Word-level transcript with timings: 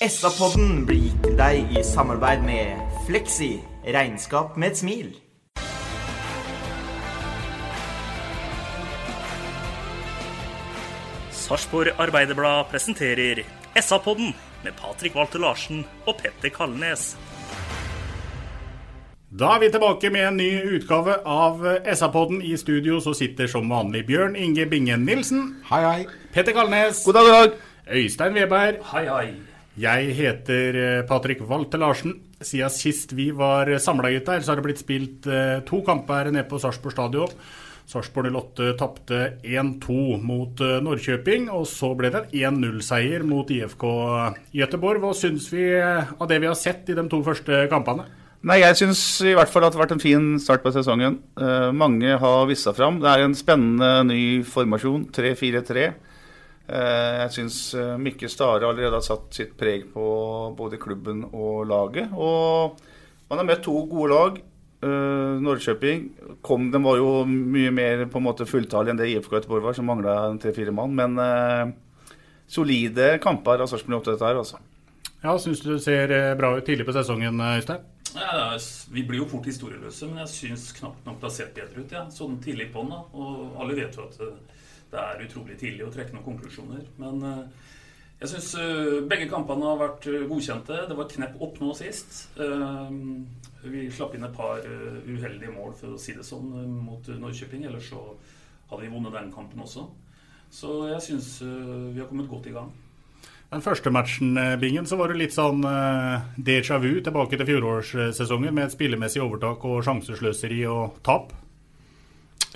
SA-podden 0.00 0.86
blir 0.88 0.96
gitt 0.96 1.16
til 1.26 1.34
deg 1.36 1.74
i 1.76 1.80
samarbeid 1.84 2.40
med 2.40 2.78
Fleksi. 3.04 3.58
Regnskap 3.84 4.54
med 4.56 4.70
et 4.70 4.78
smil. 4.80 5.10
Sarpsborg 11.36 11.92
Arbeiderblad 12.00 12.70
presenterer 12.72 13.42
SA-podden 13.76 14.32
med 14.64 14.72
Patrik 14.80 15.20
Walter 15.20 15.44
Larsen 15.44 15.84
og 16.06 16.16
Petter 16.22 16.48
Kalnes. 16.48 17.12
Da 19.28 19.52
er 19.58 19.66
vi 19.66 19.68
tilbake 19.68 20.14
med 20.16 20.30
en 20.30 20.40
ny 20.40 20.48
utgave 20.78 21.20
av 21.28 21.60
SA-podden. 21.84 22.40
I 22.40 22.56
studio 22.56 23.02
så 23.04 23.12
sitter 23.12 23.52
som 23.52 23.68
vanlig 23.68 24.06
Bjørn 24.08 24.32
Inge 24.32 24.64
Bingen 24.64 25.04
Nilsen. 25.04 25.58
Hei, 25.68 25.84
hei. 25.84 26.02
Petter 26.32 26.56
Kalnes. 26.56 27.04
God 27.04 27.20
dag, 27.20 27.28
god 27.28 27.36
dag. 27.36 27.64
Øystein 28.00 28.40
Weberg. 28.40 28.80
Hei, 28.94 29.06
hei. 29.12 29.49
Jeg 29.80 30.12
heter 30.18 30.76
eh, 30.76 31.06
Patrik 31.08 31.40
Walter 31.48 31.80
Larsen. 31.80 32.18
Siden 32.40 32.72
sist 32.72 33.14
vi 33.16 33.30
var 33.36 33.70
samla 33.80 34.10
gutter, 34.12 34.42
så 34.42 34.52
har 34.52 34.60
det 34.60 34.66
blitt 34.66 34.82
spilt 34.82 35.28
eh, 35.30 35.60
to 35.64 35.80
kamper 35.86 36.28
nede 36.28 36.44
på 36.50 36.60
Sarpsborg 36.60 36.92
stadion. 36.92 37.32
Sarpsborg 37.88 38.28
08 38.34 38.74
tapte 38.78 39.20
1-2 39.40 40.18
mot 40.20 40.60
eh, 40.60 40.82
Norrköping, 40.84 41.48
og 41.54 41.64
så 41.70 41.94
ble 41.96 42.10
det 42.12 42.26
en 42.42 42.60
1-0-seier 42.60 43.24
mot 43.24 43.48
IFK 43.48 43.86
Göteborg. 44.60 45.00
Hva 45.00 45.14
syns 45.16 45.48
vi 45.54 45.70
av 45.80 46.28
det 46.28 46.42
vi 46.42 46.50
har 46.50 46.60
sett 46.60 46.92
i 46.92 46.98
de 46.98 47.06
to 47.08 47.22
første 47.24 47.64
kampene? 47.72 48.04
Nei, 48.44 48.60
Jeg 48.60 48.76
syns 48.82 49.00
i 49.24 49.32
hvert 49.36 49.52
fall 49.52 49.64
at 49.64 49.72
det 49.72 49.80
har 49.80 49.86
vært 49.86 49.96
en 49.96 50.04
fin 50.04 50.28
start 50.40 50.62
på 50.64 50.72
sesongen. 50.72 51.18
Mange 51.76 52.14
har 52.20 52.46
vist 52.48 52.64
seg 52.64 52.76
fram. 52.78 52.96
Det 53.00 53.10
er 53.10 53.24
en 53.26 53.36
spennende 53.36 53.90
ny 54.08 54.22
formasjon, 54.48 55.10
3-4-3. 55.12 55.90
Eh, 56.70 57.16
jeg 57.24 57.34
syns 57.34 57.56
eh, 57.74 57.96
Mikke 57.98 58.28
Stare 58.30 58.68
allerede 58.68 58.94
har 58.94 59.02
satt 59.02 59.34
sitt 59.34 59.56
preg 59.58 59.88
på 59.90 60.04
både 60.58 60.78
klubben 60.78 61.24
og 61.32 61.66
laget. 61.66 62.12
Og 62.14 62.78
man 63.30 63.42
har 63.42 63.48
møtt 63.48 63.64
to 63.66 63.74
gode 63.90 64.10
lag. 64.12 64.40
Eh, 64.86 65.40
Norrköping 65.42 66.06
kom, 66.46 66.70
den 66.70 66.86
var 66.86 67.00
jo 67.00 67.24
mye 67.26 67.72
mer 67.74 68.06
på 68.12 68.20
en 68.20 68.28
måte 68.28 68.46
fulltallige 68.48 68.94
enn 68.94 69.00
det 69.02 69.10
IFK 69.10 69.40
Göteborg 69.40 69.66
var, 69.66 69.76
som 69.76 69.90
mangla 69.90 70.16
tre-fire 70.42 70.74
mann. 70.74 70.94
Men 70.94 71.18
eh, 71.24 71.72
solide 72.50 73.16
kamper 73.24 73.64
av 73.64 73.72
Sarpsborg 73.72 74.04
8, 74.04 74.14
dette 74.14 74.30
her, 74.30 74.40
altså. 74.44 74.62
Ja, 75.20 75.34
Syns 75.42 75.60
du 75.60 75.74
det 75.74 75.82
ser 75.84 76.14
bra 76.38 76.54
ut 76.56 76.64
tidlig 76.64 76.86
på 76.88 76.94
sesongen, 76.96 77.42
Øystein? 77.44 77.82
Ja, 78.14 78.30
er, 78.54 78.62
vi 78.90 79.02
blir 79.06 79.20
jo 79.20 79.26
fort 79.30 79.46
historieløse, 79.46 80.08
men 80.08 80.22
jeg 80.24 80.32
syns 80.32 80.70
knapt 80.78 81.04
nok 81.06 81.20
det 81.20 81.28
har 81.28 81.34
sett 81.34 81.52
bedre 81.54 81.82
ut. 81.84 81.92
Ja. 81.94 82.06
Sånn 82.14 82.38
tidlig 82.42 82.70
på 82.72 82.86
den. 82.86 82.94
da. 82.94 83.04
Og 83.14 83.60
alle 83.60 83.76
vet 83.78 83.98
jo 83.98 84.06
at 84.06 84.16
det, 84.90 85.02
er 85.02 85.24
utrolig 85.26 85.58
tidlig 85.60 85.86
å 85.86 85.92
trekke 85.94 86.16
noen 86.16 86.26
konklusjoner. 86.26 86.82
Men 87.00 87.22
eh, 87.26 87.68
jeg 88.20 88.32
syns 88.34 88.50
begge 89.08 89.30
kampene 89.30 89.70
har 89.70 89.80
vært 89.80 90.10
eh, 90.10 90.26
godkjente. 90.28 90.82
Det 90.90 90.98
var 90.98 91.08
knepp 91.14 91.40
opp 91.46 91.62
nå 91.62 91.72
sist. 91.78 92.20
Eh, 92.40 92.92
vi 93.70 93.86
slapp 93.94 94.14
inn 94.16 94.26
et 94.28 94.36
par 94.36 94.60
eh, 94.60 95.00
uheldige 95.08 95.54
mål, 95.54 95.74
for 95.78 95.96
å 95.96 96.00
si 96.00 96.16
det 96.16 96.26
sånn, 96.26 96.52
eh, 96.60 96.68
mot 96.90 97.10
Norrköping. 97.22 97.66
Ellers 97.70 97.90
så 97.92 98.04
hadde 98.70 98.84
vi 98.84 98.92
vunnet 98.92 99.16
den 99.16 99.32
kampen 99.34 99.64
også. 99.64 99.88
Så 100.50 100.84
jeg 100.90 101.02
syns 101.06 101.34
vi 101.44 102.00
har 102.00 102.08
kommet 102.10 102.26
godt 102.30 102.48
i 102.50 102.54
gang. 102.54 102.70
Den 103.50 103.62
første 103.62 103.90
matchen, 103.90 104.36
eh, 104.38 104.56
Bingen, 104.56 104.86
så 104.86 104.96
var 104.96 105.10
det 105.10 105.18
litt 105.18 105.34
sånn 105.34 105.64
eh, 105.66 106.22
déjà 106.38 106.78
vu 106.78 107.00
tilbake 107.02 107.34
til 107.34 107.48
fjorårssesongen 107.48 108.54
med 108.54 108.68
et 108.68 108.74
spillemessig 108.76 109.22
overtak 109.24 109.64
og 109.66 109.82
sjansesløseri 109.82 110.60
og 110.70 111.00
tap. 111.02 111.32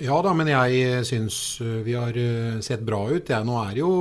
Ja 0.03 0.17
da, 0.19 0.33
men 0.35 0.49
jeg 0.51 1.05
syns 1.07 1.35
eh, 1.63 1.79
vi 1.85 1.93
har 1.95 2.17
eh, 2.19 2.59
sett 2.63 2.81
bra 2.83 3.05
ut. 3.07 3.29
Jeg, 3.31 3.47
nå 3.47 3.55
er 3.61 3.71
det 3.71 3.79
jo 3.79 3.93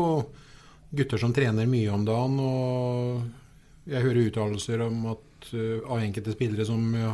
gutter 0.95 1.21
som 1.23 1.35
trener 1.35 1.71
mye 1.71 1.93
om 1.95 2.03
dagen, 2.07 2.35
og 2.43 3.87
jeg 3.91 4.03
hører 4.03 4.25
uttalelser 4.25 4.83
om 4.89 5.05
at 5.13 5.53
eh, 5.55 5.79
av 5.87 6.03
enkelte 6.03 6.35
spillere 6.35 6.67
som 6.67 6.83
ja, 6.99 7.13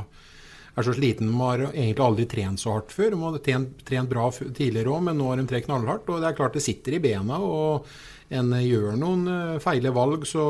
er 0.72 0.86
så 0.86 0.94
sliten. 0.96 1.28
De 1.28 1.42
har 1.42 1.66
egentlig 1.68 2.06
aldri 2.06 2.26
trent 2.30 2.62
så 2.62 2.78
hardt 2.78 2.96
før. 2.96 3.12
De 3.12 3.20
har 3.20 3.36
trent, 3.44 3.84
trent 3.84 4.12
bra 4.14 4.30
tidligere 4.32 4.94
òg, 4.94 5.04
men 5.10 5.20
nå 5.20 5.28
har 5.28 5.42
de 5.42 5.48
trent 5.50 5.68
knallhardt. 5.68 6.08
Og 6.08 6.24
det 6.24 6.30
er 6.30 6.40
klart 6.40 6.56
det 6.56 6.64
sitter 6.64 6.96
i 6.96 7.04
bena. 7.04 7.36
og 7.36 7.90
en 8.30 8.54
gjør 8.62 8.94
noen 8.94 9.58
feile 9.58 9.90
valg, 9.90 10.22
så 10.30 10.42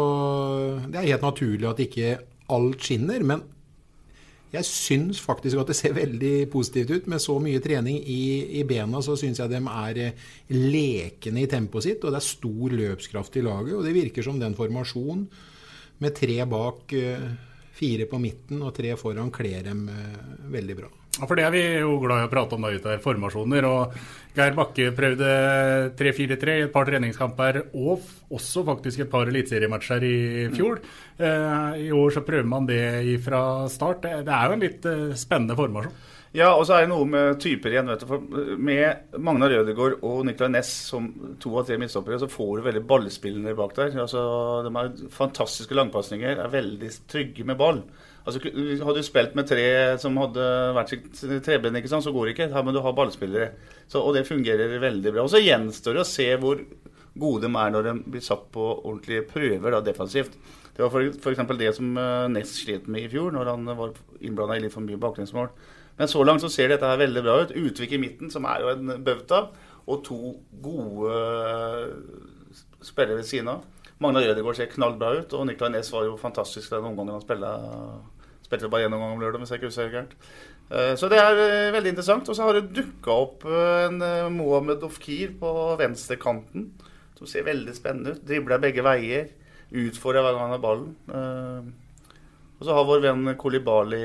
det 0.85 0.99
er 1.01 1.15
helt 1.15 1.25
naturlig 1.25 1.65
at 1.65 1.81
ikke 1.81 2.19
alt 2.53 2.85
skinner. 2.85 3.25
Men 3.25 3.43
jeg 4.51 4.67
syns 4.67 5.21
faktisk 5.23 5.61
at 5.63 5.69
det 5.71 5.77
ser 5.79 5.95
veldig 5.95 6.35
positivt 6.51 6.91
ut. 6.91 7.11
Med 7.11 7.23
så 7.23 7.37
mye 7.43 7.61
trening 7.63 8.01
i, 8.03 8.59
i 8.59 8.65
bena, 8.67 9.03
så 9.05 9.15
syns 9.19 9.39
jeg 9.39 9.53
de 9.53 9.61
er 9.61 10.01
eh, 10.03 10.25
lekne 10.57 11.45
i 11.45 11.51
tempoet 11.51 11.87
sitt. 11.87 12.03
Og 12.03 12.11
det 12.11 12.19
er 12.19 12.27
stor 12.27 12.75
løpskraft 12.81 13.39
i 13.39 13.45
laget. 13.47 13.77
Og 13.79 13.87
det 13.87 13.95
virker 13.95 14.27
som 14.27 14.41
den 14.43 14.59
formasjonen 14.59 15.29
med 16.03 16.17
tre 16.17 16.41
bak, 16.51 16.97
eh, 16.99 17.29
fire 17.81 18.09
på 18.11 18.19
midten 18.21 18.65
og 18.67 18.75
tre 18.77 18.97
foran 18.99 19.31
kler 19.35 19.63
dem 19.71 19.87
eh, 19.93 20.19
veldig 20.51 20.79
bra. 20.83 20.91
Ja, 21.21 21.27
For 21.29 21.37
det 21.37 21.45
er 21.45 21.53
vi 21.53 21.63
jo 21.83 21.99
glad 22.01 22.23
i 22.23 22.27
å 22.29 22.33
prate 22.33 22.57
om 22.57 22.65
da 22.65 22.73
ute 22.73 22.95
her, 22.95 23.01
formasjoner. 23.05 23.67
Og 23.69 23.97
Geir 24.37 24.55
Bakke 24.57 24.93
prøvde 24.97 25.33
3-4-3 25.99 26.55
i 26.57 26.63
et 26.65 26.73
par 26.73 26.89
treningskamper, 26.89 27.59
og 27.77 28.07
også 28.33 28.65
faktisk 28.65 29.05
et 29.05 29.11
par 29.13 29.29
eliteseriematcher 29.29 30.07
i 30.07 30.47
fjor. 30.55 30.81
Eh, 31.21 31.83
I 31.85 31.91
år 31.93 32.15
så 32.17 32.25
prøver 32.25 32.49
man 32.49 32.69
det 32.71 33.19
fra 33.25 33.43
start. 33.69 34.07
Det, 34.07 34.33
er 34.33 34.49
jo 34.49 34.57
en 34.57 34.65
litt 34.65 34.89
eh, 34.89 35.11
spennende 35.19 35.59
formasjon. 35.59 35.93
Ja, 36.31 36.53
og 36.55 36.63
så 36.63 36.77
er 36.77 36.85
det 36.85 36.93
noe 36.93 37.09
med 37.11 37.41
typer 37.43 37.75
igjen. 37.75 37.91
vet 37.91 38.05
du. 38.05 38.07
For 38.07 38.59
med 38.71 39.17
Magnar 39.19 39.51
Rødegård 39.51 39.99
og 40.07 40.21
Nicolay 40.29 40.55
Næss 40.55 40.71
som 40.93 41.09
to 41.43 41.57
av 41.59 41.67
tre 41.67 41.77
midtstoppere, 41.81 42.21
så 42.23 42.31
får 42.31 42.53
du 42.61 42.69
veldig 42.69 42.85
ballspillende 42.87 43.57
bak 43.59 43.75
der. 43.77 43.99
Altså, 44.07 44.23
de 44.65 44.73
har 44.77 44.93
fantastiske 45.13 45.75
langpasninger, 45.75 46.39
er 46.39 46.55
veldig 46.55 46.93
trygge 47.11 47.45
med 47.45 47.59
ball. 47.61 47.83
Altså, 48.21 48.43
Hadde 48.45 49.01
du 49.01 49.07
spilt 49.07 49.37
med 49.39 49.49
tre 49.49 49.67
som 50.03 50.19
hadde 50.21 50.47
vært 50.77 50.93
sitt 50.93 51.23
treben, 51.47 51.77
ikke 51.79 51.91
sant, 51.91 52.05
så 52.05 52.13
går 52.15 52.29
det 52.29 52.37
ikke. 52.37 52.63
Må 52.67 52.75
du 52.75 52.83
ha 52.85 52.95
ballspillere. 52.97 53.51
Så, 53.89 54.03
og 54.03 54.15
det 54.17 54.27
fungerer 54.29 54.77
veldig 54.83 55.15
bra. 55.15 55.25
Og 55.25 55.33
så 55.33 55.43
gjenstår 55.43 55.97
det 55.97 56.05
å 56.05 56.09
se 56.09 56.29
hvor 56.43 56.61
gode 57.21 57.47
de 57.47 57.51
er 57.59 57.75
når 57.75 57.89
de 57.89 57.95
blir 58.15 58.25
satt 58.25 58.47
på 58.55 58.67
ordentlige 58.79 59.27
prøver 59.31 59.75
da, 59.75 59.83
defensivt. 59.85 60.37
Det 60.77 60.85
var 60.85 61.09
f.eks. 61.11 61.43
det 61.59 61.73
som 61.77 61.97
eh, 61.99 62.29
Ness 62.33 62.55
slet 62.63 62.87
med 62.89 63.05
i 63.05 63.11
fjor, 63.13 63.35
når 63.35 63.51
han 63.53 63.67
var 63.77 63.97
innblanda 64.21 64.57
i 64.57 64.63
litt 64.65 64.75
for 64.75 64.85
mye 64.85 65.01
baklengsmål. 65.01 65.51
Men 65.99 66.09
så 66.09 66.23
langt 66.25 66.45
så 66.45 66.49
ser 66.53 66.71
dette 66.73 66.89
her 66.89 67.01
veldig 67.01 67.25
bra 67.27 67.35
ut. 67.43 67.57
Utvik 67.57 67.93
i 67.97 68.01
midten, 68.01 68.31
som 68.33 68.47
er 68.49 68.63
jo 68.63 68.71
en 68.73 68.95
bauta, 69.05 69.49
og 69.91 70.05
to 70.07 70.37
gode 70.63 71.19
eh, 71.19 71.91
spillere 72.85 73.21
ved 73.21 73.29
siden 73.29 73.53
av. 73.57 73.67
Magnar 74.01 74.25
Rødegård 74.25 74.57
ser 74.57 74.71
knallbra 74.73 75.11
ut, 75.19 75.35
og 75.37 75.45
Niklas 75.47 75.73
Næss 75.75 75.91
var 75.93 76.07
jo 76.07 76.17
fantastisk 76.21 76.73
den 76.73 76.87
omgangen 76.89 77.19
han 77.19 77.25
spilte. 77.25 77.51
Spilte 78.47 78.71
bare 78.73 78.87
én 78.89 78.95
omgang 78.97 79.13
om 79.13 79.21
lørdag, 79.21 79.43
hvis 79.43 79.53
jeg 79.53 79.61
ikke 79.61 79.69
husker 79.69 79.91
gærent. 79.93 80.15
Eh, 80.71 80.95
Så 80.97 81.11
det 81.13 81.19
er 81.21 81.37
eh, 81.45 81.73
veldig 81.75 81.93
interessant. 81.93 82.29
Og 82.29 82.37
så 82.37 82.47
har 82.47 82.57
det 82.57 82.73
dukka 82.75 83.13
opp 83.27 83.45
eh, 83.45 83.89
en 83.91 84.01
Mohammed 84.39 84.83
Ofkir 84.89 85.35
på 85.41 85.53
venstrekanten, 85.79 86.71
som 87.19 87.29
ser 87.29 87.45
veldig 87.45 87.75
spennende 87.77 88.17
ut. 88.17 88.25
Dribler 88.27 88.63
begge 88.63 88.83
veier. 88.87 89.29
Utfordrer 89.71 90.25
hver 90.25 90.35
gang 90.35 90.49
han 90.49 90.57
har 90.57 90.65
ballen. 90.65 91.75
Og 92.59 92.65
så 92.67 92.75
har 92.75 92.89
vår 92.89 93.05
venn 93.05 93.37
Kolibali 93.39 94.03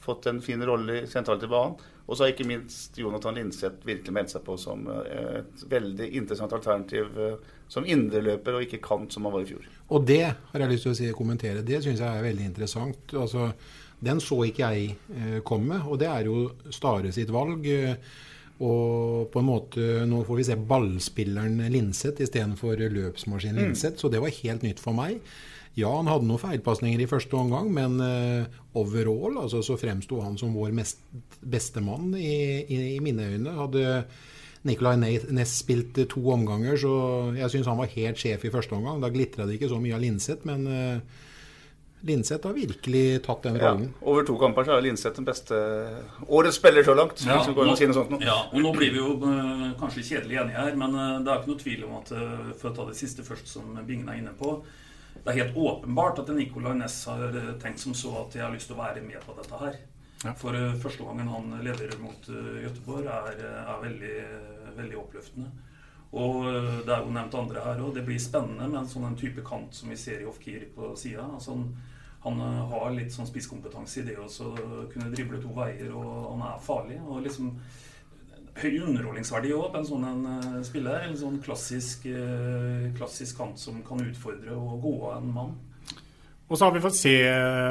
fått 0.00 0.30
en 0.30 0.40
fin 0.44 0.62
rolle 0.64 1.02
sentralt 1.10 1.44
i 1.44 1.50
banen. 1.50 1.76
Og 2.04 2.16
så 2.16 2.24
har 2.24 2.34
ikke 2.34 2.46
minst 2.46 2.98
Jonathan 3.00 3.38
Linseth 3.38 3.86
virkelig 3.88 4.12
meldt 4.12 4.34
seg 4.34 4.42
på 4.44 4.58
som 4.60 4.84
eh, 4.92 5.38
et 5.40 5.62
veldig 5.70 6.10
interessant 6.18 6.52
alternativ 6.52 7.16
eh, 7.16 7.38
som 7.72 7.86
indreløper 7.88 8.58
og 8.58 8.66
ikke 8.66 8.82
kant, 8.84 9.14
som 9.14 9.24
han 9.24 9.32
var 9.32 9.46
i 9.46 9.48
fjor. 9.54 9.64
Og 9.88 10.04
det 10.08 10.20
har 10.26 10.64
jeg 10.64 10.72
lyst 10.74 10.84
til 10.84 10.92
å 10.92 10.98
si, 10.98 11.08
kommentere. 11.16 11.64
Det 11.64 11.80
syns 11.84 12.02
jeg 12.04 12.10
er 12.10 12.26
veldig 12.26 12.44
interessant. 12.50 13.16
Altså, 13.16 13.48
den 14.04 14.20
så 14.20 14.42
ikke 14.44 14.68
jeg 14.74 14.94
eh, 15.16 15.40
komme, 15.48 15.80
og 15.88 15.98
det 16.02 16.12
er 16.12 16.28
jo 16.28 16.44
Stare 16.74 17.12
sitt 17.14 17.32
valg. 17.32 17.68
Og 18.64 19.32
på 19.32 19.40
en 19.40 19.48
måte, 19.48 19.88
nå 20.06 20.20
får 20.28 20.38
vi 20.38 20.44
se 20.46 20.54
ballspilleren 20.70 21.58
Linseth 21.72 22.22
istedenfor 22.22 22.84
løpsmaskinen 22.92 23.58
Mm. 23.58 23.72
Linseth, 23.72 23.98
så 23.98 24.12
det 24.12 24.20
var 24.22 24.30
helt 24.30 24.62
nytt 24.62 24.80
for 24.80 24.94
meg. 24.94 25.18
Ja, 25.74 25.90
han 25.96 26.06
hadde 26.06 26.28
noen 26.28 26.38
feilpasninger 26.38 27.02
i 27.02 27.08
første 27.10 27.34
omgang, 27.38 27.72
men 27.74 27.98
uh, 27.98 28.60
overall 28.78 29.40
altså, 29.42 29.62
så 29.66 29.78
fremsto 29.80 30.20
han 30.22 30.38
som 30.38 30.54
vår 30.54 30.70
mest, 30.76 31.02
beste 31.42 31.82
mann 31.82 32.12
i, 32.14 32.62
i, 32.62 32.78
i 32.94 33.00
mine 33.02 33.26
øyne. 33.34 33.56
Hadde 33.58 33.84
Nicolay 34.64 35.18
Næss 35.34 35.58
spilt 35.60 35.98
eh, 36.00 36.08
to 36.08 36.22
omganger, 36.32 36.78
så 36.80 36.94
jeg 37.36 37.52
syns 37.52 37.68
han 37.68 37.80
var 37.80 37.90
helt 37.92 38.20
sjef 38.20 38.46
i 38.46 38.52
første 38.54 38.76
omgang. 38.78 39.02
Da 39.02 39.10
glitra 39.12 39.44
det 39.48 39.58
ikke 39.58 39.68
så 39.72 39.80
mye 39.82 39.96
av 39.96 40.00
Linseth, 40.00 40.46
men 40.48 40.64
uh, 40.70 41.24
Linseth 42.04 42.48
har 42.48 42.54
virkelig 42.56 43.04
tatt 43.26 43.44
den 43.44 43.58
Ja, 43.60 43.74
over 44.00 44.24
to 44.24 44.38
kamper 44.40 44.64
så 44.64 44.76
er 44.76 44.86
Linseth 44.86 45.18
den 45.18 45.26
beste 45.28 45.58
årets 46.28 46.58
spiller 46.60 46.86
så 46.86 46.94
langt. 46.96 47.20
Ja, 47.26 47.38
hvis 47.38 47.50
det 47.50 47.56
går 47.58 47.66
an 47.66 47.74
å 47.74 47.76
si 47.82 47.90
noe 47.90 47.98
sånt 47.98 48.14
nå. 48.14 48.22
Ja, 48.24 48.38
og 48.52 48.64
nå 48.64 48.72
blir 48.76 48.94
vi 48.94 49.02
jo 49.02 49.18
uh, 49.20 49.68
kanskje 49.80 50.06
kjedelig 50.14 50.40
enige 50.46 50.64
her, 50.64 50.80
men 50.80 50.96
uh, 50.96 51.04
det 51.24 51.34
er 51.34 51.42
ikke 51.42 51.52
noe 51.52 51.62
tvil 51.66 51.84
om 51.88 51.98
at 52.00 52.14
uh, 52.16 52.50
For 52.60 52.70
å 52.70 52.74
ta 52.78 52.88
det 52.88 52.98
siste 53.02 53.26
først, 53.26 53.50
som 53.56 53.76
Bingen 53.84 54.08
er 54.12 54.22
inne 54.22 54.32
på. 54.38 54.58
Det 55.24 55.32
er 55.32 55.38
helt 55.40 55.56
åpenbart 55.56 56.18
at 56.20 56.28
Nicolay 56.36 56.74
Næss 56.76 57.06
har 57.08 57.22
eh, 57.32 57.52
tenkt 57.60 57.80
som 57.80 57.94
så 57.96 58.10
at 58.20 58.34
jeg 58.36 58.44
har 58.44 58.52
lyst 58.52 58.68
til 58.68 58.76
å 58.76 58.82
være 58.82 59.00
med 59.00 59.22
på 59.24 59.32
dette 59.38 59.56
her. 59.56 59.78
For 60.36 60.56
eh, 60.56 60.74
første 60.82 61.06
gangen 61.06 61.30
han 61.32 61.54
leder 61.64 61.94
mot 62.02 62.28
Gøteborg, 62.28 62.66
Göteborg, 62.66 63.08
er, 63.08 63.38
eh, 63.40 63.70
er 63.72 63.80
veldig, 63.86 64.18
eh, 64.20 64.74
veldig 64.76 64.98
oppløftende. 65.00 65.48
Og 66.12 66.44
eh, 66.50 66.68
det 66.84 66.92
er 66.92 67.00
jo 67.06 67.14
nevnt 67.16 67.38
andre 67.40 67.64
her 67.64 67.80
òg. 67.80 67.94
Det 67.96 68.04
blir 68.04 68.20
spennende 68.20 68.68
med 68.68 68.82
en 68.82 68.90
sånn 68.90 69.16
type 69.16 69.40
kant 69.48 69.72
som 69.72 69.88
vi 69.88 69.96
ser 69.98 70.20
i 70.20 70.28
Ofkir 70.28 70.68
på 70.76 70.92
sida. 71.00 71.24
Altså, 71.24 71.56
han, 71.56 71.64
han 72.26 72.44
eh, 72.44 72.60
har 72.74 72.92
litt 72.92 73.16
sånn 73.16 73.30
spisskompetanse 73.30 74.02
i 74.02 74.06
det 74.10 74.18
å 74.20 74.28
så 74.28 74.52
kunne 74.92 75.08
drible 75.14 75.40
to 75.40 75.56
veier, 75.56 75.88
og 75.96 76.34
han 76.34 76.44
er 76.50 76.62
farlig. 76.68 77.00
Og 77.08 77.24
liksom 77.24 77.48
høy 78.60 78.80
underholdningsverdi 78.86 79.52
òg 79.56 79.70
på 79.72 79.80
en 79.80 79.88
sånn 79.88 80.08
en 80.08 80.26
eh, 80.30 80.58
spiller. 80.66 81.06
En 81.08 81.16
sånn 81.18 81.38
klassisk, 81.44 82.06
eh, 82.06 82.90
klassisk 82.98 83.40
kant 83.40 83.60
som 83.60 83.80
kan 83.86 84.02
utfordre 84.04 84.54
og 84.56 84.82
gå 84.84 84.94
av 85.10 85.16
en 85.18 85.32
mann. 85.34 85.54
Og 86.44 86.58
så 86.58 86.66
har 86.66 86.74
vi 86.74 86.82
fått 86.84 86.98
se 86.98 87.14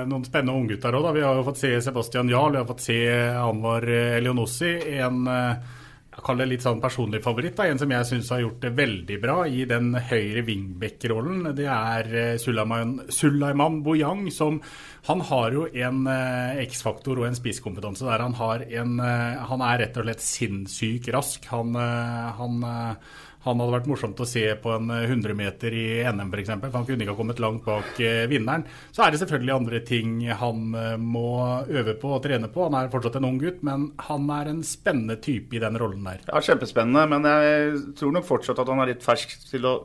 noen 0.09 0.23
spennende 0.25 0.57
unggutter 0.57 0.95
òg. 0.97 1.11
Vi 1.13 1.21
har 1.21 1.37
jo 1.37 1.45
fått 1.45 1.61
se 1.61 1.75
Sebastian 1.85 2.31
Jarl, 2.31 2.55
vi 2.55 2.61
har 2.63 2.67
fått 2.67 2.81
se 2.81 2.97
Anwar 3.37 3.85
Elionossi. 3.85 4.73
En 4.97 5.27
eh, 5.29 5.73
jeg 6.13 6.21
kaller 6.27 6.45
det 6.45 6.53
litt 6.53 6.65
sånn 6.65 6.81
personlig 6.81 7.23
favoritt. 7.25 7.55
Da. 7.57 7.65
En 7.65 7.79
som 7.81 7.89
jeg 7.89 8.05
syns 8.05 8.29
har 8.33 8.43
gjort 8.43 8.59
det 8.61 8.71
veldig 8.77 9.15
bra 9.23 9.37
i 9.49 9.63
den 9.69 9.95
høyre 9.97 10.43
wingback-rollen. 10.45 11.47
Det 11.57 11.65
er 11.65 12.09
eh, 12.13 12.35
Sulaiman, 12.41 12.99
Sulaiman 13.09 13.81
Boyang, 13.85 14.27
som 14.31 14.61
Han 15.09 15.19
har 15.27 15.51
jo 15.51 15.65
en 15.67 16.05
eh, 16.07 16.61
X-faktor 16.63 17.19
og 17.19 17.27
en 17.27 17.35
spisskompetanse 17.35 18.05
der 18.07 18.21
han 18.23 18.37
har 18.39 18.61
en 18.69 18.99
eh, 19.03 19.41
Han 19.49 19.65
er 19.65 19.81
rett 19.81 19.97
og 19.97 20.05
slett 20.05 20.23
sinnssykt 20.23 21.09
rask. 21.15 21.49
Han, 21.51 21.73
eh, 21.75 22.29
han 22.37 22.63
eh, 22.69 23.19
han 23.43 23.59
hadde 23.59 23.73
vært 23.73 23.87
morsomt 23.91 24.21
å 24.23 24.27
se 24.27 24.43
på 24.63 24.71
en 24.71 24.91
100 24.93 25.35
meter 25.35 25.73
i 25.75 25.85
NM 26.07 26.29
f.eks. 26.31 26.51
For 26.61 26.77
han 26.77 26.85
kunne 26.87 27.03
ikke 27.03 27.11
ha 27.11 27.19
kommet 27.19 27.41
langt 27.43 27.65
bak 27.67 27.99
eh, 27.99 28.23
vinneren. 28.31 28.63
Så 28.95 29.03
er 29.03 29.11
det 29.11 29.19
selvfølgelig 29.19 29.55
andre 29.55 29.81
ting 29.87 30.13
han 30.39 30.77
eh, 30.79 30.93
må 30.99 31.25
øve 31.67 31.97
på 31.99 32.13
og 32.15 32.23
trene 32.23 32.47
på. 32.53 32.63
Han 32.69 32.77
er 32.79 32.91
fortsatt 32.93 33.19
en 33.19 33.27
ung 33.27 33.41
gutt, 33.41 33.59
men 33.67 33.89
han 34.07 34.29
er 34.37 34.53
en 34.53 34.63
spennende 34.67 35.19
type 35.23 35.57
i 35.57 35.63
den 35.63 35.79
rollen 35.81 36.07
der. 36.07 36.23
Ja, 36.29 36.39
Kjempespennende, 36.43 37.03
men 37.11 37.27
jeg 37.27 37.83
tror 37.99 38.15
nok 38.15 38.29
fortsatt 38.29 38.63
at 38.63 38.71
han 38.71 38.83
er 38.83 38.93
litt 38.93 39.03
fersk 39.03 39.35
til 39.49 39.67
å 39.67 39.75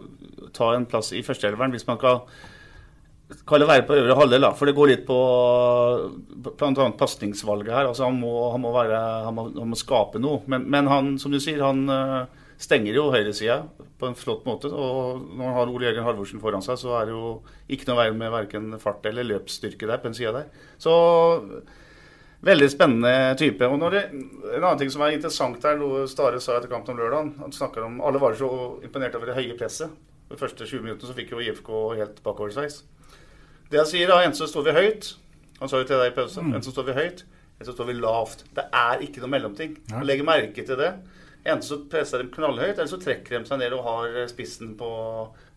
ta 0.55 0.73
en 0.77 0.87
plass 0.89 1.11
i 1.17 1.25
førsteelveren, 1.27 1.75
hvis 1.75 1.89
man 1.91 1.99
kan 2.01 2.23
kalle 3.49 3.67
være 3.69 3.85
på 3.89 3.97
øvre 3.99 4.17
halvdel. 4.17 4.47
da, 4.47 4.55
For 4.57 4.71
det 4.71 4.77
går 4.79 4.93
litt 4.93 5.07
på 5.09 5.19
bl.a. 6.47 6.91
pasningsvalget 6.99 7.75
her. 7.75 7.91
altså 7.91 8.07
Han 8.07 8.21
må, 8.23 8.35
han 8.55 8.63
må, 8.63 8.73
være, 8.73 9.01
han 9.27 9.35
må, 9.37 9.51
han 9.59 9.73
må 9.73 9.79
skape 9.79 10.23
noe. 10.23 10.45
Men, 10.47 10.65
men 10.71 10.89
han, 10.91 11.17
som 11.21 11.35
du 11.35 11.41
sier, 11.43 11.61
han 11.65 11.85
eh, 11.93 12.47
stenger 12.59 12.97
jo 12.97 13.09
høyresida 13.15 13.61
på 13.99 14.09
en 14.09 14.17
flott 14.19 14.47
måte. 14.47 14.71
Og 14.71 15.21
når 15.31 15.45
han 15.45 15.59
har 15.59 15.73
Ole 15.73 15.89
Jørgen 15.89 16.07
Halvorsen 16.07 16.43
foran 16.43 16.65
seg, 16.65 16.79
så 16.81 16.97
er 16.99 17.09
det 17.09 17.15
jo 17.15 17.35
ikke 17.71 17.89
noe 17.91 18.01
vei 18.01 18.09
med 18.15 18.35
verken 18.35 18.73
fart 18.83 19.07
eller 19.09 19.27
løpsstyrke 19.27 19.89
der 19.89 20.03
på 20.03 20.11
den 20.11 20.19
sida 20.19 20.35
der. 20.41 20.51
Så 20.83 20.95
Veldig 22.39 22.69
spennende 22.71 23.35
type. 23.35 23.67
Og 23.67 23.79
når 23.79 23.91
det, 23.91 24.03
En 24.55 24.63
annen 24.63 24.79
ting 24.79 24.91
som 24.95 25.03
er 25.03 25.17
interessant 25.17 25.65
her, 25.67 25.75
noe 25.79 26.05
Stare 26.07 26.39
sa 26.41 26.55
etter 26.55 26.71
kampen 26.71 26.95
om 26.95 27.01
lørdagen 27.01 27.33
Han 27.43 27.51
snakker 27.53 27.83
om, 27.83 28.01
Alle 28.01 28.21
var 28.23 28.37
så 28.39 28.79
imponert 28.85 29.17
over 29.19 29.27
det 29.27 29.35
høye 29.35 29.57
presset. 29.59 29.91
De 30.31 30.39
første 30.39 30.67
20 30.67 30.85
minuttene 30.85 31.09
så 31.09 31.17
fikk 31.17 31.33
jo 31.33 31.41
IFK 31.43 31.73
helt 31.99 32.23
bakoversveis. 32.23 32.85
Det 33.73 33.81
han 33.81 33.89
sier, 33.89 34.07
da, 34.07 34.21
enten 34.23 34.39
så 34.39 34.47
står 34.47 34.69
vi 34.69 34.77
høyt 34.77 35.17
Han 35.59 35.69
sa 35.69 35.83
jo 35.83 35.89
til 35.89 35.99
deg 35.99 36.13
i 36.13 36.15
pause. 36.15 36.45
Mm. 36.45 36.55
Enten 36.55 36.69
så 36.69 36.77
står 36.77 36.87
vi 36.93 36.99
høyt, 37.01 37.25
en 37.59 37.67
så 37.67 37.75
står 37.75 37.89
vi 37.91 37.99
lavt. 37.99 38.45
Det 38.55 38.69
er 38.71 39.03
ikke 39.03 39.25
noe 39.25 39.33
mellomting. 39.33 39.73
Legg 40.07 40.23
merke 40.23 40.63
til 40.63 40.79
det. 40.79 40.93
Enten 41.45 41.65
så 41.65 41.79
presser 41.91 42.23
de 42.23 42.33
knallhøyt, 42.35 42.77
eller 42.77 42.91
så 42.91 42.99
trekker 43.01 43.39
de 43.39 43.49
seg 43.49 43.61
ned 43.61 43.77
og 43.77 43.87
har 43.87 44.17
spissen 44.31 44.75
på 44.79 44.89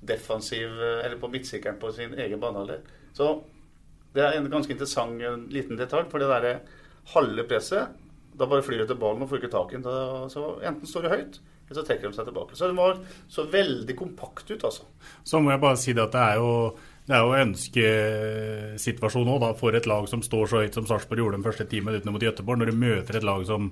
defensiv 0.01 0.77
Eller 0.79 1.17
på 1.21 1.29
midtsikkeren 1.29 1.79
på 1.81 1.91
sin 1.95 2.13
egen 2.17 2.39
banehalvdel. 2.41 2.85
Så 3.13 3.33
det 4.15 4.23
er 4.23 4.37
en 4.37 4.49
ganske 4.51 4.73
interessant 4.73 5.21
eh, 5.23 5.37
liten 5.53 5.79
detalj. 5.79 6.09
For 6.11 6.21
det 6.21 6.29
derre 6.31 6.53
halve 7.15 7.45
presset 7.49 7.97
Da 8.37 8.47
bare 8.47 8.63
flyr 8.65 8.83
du 8.83 8.91
til 8.91 8.99
ballen 8.99 9.23
og 9.25 9.31
får 9.31 9.41
ikke 9.41 9.55
tak 9.55 9.73
i 9.73 9.79
den. 9.79 10.29
Så 10.31 10.45
enten 10.63 10.87
står 10.87 11.07
det 11.07 11.15
høyt, 11.15 11.41
eller 11.67 11.79
så 11.79 11.85
trekker 11.87 12.07
de 12.07 12.17
seg 12.17 12.29
tilbake. 12.29 12.55
Så 12.55 12.69
den 12.69 12.79
var 12.79 13.01
så 13.31 13.45
veldig 13.51 13.95
kompakt 13.99 14.47
ut, 14.53 14.63
altså. 14.63 14.87
Så 15.27 15.41
må 15.43 15.51
jeg 15.51 15.63
bare 15.63 15.79
si 15.79 15.95
det 15.97 16.05
at 16.05 16.15
det 16.15 16.23
er 16.23 16.39
jo 16.39 16.53
det 17.11 17.17
er 17.17 17.25
jo 17.27 17.39
ønskesituasjon 17.43 19.29
òg, 19.33 19.43
for 19.59 19.75
et 19.75 19.87
lag 19.89 20.05
som 20.07 20.21
står 20.23 20.47
så 20.47 20.61
høyt 20.63 20.77
som 20.77 20.85
Sarpsborg 20.87 21.19
gjorde 21.19 21.39
de 21.41 21.47
første 21.49 21.65
ti 21.67 21.81
minuttene 21.83 22.13
mot 22.15 22.23
Gøteborg, 22.23 22.61
når 22.61 22.71
de 22.71 22.75
møter 22.79 23.17
et 23.19 23.25
lag 23.27 23.43
som 23.49 23.67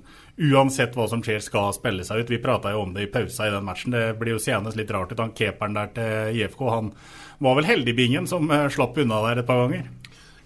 uansett 0.49 0.97
hva 0.97 1.05
som 1.07 1.23
skjer, 1.23 1.39
skal 1.45 1.71
spille 1.77 2.03
seg 2.03 2.19
ut. 2.19 2.33
Vi 2.33 2.41
prata 2.43 2.73
jo 2.75 2.83
om 2.83 2.91
det 2.95 3.05
i 3.07 3.11
pausa 3.13 3.47
i 3.47 3.53
den 3.53 3.63
matchen. 3.63 3.95
Det 3.95 4.17
blir 4.19 4.35
jo 4.35 4.41
seende 4.43 4.73
litt 4.75 4.91
rart 4.91 5.13
ut. 5.13 5.21
Han 5.23 5.31
keeperen 5.37 5.77
der 5.79 5.93
til 5.95 6.41
IFK, 6.41 6.65
han 6.73 6.91
var 7.39 7.55
vel 7.61 7.69
heldigbingen 7.69 8.27
som 8.27 8.51
eh, 8.51 8.67
slapp 8.73 8.99
unna 8.99 9.21
der 9.29 9.41
et 9.41 9.47
par 9.47 9.63
ganger. 9.63 9.87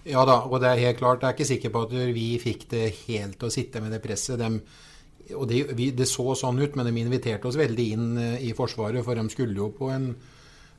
Ja 0.04 0.22
da, 0.28 0.38
og 0.46 0.60
det 0.62 0.70
er 0.70 0.82
helt 0.84 1.00
klart. 1.00 1.24
Jeg 1.24 1.32
er 1.32 1.36
ikke 1.38 1.48
sikker 1.48 1.74
på 1.74 1.84
at 1.88 1.96
vi 2.14 2.28
fikk 2.38 2.68
det 2.70 2.84
helt 3.08 3.42
å 3.42 3.50
sitte 3.50 3.82
med 3.82 3.96
det 3.96 4.02
presset. 4.04 4.38
Dem, 4.38 4.60
og 5.34 5.48
det, 5.50 5.64
vi, 5.74 5.90
det 5.96 6.06
så 6.06 6.36
sånn 6.38 6.62
ut, 6.62 6.78
men 6.78 6.86
de 6.86 6.94
inviterte 7.02 7.50
oss 7.50 7.58
veldig 7.58 7.90
inn 7.96 8.08
eh, 8.22 8.38
i 8.46 8.54
Forsvaret, 8.54 9.02
for 9.02 9.18
de 9.18 9.26
skulle 9.32 9.58
jo 9.58 9.72
på 9.74 9.90
en 9.90 10.12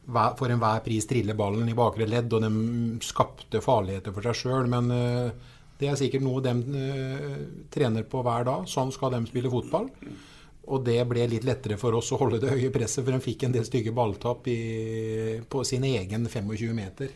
for 0.05 0.51
enhver 0.51 0.83
pris 0.85 1.07
trille 1.09 1.33
ballen 1.37 1.69
i 1.69 1.75
bakre 1.77 2.07
ledd, 2.07 2.33
og 2.33 2.43
de 2.45 3.01
skapte 3.03 3.61
farligheter 3.63 4.13
for 4.13 4.27
seg 4.27 4.39
sjøl. 4.41 4.69
Men 4.71 4.91
eh, 4.93 5.51
det 5.79 5.89
er 5.89 5.99
sikkert 5.99 6.23
noe 6.25 6.43
de 6.45 6.53
eh, 6.79 7.35
trener 7.73 8.05
på 8.07 8.21
hver 8.25 8.47
dag. 8.47 8.69
Sånn 8.69 8.93
skal 8.95 9.15
de 9.15 9.25
spille 9.29 9.51
fotball. 9.51 9.89
Og 10.65 10.81
det 10.85 10.97
ble 11.05 11.27
litt 11.29 11.45
lettere 11.45 11.77
for 11.77 11.93
oss 11.97 12.09
å 12.15 12.19
holde 12.21 12.39
det 12.41 12.53
høye 12.53 12.71
presset, 12.73 13.03
for 13.03 13.13
de 13.13 13.21
fikk 13.21 13.45
en 13.45 13.53
del 13.53 13.65
stygge 13.67 13.93
balltap 13.93 14.47
i, 14.49 15.41
på 15.49 15.61
sin 15.67 15.85
egen 15.85 16.25
25 16.25 16.73
meter. 16.73 17.11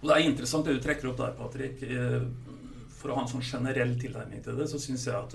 Og 0.00 0.08
Det 0.08 0.16
er 0.16 0.24
interessant 0.26 0.66
det 0.66 0.74
du 0.74 0.82
trekker 0.82 1.12
opp 1.12 1.20
der, 1.20 1.36
Patrick. 1.38 1.84
Eh, 1.86 2.22
For 3.02 3.10
å 3.10 3.16
ha 3.16 3.22
en 3.24 3.30
sånn 3.30 3.42
generell 3.42 3.96
tilnærming 3.98 4.44
til 4.44 4.54
det, 4.54 4.68
så 4.70 4.78
syns 4.78 5.08
jeg 5.08 5.16
at, 5.18 5.32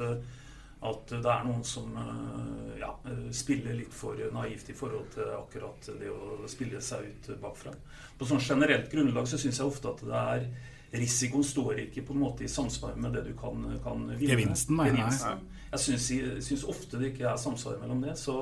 at 0.85 1.09
det 1.09 1.31
er 1.33 1.45
noen 1.47 1.63
som 1.65 1.95
eh, 1.97 2.79
ja, 2.83 2.91
spiller 3.33 3.73
litt 3.73 3.93
for 3.93 4.19
naivt 4.33 4.69
i 4.69 4.75
forhold 4.77 5.09
til 5.15 5.31
akkurat 5.33 5.89
det 5.99 6.11
å 6.13 6.45
spille 6.49 6.81
seg 6.85 7.07
ut 7.09 7.29
bakfra. 7.41 7.73
På 8.17 8.27
sånn 8.29 8.43
generelt 8.43 8.91
grunnlag 8.91 9.29
så 9.29 9.39
syns 9.41 9.57
jeg 9.61 9.69
ofte 9.69 9.93
at 9.95 10.03
det 10.05 10.23
er 10.23 10.49
Risikoen 10.97 11.43
står 11.43 11.81
ikke 11.81 12.05
på 12.07 12.13
en 12.15 12.21
måte 12.21 12.45
i 12.45 12.49
samsvar 12.51 12.95
med 12.95 13.11
det 13.17 13.25
du 13.25 13.33
kan, 13.35 13.65
kan 13.83 14.05
vinne. 14.13 14.29
Gevinsten, 14.31 14.77
nei. 14.79 14.87
Gevinsten. 14.93 15.41
Jeg 15.73 15.99
syns, 16.45 16.63
ofte 16.63 17.01
det 17.01 17.11
ikke 17.11 17.27
er 17.27 17.41
samsvar 17.41 17.75
mellom 17.81 18.05
det. 18.05 18.13
Så, 18.15 18.37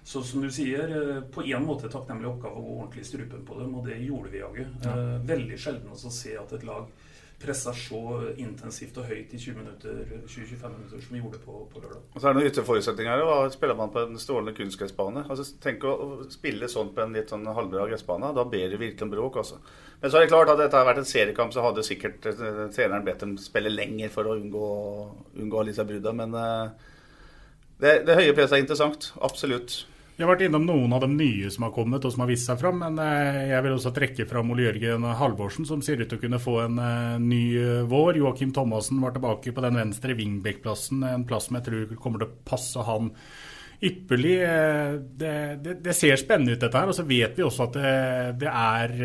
så 0.00 0.22
som 0.24 0.40
du 0.40 0.48
sier, 0.54 0.88
eh, 0.88 1.20
på 1.34 1.44
en 1.44 1.66
måte 1.66 1.90
takknemlig 1.92 2.30
oppgave 2.30 2.56
å 2.56 2.64
gå 2.64 2.76
ordentlig 2.78 3.04
i 3.04 3.10
strupen 3.10 3.44
på 3.44 3.58
dem, 3.60 3.74
og 3.76 3.84
det 3.90 3.98
gjorde 4.06 4.32
vi 4.32 4.40
jaggu. 4.40 4.62
Ja. 4.86 4.94
Eh, 4.94 5.18
Veldig 5.34 5.58
sjelden 5.60 5.92
å 5.92 6.00
se 6.16 6.32
at 6.40 6.56
et 6.56 6.64
lag 6.64 6.88
presser 7.42 7.76
så 7.76 8.00
intensivt 8.40 8.96
og 9.02 9.08
høyt 9.10 9.32
i 9.34 9.40
20 9.40 9.58
minutter, 9.58 9.98
20-25 10.30 10.74
minutter 10.76 11.02
som 11.02 11.16
vi 11.16 11.20
gjorde 11.20 11.40
på, 11.42 11.56
på 11.72 11.82
lørdag. 11.82 12.04
Og 12.12 12.18
så 12.18 12.28
er 12.28 12.32
det 12.32 12.38
noen 12.40 12.50
ytre 12.50 12.64
forutsetninger 12.66 13.22
her. 13.22 13.50
Spiller 13.54 13.78
man 13.78 13.92
på 13.94 14.04
en 14.06 14.20
strålende 14.22 14.54
kunstgressbane? 14.56 15.24
Altså, 15.32 15.46
tenk 15.62 15.86
å 15.88 15.96
spille 16.32 16.70
sånn 16.70 16.94
på 16.96 17.04
en 17.04 17.16
litt 17.18 17.32
sånn 17.32 17.46
halvbra 17.46 17.88
gressbane. 17.90 18.32
Da 18.36 18.46
ber 18.48 18.72
det 18.72 18.80
virkelig 18.80 19.06
om 19.06 19.12
bråk, 19.12 19.40
altså. 19.42 19.60
Men 20.02 20.10
så 20.10 20.18
er 20.18 20.24
det 20.24 20.32
klart 20.32 20.50
at 20.54 20.58
dette 20.62 20.78
har 20.78 20.88
vært 20.88 21.02
en 21.02 21.12
seriekamp, 21.12 21.54
så 21.54 21.66
hadde 21.66 21.86
sikkert 21.86 22.26
eh, 22.30 22.64
treneren 22.74 23.06
bedt 23.06 23.22
dem 23.22 23.36
spille 23.38 23.70
lenger 23.70 24.10
for 24.14 24.26
å 24.26 24.38
unngå, 24.38 24.68
unngå 25.42 25.62
Alisa 25.62 25.86
brudda. 25.86 26.14
Men 26.18 26.34
eh, 26.38 26.90
det, 27.82 27.96
det 28.08 28.18
høye 28.18 28.34
presset 28.34 28.58
er 28.58 28.64
interessant. 28.64 29.12
Absolutt. 29.22 29.82
Vi 30.22 30.24
har 30.28 30.36
vært 30.36 30.44
innom 30.46 30.62
noen 30.68 30.92
av 30.94 31.00
de 31.02 31.08
nye 31.10 31.48
som 31.50 31.64
har 31.66 31.72
kommet 31.74 32.04
og 32.06 32.12
som 32.14 32.20
har 32.22 32.28
vist 32.30 32.46
seg 32.46 32.60
fram, 32.60 32.76
men 32.78 32.98
eh, 33.02 33.48
jeg 33.48 33.64
vil 33.64 33.72
også 33.74 33.90
trekke 33.96 34.26
fram 34.30 34.52
Ole 34.54 34.68
Jørgen 34.68 35.02
Halvorsen, 35.18 35.66
som 35.66 35.80
ser 35.82 35.98
ut 35.98 36.06
til 36.12 36.20
å 36.20 36.22
kunne 36.22 36.38
få 36.38 36.54
en 36.62 36.78
uh, 36.78 37.16
ny 37.18 37.40
uh, 37.58 37.80
vår. 37.90 38.20
Joakim 38.20 38.52
Thomassen 38.54 39.00
var 39.02 39.16
tilbake 39.16 39.50
på 39.50 39.64
den 39.64 39.80
venstre 39.80 40.14
wingback-plassen, 40.14 41.02
en 41.08 41.26
plass 41.26 41.50
som 41.50 41.58
jeg 41.58 41.66
tror 41.66 41.98
kommer 41.98 42.22
til 42.22 42.30
å 42.30 42.38
passe 42.52 42.86
han 42.86 43.10
ypperlig. 43.82 44.36
Det, 45.24 45.34
det, 45.66 45.76
det, 45.88 45.98
ser 45.98 46.14
spennende 46.22 46.54
ut, 46.54 46.62
dette 46.68 46.84
her. 46.84 46.94
Og 46.94 47.00
så 47.00 47.08
vet 47.10 47.34
vi 47.34 47.48
også 47.48 47.66
at 47.66 47.80
det, 47.80 47.98
det, 48.46 48.54
er, 48.54 48.96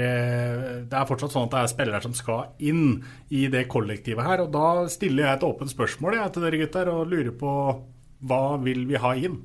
det 0.86 1.02
er 1.02 1.10
fortsatt 1.10 1.34
sånn 1.34 1.50
at 1.50 1.58
det 1.58 1.66
er 1.66 1.74
spillere 1.74 2.06
som 2.06 2.14
skal 2.22 2.54
inn 2.62 3.00
i 3.34 3.48
det 3.50 3.66
kollektivet 3.74 4.22
her. 4.22 4.46
Og 4.46 4.54
da 4.54 4.86
stiller 4.86 5.32
jeg 5.32 5.42
et 5.42 5.50
åpent 5.50 5.74
spørsmål 5.74 6.22
jeg, 6.22 6.38
til 6.38 6.46
dere 6.46 6.66
gutter 6.68 6.94
og 6.94 7.06
lurer 7.10 7.34
på 7.42 7.60
hva 8.30 8.44
vil 8.62 8.86
vi 8.86 9.02
ha 9.02 9.18
inn? 9.18 9.42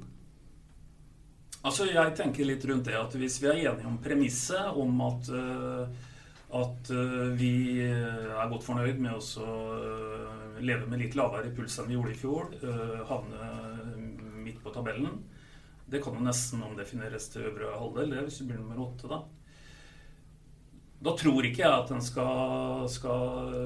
Altså, 1.62 1.86
Jeg 1.86 2.14
tenker 2.18 2.46
litt 2.48 2.64
rundt 2.66 2.88
det 2.88 2.96
at 2.98 3.12
hvis 3.14 3.38
vi 3.42 3.50
er 3.50 3.60
enige 3.70 3.86
om 3.86 4.00
premisset 4.02 4.78
om 4.82 5.02
at, 5.06 5.28
uh, 5.30 5.84
at 6.58 6.90
uh, 6.90 7.28
vi 7.38 7.54
er 7.86 8.50
godt 8.50 8.66
fornøyd 8.66 8.98
med 9.02 9.14
å 9.14 9.58
leve 10.62 10.88
med 10.90 11.04
litt 11.04 11.14
lavere 11.18 11.52
puls 11.54 11.78
enn 11.78 11.90
vi 11.90 11.94
gjorde 11.96 12.14
i 12.14 12.18
fjor, 12.18 12.50
havne 13.08 13.46
midt 14.44 14.60
på 14.62 14.70
tabellen 14.70 15.16
Det 15.90 15.98
kan 16.02 16.14
jo 16.14 16.22
nesten 16.22 16.62
omdefineres 16.62 17.26
til 17.32 17.48
øvre 17.48 17.72
halvdel, 17.74 18.12
det 18.14 18.26
hvis 18.28 18.42
vi 18.42 18.50
blir 18.50 18.60
nummer 18.60 18.84
åtte, 18.84 19.10
da. 19.10 19.22
Da 21.02 21.14
tror 21.18 21.46
ikke 21.48 21.64
jeg 21.64 21.74
at 21.80 21.90
en 21.90 22.04
skal, 22.04 22.84
skal 22.90 23.56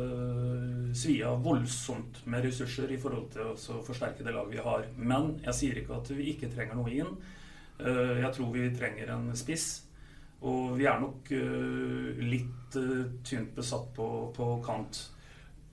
svi 0.96 1.18
av 1.26 1.42
voldsomt 1.44 2.22
med 2.24 2.46
ressurser 2.48 2.92
i 2.94 3.00
forhold 3.00 3.28
til 3.34 3.50
å 3.52 3.82
forsterke 3.84 4.24
det 4.24 4.32
laget 4.32 4.54
vi 4.54 4.64
har. 4.64 4.86
Men 4.96 5.34
jeg 5.44 5.58
sier 5.58 5.82
ikke 5.82 5.98
at 5.98 6.12
vi 6.16 6.30
ikke 6.32 6.48
trenger 6.54 6.80
noe 6.80 6.94
inn. 6.96 7.12
Eh, 7.78 8.21
jeg 8.23 8.33
tror 8.37 8.54
vi 8.54 8.71
trenger 8.76 9.12
en 9.14 9.28
spiss. 9.37 9.66
Og 10.47 10.76
vi 10.78 10.87
er 10.88 11.00
nok 11.00 11.30
eh, 11.35 12.25
litt 12.25 12.78
eh, 12.78 13.04
tynt 13.26 13.54
besatt 13.56 13.92
på, 13.97 14.09
på 14.37 14.49
kant. 14.64 15.02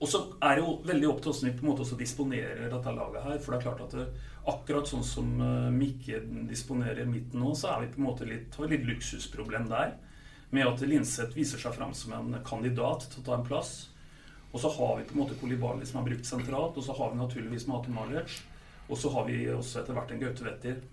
Og 0.04 0.10
så 0.10 0.24
er 0.44 0.58
det 0.58 0.64
jo 0.64 0.78
veldig 0.84 1.10
opp 1.12 1.22
til 1.24 1.32
oss 1.32 1.44
vi 1.46 1.54
på 1.56 1.64
en 1.64 1.70
måte 1.72 1.86
også 1.86 2.00
disponerer 2.00 2.66
dette 2.72 2.96
laget 2.96 3.24
her. 3.24 3.38
For 3.40 3.54
det 3.54 3.60
er 3.60 3.68
klart 3.68 3.84
at 3.86 3.96
det, 3.96 4.08
akkurat 4.52 4.90
sånn 4.90 5.06
som 5.08 5.30
Mikke 5.72 6.20
disponerer 6.50 7.08
midten 7.08 7.40
nå, 7.40 7.54
så 7.56 7.70
er 7.72 7.86
vi 7.86 7.94
på 7.94 8.02
en 8.02 8.08
måte 8.10 8.28
litt, 8.28 8.58
har 8.60 8.72
litt 8.72 8.84
luksusproblem 8.90 9.70
der. 9.72 9.94
Med 10.54 10.68
at 10.68 10.84
Linseth 10.84 11.38
viser 11.38 11.62
seg 11.62 11.78
fram 11.78 11.96
som 11.96 12.12
en 12.18 12.36
kandidat 12.46 13.08
til 13.08 13.22
å 13.22 13.28
ta 13.30 13.38
en 13.38 13.48
plass. 13.48 13.72
Og 14.52 14.60
så 14.62 14.70
har 14.76 14.98
vi 15.00 15.08
på 15.08 15.16
en 15.16 15.22
måte 15.24 15.38
Kolibali 15.40 15.88
som 15.88 16.02
er 16.02 16.10
brukt 16.12 16.28
sentralt, 16.28 16.76
og 16.78 16.86
så 16.86 16.94
har 16.98 17.14
vi 17.14 17.22
naturligvis 17.22 17.66
Mate 17.72 17.94
Malic. 17.94 18.36
Og 18.92 19.00
så 19.00 19.10
har 19.16 19.26
vi 19.30 19.40
også 19.50 19.80
etter 19.82 19.96
hvert 19.96 20.12
en 20.12 20.22
Gaute 20.22 20.46
Wetter. 20.46 20.84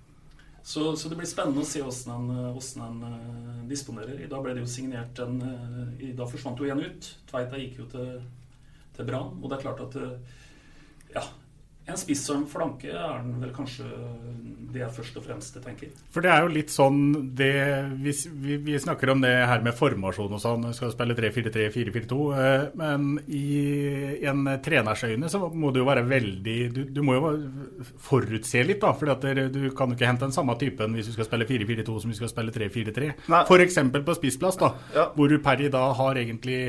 Så, 0.62 0.96
så, 0.96 1.08
det 1.08 1.16
blir 1.18 1.28
spennende 1.28 1.64
å 1.64 1.68
se 1.68 1.80
hvordan 1.82 2.82
han, 2.84 2.98
uh, 3.02 3.62
disponerer. 3.70 4.18
I 4.20 4.28
dag 4.30 4.44
ble 4.44 4.54
det 4.56 4.64
jo 4.64 4.70
signert 4.70 5.18
en 5.24 5.40
uh, 5.40 5.86
i, 5.98 6.12
Da 6.16 6.28
forsvant 6.28 6.60
jo 6.60 6.68
én 6.68 6.82
ut. 6.84 7.10
Tveita 7.30 7.60
gikk 7.60 7.80
jo 7.82 7.88
til, 7.92 8.10
til 8.96 9.08
Brann. 9.08 9.38
Og 9.40 9.48
det 9.48 9.58
er 9.58 9.64
klart 9.64 9.84
at 9.86 10.00
ja, 11.10 11.24
en 11.92 12.00
spiss 12.00 12.24
og 12.30 12.40
en 12.40 12.48
flanke 12.50 12.92
er 12.92 13.22
den 13.24 13.40
vel 13.42 13.52
kanskje 13.56 13.88
det 14.70 14.82
jeg 14.84 14.94
først 14.94 15.16
og 15.18 15.24
fremst 15.24 15.56
tenker. 15.64 15.90
For 16.14 16.24
det 16.24 16.30
er 16.32 16.44
jo 16.44 16.52
litt 16.54 16.72
sånn 16.72 17.00
det, 17.36 17.50
vi, 18.02 18.14
vi, 18.42 18.58
vi, 18.62 18.76
snakker 18.80 19.12
om 19.12 19.22
det 19.24 19.32
her 19.50 19.64
med 19.64 19.76
formasjon 19.76 20.36
og 20.36 20.42
sånn. 20.42 20.68
Skal 20.76 20.92
spille 20.94 21.16
3-4-3, 21.18 21.66
4-4-2. 21.74 22.20
Eh, 22.36 22.66
men 22.78 23.08
i 23.26 23.44
en 24.30 24.46
treners 24.64 25.04
øyne 25.08 25.30
så 25.32 25.42
må 25.50 25.72
du 25.74 25.80
jo 25.82 25.88
være 25.88 26.06
veldig 26.06 26.58
Du, 26.74 26.80
du 26.94 27.02
må 27.06 27.16
jo 27.16 27.32
forutse 28.10 28.64
litt, 28.66 28.82
da. 28.82 28.94
For 28.96 29.10
du 29.10 29.60
kan 29.76 29.90
jo 29.90 29.98
ikke 29.98 30.10
hente 30.10 30.26
den 30.28 30.36
samme 30.36 30.56
typen 30.60 30.96
hvis 30.96 31.10
du 31.10 31.16
skal 31.16 31.28
spille 31.28 31.48
4-4-2 31.50 31.98
som 31.98 32.12
hvis 32.12 32.20
du 32.20 32.24
skal 32.24 32.34
spille 32.34 32.54
3-4-3. 32.54 33.12
F.eks. 33.42 33.82
på 33.90 34.18
spissplass, 34.20 34.60
da. 34.60 34.74
Ja. 34.96 35.10
Hvor 35.16 35.30
du 35.30 35.40
per 35.42 35.62
i 35.62 35.72
dag 35.72 35.94
har 35.98 36.20
egentlig 36.20 36.62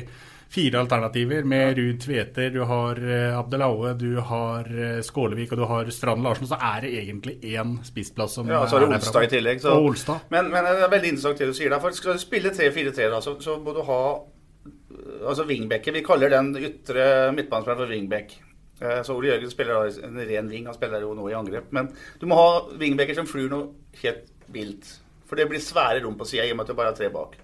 fire 0.51 0.81
alternativer 0.81 1.45
med 1.47 1.77
Ruud 1.77 2.01
Tveter, 2.03 2.49
du 2.51 2.61
har 2.67 2.99
uh, 2.99 3.39
Abdelaue, 3.39 3.93
du 3.95 4.19
har 4.19 4.67
uh, 4.67 4.99
Skålevik 5.05 5.53
og 5.55 5.61
du 5.61 5.65
har 5.69 5.91
Strand 5.95 6.25
Larsen. 6.25 6.49
Så 6.49 6.59
er 6.59 6.83
det 6.83 6.91
egentlig 6.99 7.37
én 7.53 7.77
spissplass 7.87 8.35
som 8.39 8.51
Ja, 8.51 8.65
så 8.67 8.77
er 8.79 8.85
det 8.85 8.97
Olstad 8.97 9.29
i 9.29 9.31
tillegg. 9.37 9.63
Så. 9.63 9.77
Olstad. 9.79 10.27
Men, 10.33 10.51
men, 10.51 10.67
det 10.67 10.85
er 10.85 10.93
veldig 10.93 11.15
interessant 11.15 11.39
det 11.39 11.49
du 11.53 11.57
sier 11.57 11.71
der. 11.71 11.81
For 11.83 11.95
skal 11.95 12.19
du 12.19 12.23
spille 12.23 12.51
3-4-3, 12.55 13.09
så, 13.23 13.35
så, 13.39 13.57
må 13.63 13.75
du 13.77 13.83
ha 13.87 14.01
altså 15.31 15.45
wingbacker. 15.47 15.95
Vi 15.95 16.03
kaller 16.05 16.33
den 16.33 16.51
ytre 16.59 17.05
midtbanespilleren 17.35 17.85
for 17.85 17.93
wingback. 17.95 18.35
Eh, 18.81 19.03
så 19.05 19.15
Ole 19.15 19.31
Jørgen 19.31 19.53
spiller 19.53 20.05
en 20.07 20.19
ren 20.19 20.49
wing, 20.49 20.65
han 20.65 20.77
spiller 20.77 21.03
jo 21.05 21.13
nå 21.17 21.29
i 21.29 21.37
angrep. 21.37 21.69
Men 21.75 21.91
du 22.19 22.27
må 22.29 22.39
ha 22.39 22.49
wingbacker 22.81 23.17
som 23.17 23.29
flyr 23.29 23.51
noe 23.51 24.01
helt 24.01 24.27
vilt. 24.51 24.97
For 25.29 25.39
det 25.39 25.47
blir 25.51 25.63
svære 25.63 26.01
rom 26.03 26.17
på 26.19 26.27
sida 26.27 26.47
i 26.47 26.51
og 26.51 26.59
med 26.59 26.65
at 26.65 26.73
det 26.73 26.77
bare 26.79 26.93
er 26.93 26.99
tre 26.99 27.11
bak. 27.13 27.37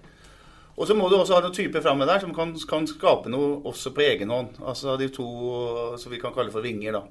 Og 0.78 0.86
så 0.86 0.94
må 0.94 1.08
du 1.10 1.16
også 1.18 1.34
ha 1.34 1.42
noen 1.42 1.54
typer 1.54 1.82
framme 1.82 2.06
der 2.06 2.22
som 2.22 2.30
kan, 2.34 2.54
kan, 2.70 2.86
skape 2.86 3.30
noe 3.32 3.58
også 3.66 3.90
på 3.96 4.04
egen 4.06 4.30
hånd. 4.30 4.60
Altså 4.62 4.94
de 5.00 5.10
to 5.10 5.26
som 5.98 6.14
vi 6.14 6.20
kan 6.22 6.34
kalle 6.34 6.54
for 6.54 6.62
vinger, 6.62 6.94
da. 6.94 7.02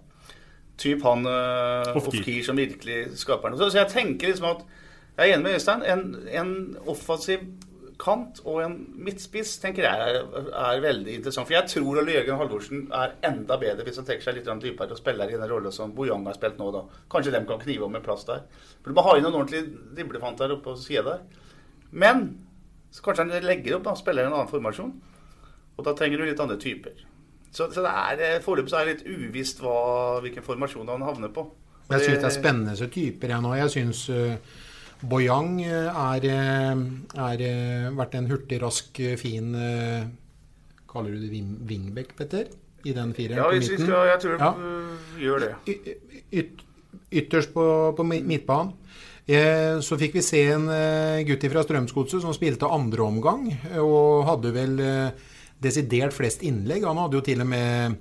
Typ 0.78 1.02
han 1.04 1.26
uh, 1.26 1.96
Ofkir 1.98 2.44
som 2.46 2.60
virkelig 2.60 3.18
skaper 3.20 3.52
noe. 3.52 3.60
Så, 3.60 3.72
så, 3.74 3.82
jeg 3.82 3.92
tenker 3.92 4.32
liksom 4.32 4.52
at 4.52 4.68
Jeg 5.18 5.32
er 5.32 5.34
enig 5.34 5.48
med 5.48 5.58
Øystein. 5.58 5.84
En, 5.90 6.04
en 6.30 6.52
offensiv 6.88 7.44
kant 7.98 8.40
og 8.46 8.60
en 8.62 8.76
midtspiss 9.02 9.56
tenker 9.62 9.88
jeg 9.88 10.10
er, 10.12 10.20
er, 10.46 10.82
veldig 10.84 11.16
interessant. 11.18 11.50
For 11.50 11.58
jeg 11.58 11.72
tror 11.72 12.04
Ole 12.04 12.14
Jørgen 12.14 12.38
Halvorsen 12.38 12.84
er 12.94 13.16
enda 13.26 13.58
bedre 13.60 13.88
hvis 13.88 13.98
han 13.98 14.06
trekker 14.08 14.28
seg 14.28 14.38
litt 14.38 14.52
dypere 14.62 14.94
og 14.94 15.02
spiller 15.02 15.34
i 15.34 15.40
den 15.40 15.50
rolla 15.50 15.74
som 15.74 15.96
Bojang 15.98 16.28
har 16.30 16.38
spilt 16.38 16.62
nå. 16.62 16.70
da. 16.76 16.86
Kanskje 17.12 17.34
dem 17.34 17.48
kan 17.50 17.60
knive 17.64 17.90
om 17.90 17.98
en 17.98 18.06
plass 18.06 18.28
der. 18.30 18.46
For 18.84 18.94
Du 18.94 19.00
må 19.00 19.06
ha 19.08 19.18
inn 19.18 19.26
noen 19.26 19.42
ordentlige 19.42 19.74
driblefanter 19.98 20.54
oppe 20.54 20.70
på 20.70 20.78
sida 20.86 21.08
der. 21.10 21.48
Men 21.90 22.28
så 22.92 23.04
kanskje 23.06 23.28
han 23.28 23.46
legger 23.46 23.78
opp 23.78 23.92
og 23.92 24.00
spiller 24.00 24.28
en 24.28 24.36
annen 24.36 24.50
formasjon. 24.52 24.92
Og 25.78 25.86
da 25.86 25.94
trenger 25.98 26.22
du 26.22 26.28
litt 26.28 26.42
andre 26.42 26.58
typer. 26.62 26.98
Så, 27.52 27.70
så 27.74 27.84
er, 27.88 28.22
eh, 28.22 28.38
foreløpig 28.44 28.72
så 28.72 28.82
er 28.82 28.88
det 28.88 28.96
litt 28.96 29.28
uvisst 29.30 29.62
hva, 29.64 29.78
hvilken 30.24 30.46
formasjon 30.46 30.90
han 30.92 31.06
havner 31.06 31.32
på. 31.34 31.46
Jeg 31.88 32.04
syns 32.04 32.20
det 32.20 32.28
er 32.28 32.36
spennende 32.36 32.88
typer, 32.92 33.32
jeg 33.32 33.44
nå. 33.46 33.54
Jeg 33.56 33.72
syns 33.72 34.02
uh, 34.12 34.36
Boyang 35.08 35.62
eh, 35.64 35.88
er, 35.88 36.28
er, 37.24 37.44
vært 37.96 38.18
en 38.20 38.30
hurtig, 38.32 38.60
rask, 38.64 39.00
fin 39.22 39.54
uh, 39.56 40.08
Kaller 40.88 41.16
du 41.16 41.28
det 41.28 41.44
wingback, 41.70 42.16
Petter? 42.18 42.50
I 42.88 42.94
den 42.96 43.14
fireren 43.16 43.40
ja, 43.40 43.48
på 43.48 43.60
midten? 43.60 43.90
Ja, 43.92 44.04
jeg 44.12 44.20
tror 44.24 44.44
ja. 44.44 44.52
gjør 45.20 45.44
det. 45.44 45.52
Y 45.68 46.40
yt 46.42 46.64
ytterst 47.12 47.54
på, 47.56 47.64
på 47.96 48.04
midtbanen. 48.08 48.74
Eh, 49.28 49.80
så 49.84 49.98
fikk 50.00 50.14
vi 50.16 50.24
se 50.24 50.40
en 50.54 50.70
eh, 50.72 51.26
gutt 51.28 51.44
fra 51.52 51.64
Strømsgodset 51.66 52.24
som 52.24 52.36
spilte 52.36 52.70
andre 52.72 53.04
omgang, 53.04 53.50
og 53.84 54.24
hadde 54.30 54.54
vel 54.56 54.80
eh, 54.80 55.26
desidert 55.60 56.16
flest 56.16 56.46
innlegg. 56.48 56.86
Han 56.88 57.02
hadde 57.02 57.20
jo 57.20 57.26
til 57.26 57.44
og 57.44 57.50
med 57.52 57.98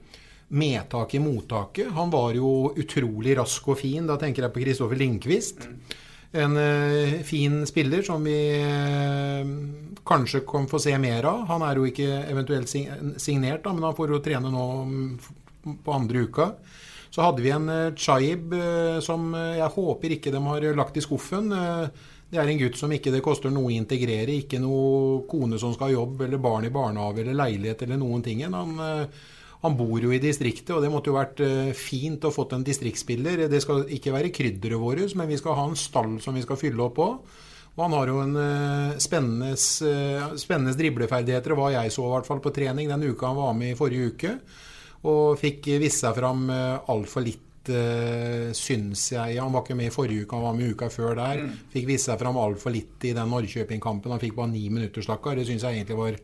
medtak 0.54 1.16
i 1.18 1.22
mottaket. 1.22 1.90
Han 1.96 2.12
var 2.14 2.36
jo 2.38 2.70
utrolig 2.78 3.34
rask 3.40 3.66
og 3.72 3.80
fin. 3.80 4.06
Da 4.06 4.14
tenker 4.20 4.46
jeg 4.46 4.54
på 4.54 4.62
Kristoffer 4.62 5.00
Lindqvist. 5.00 5.66
En 6.36 6.54
fin 7.24 7.62
spiller 7.66 8.02
som 8.04 8.24
vi 8.26 8.36
kanskje 10.06 10.42
kan 10.46 10.66
få 10.68 10.78
se 10.82 10.92
mer 11.00 11.26
av. 11.26 11.46
Han 11.48 11.64
er 11.64 11.80
jo 11.80 11.86
ikke 11.88 12.10
eventuelt 12.28 12.70
signert, 12.70 13.66
men 13.66 13.86
han 13.86 13.96
får 13.96 14.12
jo 14.12 14.20
trene 14.22 14.52
nå 14.52 14.66
mm, 14.90 15.78
på 15.86 15.96
andre 15.96 16.26
uka. 16.28 16.50
Så 17.16 17.24
hadde 17.24 17.40
vi 17.40 17.48
en 17.54 17.68
uh, 17.72 17.94
Chaib 17.96 18.50
uh, 18.52 18.98
som 19.00 19.30
uh, 19.32 19.56
jeg 19.56 19.72
håper 19.72 20.14
ikke 20.18 20.32
de 20.34 20.42
har 20.44 20.66
lagt 20.76 20.98
i 21.00 21.04
skuffen. 21.04 21.48
det 21.48 22.40
er 22.42 22.50
en 22.50 22.60
gutt 22.60 22.76
som 22.76 22.92
ikke 22.92 23.14
det 23.14 23.22
koster 23.24 23.54
noe 23.54 23.70
å 23.70 23.72
integrere. 23.72 24.34
Ikke 24.36 24.60
noe 24.60 25.22
kone 25.30 25.56
som 25.62 25.72
skal 25.72 25.88
ha 25.88 25.94
jobb, 25.94 26.26
eller 26.26 26.42
barn 26.42 26.68
i 26.68 26.74
barnehage 26.74 27.24
eller 27.24 27.38
leilighet 27.38 27.86
eller 27.86 28.02
noen 28.02 28.24
ting. 28.26 28.44
Han, 28.52 28.76
han 29.62 29.78
bor 29.78 30.02
jo 30.02 30.12
i 30.12 30.20
distriktet, 30.20 30.74
og 30.76 30.84
det 30.84 30.90
måtte 30.92 31.08
jo 31.08 31.16
vært 31.16 31.40
fint 31.78 32.26
å 32.26 32.34
fått 32.34 32.52
en 32.52 32.66
distriktsspiller. 32.66 33.46
Det 33.48 33.62
skal 33.64 33.86
ikke 33.96 34.12
være 34.12 34.34
krydderet 34.34 34.82
vårt, 34.82 35.16
men 35.16 35.30
vi 35.30 35.38
skal 35.40 35.56
ha 35.56 35.68
en 35.70 35.78
stall 35.78 36.18
som 36.20 36.36
vi 36.36 36.44
skal 36.44 36.60
fylle 36.60 36.82
opp 36.84 36.98
på. 36.98 37.08
Og 37.76 37.84
han 37.84 37.94
har 37.94 38.10
jo 38.10 38.20
en 38.26 38.36
spennende, 39.00 39.54
spennende 39.56 40.76
dribleferdigheter, 40.76 41.56
hva 41.56 41.72
jeg 41.78 41.94
så 41.94 42.10
i 42.10 42.14
hvert 42.16 42.28
fall 42.28 42.42
på 42.44 42.52
trening 42.58 42.90
den 42.90 43.06
uka 43.06 43.30
han 43.30 43.38
var 43.38 43.56
med 43.56 43.72
i 43.72 43.78
forrige 43.78 44.12
uke. 44.12 44.38
Og 45.04 45.36
fikk 45.40 45.68
vist 45.82 46.04
seg 46.04 46.16
fram 46.16 46.48
eh, 46.50 46.92
altfor 46.92 47.26
litt, 47.26 47.42
synes 47.66 48.60
syns 48.62 49.00
jeg. 49.10 49.40
Han 49.42 49.50
var 49.50 49.64
ikke 49.64 49.74
med 49.74 49.88
i 49.88 49.94
forrige 49.94 50.22
uke, 50.22 50.36
han 50.38 50.44
var 50.44 50.52
med 50.54 50.70
uka 50.70 50.86
før 50.86 51.16
der. 51.18 51.40
Mm. 51.42 51.54
Fikk 51.72 51.88
vist 51.88 52.06
seg 52.06 52.20
fram 52.20 52.36
altfor 52.38 52.70
litt 52.70 53.02
i 53.08 53.10
den 53.16 53.32
Norrköping-kampen. 53.32 54.12
Han 54.14 54.22
fikk 54.22 54.36
bare 54.36 54.52
ni 54.52 54.68
minutter, 54.70 55.02
stakkar. 55.02 55.34
Det 55.34 55.48
syns 55.48 55.64
jeg 55.66 55.80
egentlig 55.80 55.98
var 55.98 56.20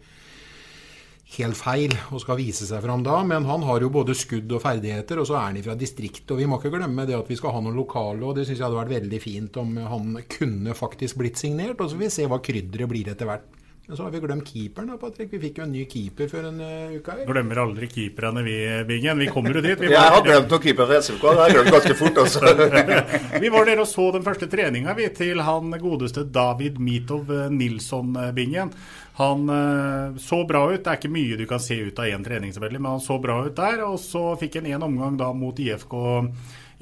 helt 1.33 1.57
feil 1.57 1.95
å 2.12 2.21
skal 2.21 2.38
vise 2.38 2.67
seg 2.69 2.83
fram 2.85 3.05
da. 3.05 3.19
Men 3.26 3.47
han 3.49 3.64
har 3.67 3.85
jo 3.85 3.91
både 3.93 4.17
skudd 4.19 4.52
og 4.52 4.62
ferdigheter, 4.64 5.21
og 5.21 5.29
så 5.29 5.38
er 5.38 5.49
han 5.49 5.62
fra 5.64 5.76
distriktet. 5.79 6.31
Og 6.35 6.43
vi 6.43 6.49
må 6.49 6.61
ikke 6.61 6.75
glemme 6.75 7.07
det 7.09 7.17
at 7.19 7.31
vi 7.31 7.38
skal 7.38 7.57
ha 7.57 7.64
noen 7.64 7.79
lokale, 7.79 8.23
og 8.23 8.37
det 8.37 8.47
syns 8.47 8.59
jeg 8.61 8.67
hadde 8.69 8.81
vært 8.83 8.97
veldig 8.99 9.23
fint 9.23 9.59
om 9.62 9.75
han 9.95 10.21
kunne 10.37 10.76
faktisk 10.79 11.21
blitt 11.23 11.41
signert. 11.41 11.81
Og 11.81 11.88
så 11.88 11.97
får 11.97 12.05
vi 12.05 12.14
se 12.19 12.29
hva 12.31 12.43
krydderet 12.45 12.93
blir 12.93 13.12
etter 13.12 13.29
hvert 13.29 13.62
Men 13.92 13.96
så 13.96 14.02
har 14.02 14.11
vi 14.11 14.20
glemt 14.20 14.49
keeperen, 14.49 14.87
da, 14.88 14.94
Patrick. 14.96 15.28
Vi 15.34 15.38
fikk 15.42 15.58
jo 15.61 15.64
en 15.66 15.72
ny 15.76 15.82
keeper 15.84 16.28
før 16.30 16.46
en 16.49 16.61
uh, 16.64 16.94
uke 16.96 17.12
her. 17.12 17.26
Glemmer 17.28 17.58
aldri 17.61 17.90
keeperne, 17.92 18.40
vi, 18.46 18.54
Bingen. 18.88 19.20
Vi 19.20 19.26
kommer 19.28 19.52
jo 19.52 19.61
dit. 19.61 19.76
Vi 19.82 19.90
jeg 19.92 20.12
har 20.14 20.25
glemt 20.25 20.49
noen 20.49 20.62
keepere 20.64 20.87
fra 20.88 21.00
SFK. 21.04 21.26
Det 21.26 21.42
har 21.42 21.52
jeg 21.52 21.58
glemt 21.58 21.76
ganske 21.76 21.96
fort 21.99 22.20
også. 22.22 22.54
vi 23.44 23.50
var 23.52 23.68
der 23.68 23.82
og 23.84 23.90
så 23.90 24.06
den 24.16 24.25
første 24.25 24.49
treninga 24.49 24.94
vi 24.96 25.11
til 25.12 25.44
han 25.44 25.76
godeste 25.82 26.25
David 26.25 26.80
Mitov 26.80 27.28
Nilsson-bingen. 27.52 28.72
Han 29.20 29.44
uh, 29.52 30.16
så 30.25 30.40
bra 30.49 30.64
ut. 30.72 30.80
Det 30.80 30.88
er 30.88 31.02
ikke 31.02 31.12
mye 31.12 31.37
du 31.42 31.44
kan 31.52 31.61
se 31.61 31.76
ut 31.84 32.00
av 32.00 32.08
én 32.16 32.25
trening, 32.25 32.56
men 32.72 32.92
han 32.94 33.04
så 33.11 33.20
bra 33.20 33.42
ut 33.44 33.61
der. 33.61 33.84
Og 33.90 34.00
så 34.00 34.30
fikk 34.40 34.62
han 34.62 34.72
én 34.72 34.88
omgang 34.88 35.20
da 35.20 35.34
mot 35.37 35.61
IFK. 35.61 35.99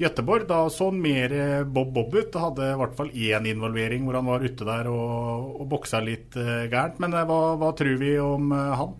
Göteborg. 0.01 0.47
Da 0.47 0.69
så 0.69 0.89
han 0.89 1.01
mer 1.01 1.31
eh, 1.31 1.63
Bob 1.63 1.93
Bob 1.93 2.15
ut. 2.15 2.35
Hadde 2.35 2.71
i 2.71 2.77
hvert 2.79 2.95
fall 2.97 3.11
én 3.13 3.47
involvering 3.51 4.05
hvor 4.05 4.17
han 4.19 4.29
var 4.29 4.45
ute 4.45 4.67
der 4.67 4.89
og, 4.91 5.57
og 5.61 5.67
boksa 5.71 6.01
litt 6.03 6.37
uh, 6.39 6.67
gærent. 6.71 7.01
Men 7.03 7.13
uh, 7.15 7.23
hva, 7.29 7.41
hva, 7.61 7.73
tror 7.77 7.99
vi 8.01 8.15
om 8.21 8.51
han? 8.51 8.95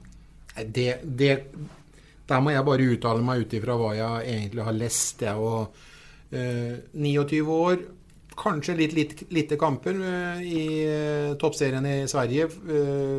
Det, 0.62 0.90
det, 1.04 1.32
der 2.28 2.44
må 2.44 2.54
jeg 2.54 2.68
bare 2.68 2.92
uttale 2.94 3.26
meg 3.26 3.46
ut 3.46 3.56
ifra 3.58 3.80
hva 3.80 3.96
jeg 3.98 4.36
egentlig 4.36 4.68
har 4.68 4.78
lest. 4.78 5.26
Jeg 5.26 5.40
og 5.42 5.88
29 6.32 7.40
år, 7.52 7.82
kanskje 8.40 8.76
litt, 8.80 9.24
lite 9.36 9.58
kamper 9.60 9.98
i 10.40 10.62
toppserien 11.40 11.84
i 11.90 11.96
Sverige 12.08 12.46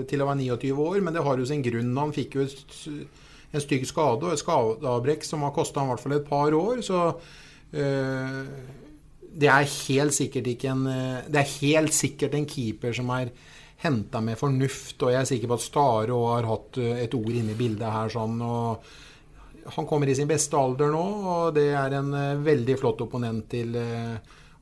til 0.09 0.25
å 0.25 0.29
være 0.31 0.39
29 0.41 0.71
år, 0.81 0.97
men 1.05 1.13
det 1.13 1.25
har 1.27 1.41
jo 1.41 1.49
sin 1.49 1.65
grunn. 1.65 1.93
Han 1.99 2.15
fikk 2.17 2.39
jo 2.39 2.47
en 2.47 3.65
stygg 3.65 3.85
skade 3.89 4.25
og 4.25 4.33
et 4.33 4.41
skadeavbrekk 4.41 5.29
som 5.29 5.45
har 5.45 5.53
kosta 5.57 5.83
han 5.83 5.91
i 5.91 5.93
hvert 5.93 6.05
fall 6.07 6.17
et 6.17 6.29
par 6.31 6.57
år. 6.57 6.81
så 6.85 7.03
Eh, 7.05 7.51
det 9.33 9.49
er 9.49 9.69
helt 9.69 10.15
sikkert 10.15 10.51
ikke 10.53 10.73
en 10.73 10.85
eh, 10.91 11.25
Det 11.29 11.41
er 11.41 11.55
helt 11.63 11.97
sikkert 11.97 12.37
en 12.37 12.49
keeper 12.49 12.95
som 12.97 13.11
er 13.15 13.33
henta 13.83 14.21
med 14.23 14.39
fornuft, 14.39 15.01
og 15.03 15.11
jeg 15.11 15.19
er 15.19 15.27
sikker 15.27 15.51
på 15.51 15.57
at 15.59 15.65
Stare 15.65 16.19
har 16.29 16.47
hatt 16.47 16.79
eh, 16.79 17.01
et 17.07 17.17
ord 17.19 17.33
inne 17.33 17.55
i 17.55 17.59
bildet 17.59 17.89
her 17.91 18.13
sånn. 18.13 18.37
og 18.43 19.73
Han 19.77 19.89
kommer 19.89 20.11
i 20.11 20.17
sin 20.19 20.31
beste 20.31 20.59
alder 20.59 20.93
nå, 20.93 21.03
og 21.33 21.57
det 21.57 21.71
er 21.79 21.99
en 21.99 22.13
veldig 22.45 22.79
flott 22.79 23.03
opponent 23.05 23.49
til 23.51 23.77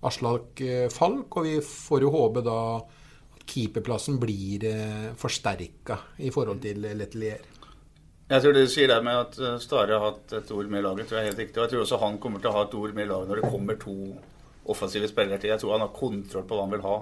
Aslak 0.05 0.61
Falk. 0.93 1.37
Og 1.41 1.47
vi 1.47 1.55
får 1.65 2.05
jo 2.05 2.13
håpe 2.13 2.45
da 2.45 2.59
at 2.79 3.47
keeperplassen 3.49 4.21
blir 4.21 4.67
forsterka 5.19 5.97
i 6.21 6.33
forhold 6.33 6.61
til 6.65 6.85
Letelier. 6.85 7.50
Jeg 8.31 8.45
tror 8.45 8.55
det 8.55 8.61
du 8.63 8.71
sier 8.71 8.87
der 8.87 9.01
med 9.03 9.17
at 9.25 9.39
eh, 9.43 9.57
Stare 9.59 9.97
har 9.97 10.05
hatt 10.05 10.33
et 10.39 10.51
ord 10.55 10.69
med 10.71 10.85
laget, 10.87 11.09
tror 11.09 11.19
jeg 11.19 11.25
er 11.25 11.33
helt 11.33 11.41
riktig. 11.43 11.59
Og 11.59 11.65
jeg 11.65 11.73
tror 11.73 11.81
også 11.83 11.99
han 11.99 12.19
kommer 12.23 12.43
til 12.43 12.53
å 12.53 12.55
ha 12.55 12.61
et 12.63 12.77
ord 12.79 12.93
med 12.95 13.09
laget 13.11 13.31
når 13.31 13.41
det 13.41 13.51
kommer 13.51 13.81
to 13.81 13.95
offensive 14.71 15.09
spillere 15.11 15.41
til. 15.43 15.51
Jeg 15.51 15.63
tror 15.63 15.75
han 15.75 15.83
har 15.83 15.97
kontroll 15.97 16.45
på 16.47 16.55
hva 16.55 16.67
han 16.69 16.77
vil 16.77 16.85
ha. 16.85 16.93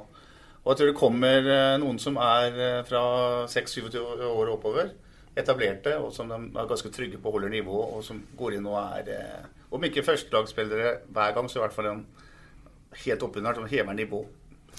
Og 0.62 0.70
jeg 0.72 0.80
tror 0.80 0.88
det 0.88 0.96
kommer 1.02 1.50
eh, 1.52 1.74
noen 1.82 2.00
som 2.00 2.16
er 2.24 2.56
eh, 2.56 2.80
fra 2.88 3.02
26-27 3.44 4.24
år 4.30 4.54
oppover, 4.54 4.94
etablerte, 5.38 5.98
og 6.00 6.16
som 6.16 6.32
de 6.32 6.40
er 6.48 6.72
ganske 6.72 6.94
trygge 6.96 7.20
på 7.20 7.34
holder 7.36 7.52
nivå, 7.52 7.76
og 7.76 8.00
som 8.08 8.24
går 8.40 8.56
inn 8.56 8.72
og 8.72 8.80
er 8.80 9.44
Om 9.68 9.84
ikke 9.84 10.06
førstelagsspillere 10.06 10.94
hver 11.12 11.36
gang, 11.36 11.52
så 11.52 11.60
i 11.60 11.66
hvert 11.66 11.76
fall 11.76 11.90
en 11.92 12.04
helt 13.04 13.22
oppunder 13.28 13.60
som 13.60 13.68
hever 13.68 14.00
nivå 14.00 14.24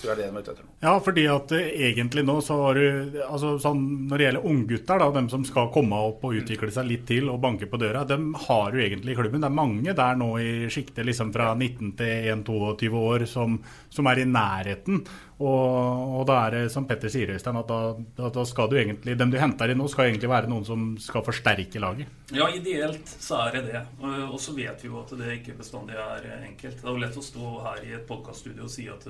tror 0.01 0.11
jeg 0.13 0.19
det 0.19 0.25
er 0.27 0.35
ute 0.35 0.53
etter 0.53 0.65
nå. 0.65 0.73
Ja, 0.83 0.93
fordi 1.03 1.25
at 1.31 1.53
uh, 1.55 1.69
egentlig 1.89 2.23
nå 2.27 2.35
så 2.45 2.57
har 2.63 2.79
du 2.79 3.19
altså, 3.25 3.53
sånn, 3.61 3.85
Når 4.09 4.17
det 4.17 4.27
gjelder 4.27 4.49
unggutter, 4.51 5.05
dem 5.15 5.29
som 5.31 5.45
skal 5.47 5.71
komme 5.73 5.99
opp 6.09 6.25
og 6.27 6.35
utvikle 6.39 6.71
seg 6.73 6.87
litt 6.89 7.05
til 7.09 7.29
og 7.31 7.41
banke 7.43 7.69
på 7.69 7.79
døra, 7.81 8.05
dem 8.07 8.33
har 8.47 8.73
du 8.73 8.81
egentlig 8.83 9.15
i 9.15 9.19
klubben. 9.19 9.43
Det 9.43 9.49
er 9.49 9.57
mange 9.59 9.95
der 9.95 10.19
nå 10.19 10.29
i 10.41 10.51
sjiktet 10.71 11.07
liksom 11.07 11.33
fra 11.35 11.51
19 11.55 11.95
til 11.99 12.29
1-22 12.35 12.91
år 12.99 13.25
som, 13.29 13.57
som, 13.89 14.09
er 14.11 14.23
i 14.23 14.27
nærheten. 14.29 15.03
Og, 15.39 16.19
og 16.19 16.23
da 16.27 16.37
er 16.45 16.55
det 16.57 16.63
som 16.73 16.87
Petter 16.87 17.11
sier, 17.11 17.31
Øystein, 17.31 17.59
at 17.61 17.69
da, 17.69 18.29
da, 18.35 18.45
skal 18.47 18.71
du 18.71 18.75
egentlig 18.79 19.15
dem 19.19 19.31
du 19.31 19.37
henter 19.39 19.71
inn 19.71 19.79
nå, 19.79 19.87
skal 19.91 20.09
egentlig 20.09 20.31
være 20.31 20.51
noen 20.51 20.67
som 20.67 20.89
skal 20.99 21.23
forsterke 21.27 21.79
laget. 21.79 22.11
Ja, 22.35 22.49
ideelt 22.51 23.07
så 23.19 23.45
er 23.45 23.59
det 23.59 23.67
det. 23.69 23.83
Og 24.29 24.39
så 24.43 24.55
vet 24.57 24.83
vi 24.83 24.91
jo 24.91 24.99
at 25.01 25.13
det 25.19 25.37
ikke 25.39 25.59
bestandig 25.61 25.95
er 25.99 26.27
enkelt. 26.41 26.81
Det 26.81 26.87
er 26.87 26.91
jo 26.91 27.05
lett 27.05 27.19
å 27.19 27.23
stå 27.23 27.53
her 27.69 27.85
i 27.87 27.95
et 27.95 28.09
podkaststudio 28.09 28.67
og 28.67 28.73
si 28.73 28.89
at 28.91 29.07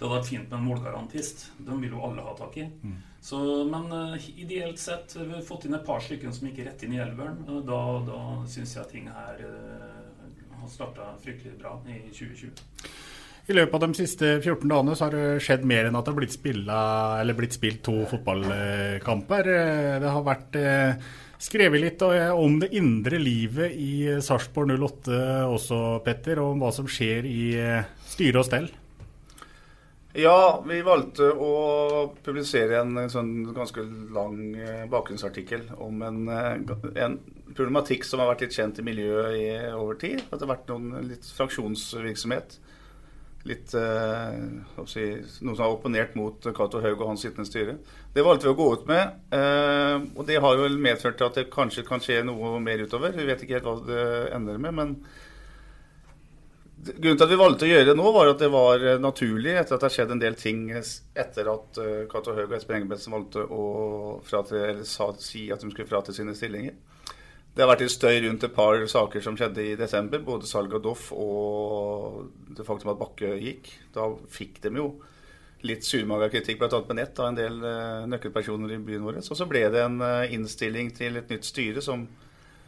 det 0.00 0.08
hadde 0.08 0.16
vært 0.16 0.28
fint 0.30 0.46
med 0.48 0.56
en 0.56 0.64
målgarantist. 0.64 1.42
De 1.60 1.74
vil 1.76 1.92
jo 1.92 2.00
alle 2.06 2.22
ha 2.24 2.30
tak 2.32 2.54
i. 2.56 2.62
Mm. 2.64 2.94
Så, 3.20 3.36
men 3.68 3.90
uh, 3.92 4.30
ideelt 4.32 4.80
sett 4.80 5.12
vi 5.18 5.34
har 5.34 5.44
fått 5.44 5.66
inn 5.68 5.76
et 5.76 5.84
par 5.84 6.00
stykker 6.00 6.32
som 6.32 6.48
gikk 6.48 6.62
rett 6.64 6.86
inn 6.86 6.94
i 6.96 7.02
elveren. 7.04 7.42
Uh, 7.44 7.58
da 7.68 7.80
da 8.06 8.20
syns 8.48 8.72
jeg 8.78 8.88
ting 8.94 9.10
her 9.12 9.44
uh, 9.44 10.56
har 10.62 10.72
starta 10.72 11.10
fryktelig 11.20 11.52
bra 11.60 11.74
i 11.92 12.00
2020. 12.16 12.64
I 13.52 13.58
løpet 13.58 13.76
av 13.76 13.84
de 13.84 14.00
siste 14.00 14.32
14 14.38 14.64
dagene 14.72 14.96
så 14.96 15.10
har 15.10 15.18
det 15.18 15.44
skjedd 15.44 15.68
mer 15.68 15.90
enn 15.90 16.00
at 16.00 16.08
det 16.08 16.14
har 16.14 16.20
blitt, 16.22 16.36
spilla, 16.38 16.80
blitt 17.36 17.60
spilt 17.60 17.84
to 17.84 17.98
fotballkamper. 18.08 19.52
Det 20.00 20.12
har 20.16 20.24
vært 20.24 20.60
skrevet 21.40 21.82
litt 21.82 22.04
om 22.06 22.60
det 22.62 22.70
indre 22.78 23.18
livet 23.20 23.74
i 23.74 24.20
Sarpsborg 24.22 24.76
08 24.78 25.48
også, 25.50 25.80
Petter. 26.06 26.40
Og 26.40 26.54
om 26.54 26.62
hva 26.62 26.70
som 26.76 26.88
skjer 26.88 27.26
i 27.26 27.42
styre 28.12 28.44
og 28.44 28.48
stell. 28.48 28.70
Ja, 30.18 30.62
vi 30.66 30.80
valgte 30.82 31.28
å 31.30 31.50
publisere 32.24 32.80
en, 32.80 32.96
sånn 33.12 33.44
ganske 33.54 33.84
lang 34.10 34.56
eh, 34.58 34.88
bakgrunnsartikkel 34.90 35.68
om 35.78 36.02
en, 36.02 36.24
eh, 36.34 36.56
en, 37.04 37.20
problematikk 37.54 38.04
som 38.06 38.22
har 38.22 38.32
vært 38.32 38.42
litt 38.44 38.56
kjent 38.58 38.80
i 38.82 38.86
miljøet 38.86 39.36
i 39.38 39.46
over 39.70 40.00
tid. 40.02 40.24
At 40.26 40.40
det 40.40 40.48
har 40.48 40.56
vært 40.56 40.72
noen, 40.72 41.06
litt 41.06 41.30
fraksjonsvirksomhet. 41.36 42.58
Litt 43.46 43.72
eh, 43.78 44.34
si, 44.90 45.06
noen 45.46 45.54
som 45.54 45.62
har 45.62 45.76
opponert 45.76 46.18
mot 46.18 46.50
Cato 46.58 46.82
Haug 46.82 46.98
og 46.98 47.12
hans 47.12 47.22
sittende 47.22 47.46
styre. 47.46 47.78
Det 48.10 48.26
valgte 48.26 48.48
vi 48.48 48.54
å 48.56 48.58
gå 48.58 48.68
ut 48.74 48.90
med. 48.90 49.14
Eh, 49.38 49.96
og 50.18 50.26
det 50.26 50.42
har 50.42 50.58
jo 50.58 50.68
medført 50.74 51.20
til 51.22 51.30
at 51.30 51.38
det 51.38 51.50
kanskje 51.54 51.86
kan 51.86 52.02
skje 52.02 52.24
noe 52.26 52.56
mer 52.62 52.82
utover. 52.82 53.14
Vi 53.14 53.30
vet 53.30 53.46
ikke 53.46 53.60
helt 53.60 53.70
hva 53.70 53.78
det 53.86 54.06
ender 54.34 54.58
med. 54.58 54.74
men 54.82 54.96
Grunnen 56.80 57.18
til 57.18 57.26
at 57.26 57.32
vi 57.32 57.36
valgte 57.36 57.66
å 57.66 57.68
gjøre 57.68 57.88
det 57.90 57.94
nå, 57.98 58.10
var 58.14 58.30
at 58.30 58.40
det 58.40 58.48
var 58.52 58.80
eh, 58.80 59.00
naturlig 59.02 59.52
etter 59.52 59.76
at 59.76 59.82
det 59.82 59.88
har 59.90 59.92
skjedd 59.92 60.14
en 60.14 60.22
del 60.22 60.36
ting 60.40 60.62
etter 60.72 61.50
at 61.52 61.80
uh, 61.80 62.06
Cato 62.08 62.32
Høeg 62.32 62.46
og 62.46 62.54
Espen 62.56 62.78
Engebretsen 62.78 63.12
valgte 63.12 63.42
å 63.44 63.64
fratre, 64.24 64.78
sa, 64.88 65.10
si 65.20 65.50
at 65.52 65.60
de 65.60 65.68
skulle 65.74 65.90
fratre 65.90 66.14
sine 66.16 66.32
stillinger. 66.38 66.78
Det 67.52 67.60
har 67.60 67.68
vært 67.68 67.84
litt 67.84 67.92
støy 67.92 68.22
rundt 68.24 68.46
et 68.46 68.54
par 68.56 68.80
saker 68.88 69.20
som 69.26 69.36
skjedde 69.36 69.66
i 69.66 69.76
desember. 69.76 70.22
Både 70.24 70.48
salg 70.48 70.72
av 70.78 70.80
Doff 70.86 71.10
og 71.12 72.30
det 72.56 72.64
faktum 72.64 72.94
at 72.94 73.00
Bakke 73.02 73.34
gikk. 73.42 73.68
Da 73.92 74.06
fikk 74.32 74.62
de 74.64 74.72
jo 74.80 74.88
litt 75.68 75.84
surmaga 75.84 76.30
kritikk, 76.32 76.62
bl.a. 76.62 76.80
på 76.86 76.96
nett, 76.96 77.20
av 77.20 77.28
en 77.28 77.40
del 77.42 77.60
uh, 77.60 78.08
nøkkelpersoner 78.08 78.78
i 78.78 78.80
byen 78.86 79.04
vår. 79.04 79.20
Og 79.20 79.36
så 79.36 79.50
ble 79.50 79.66
det 79.74 79.84
en 79.84 80.00
innstilling 80.32 80.94
til 80.96 81.20
et 81.20 81.34
nytt 81.34 81.50
styre 81.50 81.84
som 81.84 82.08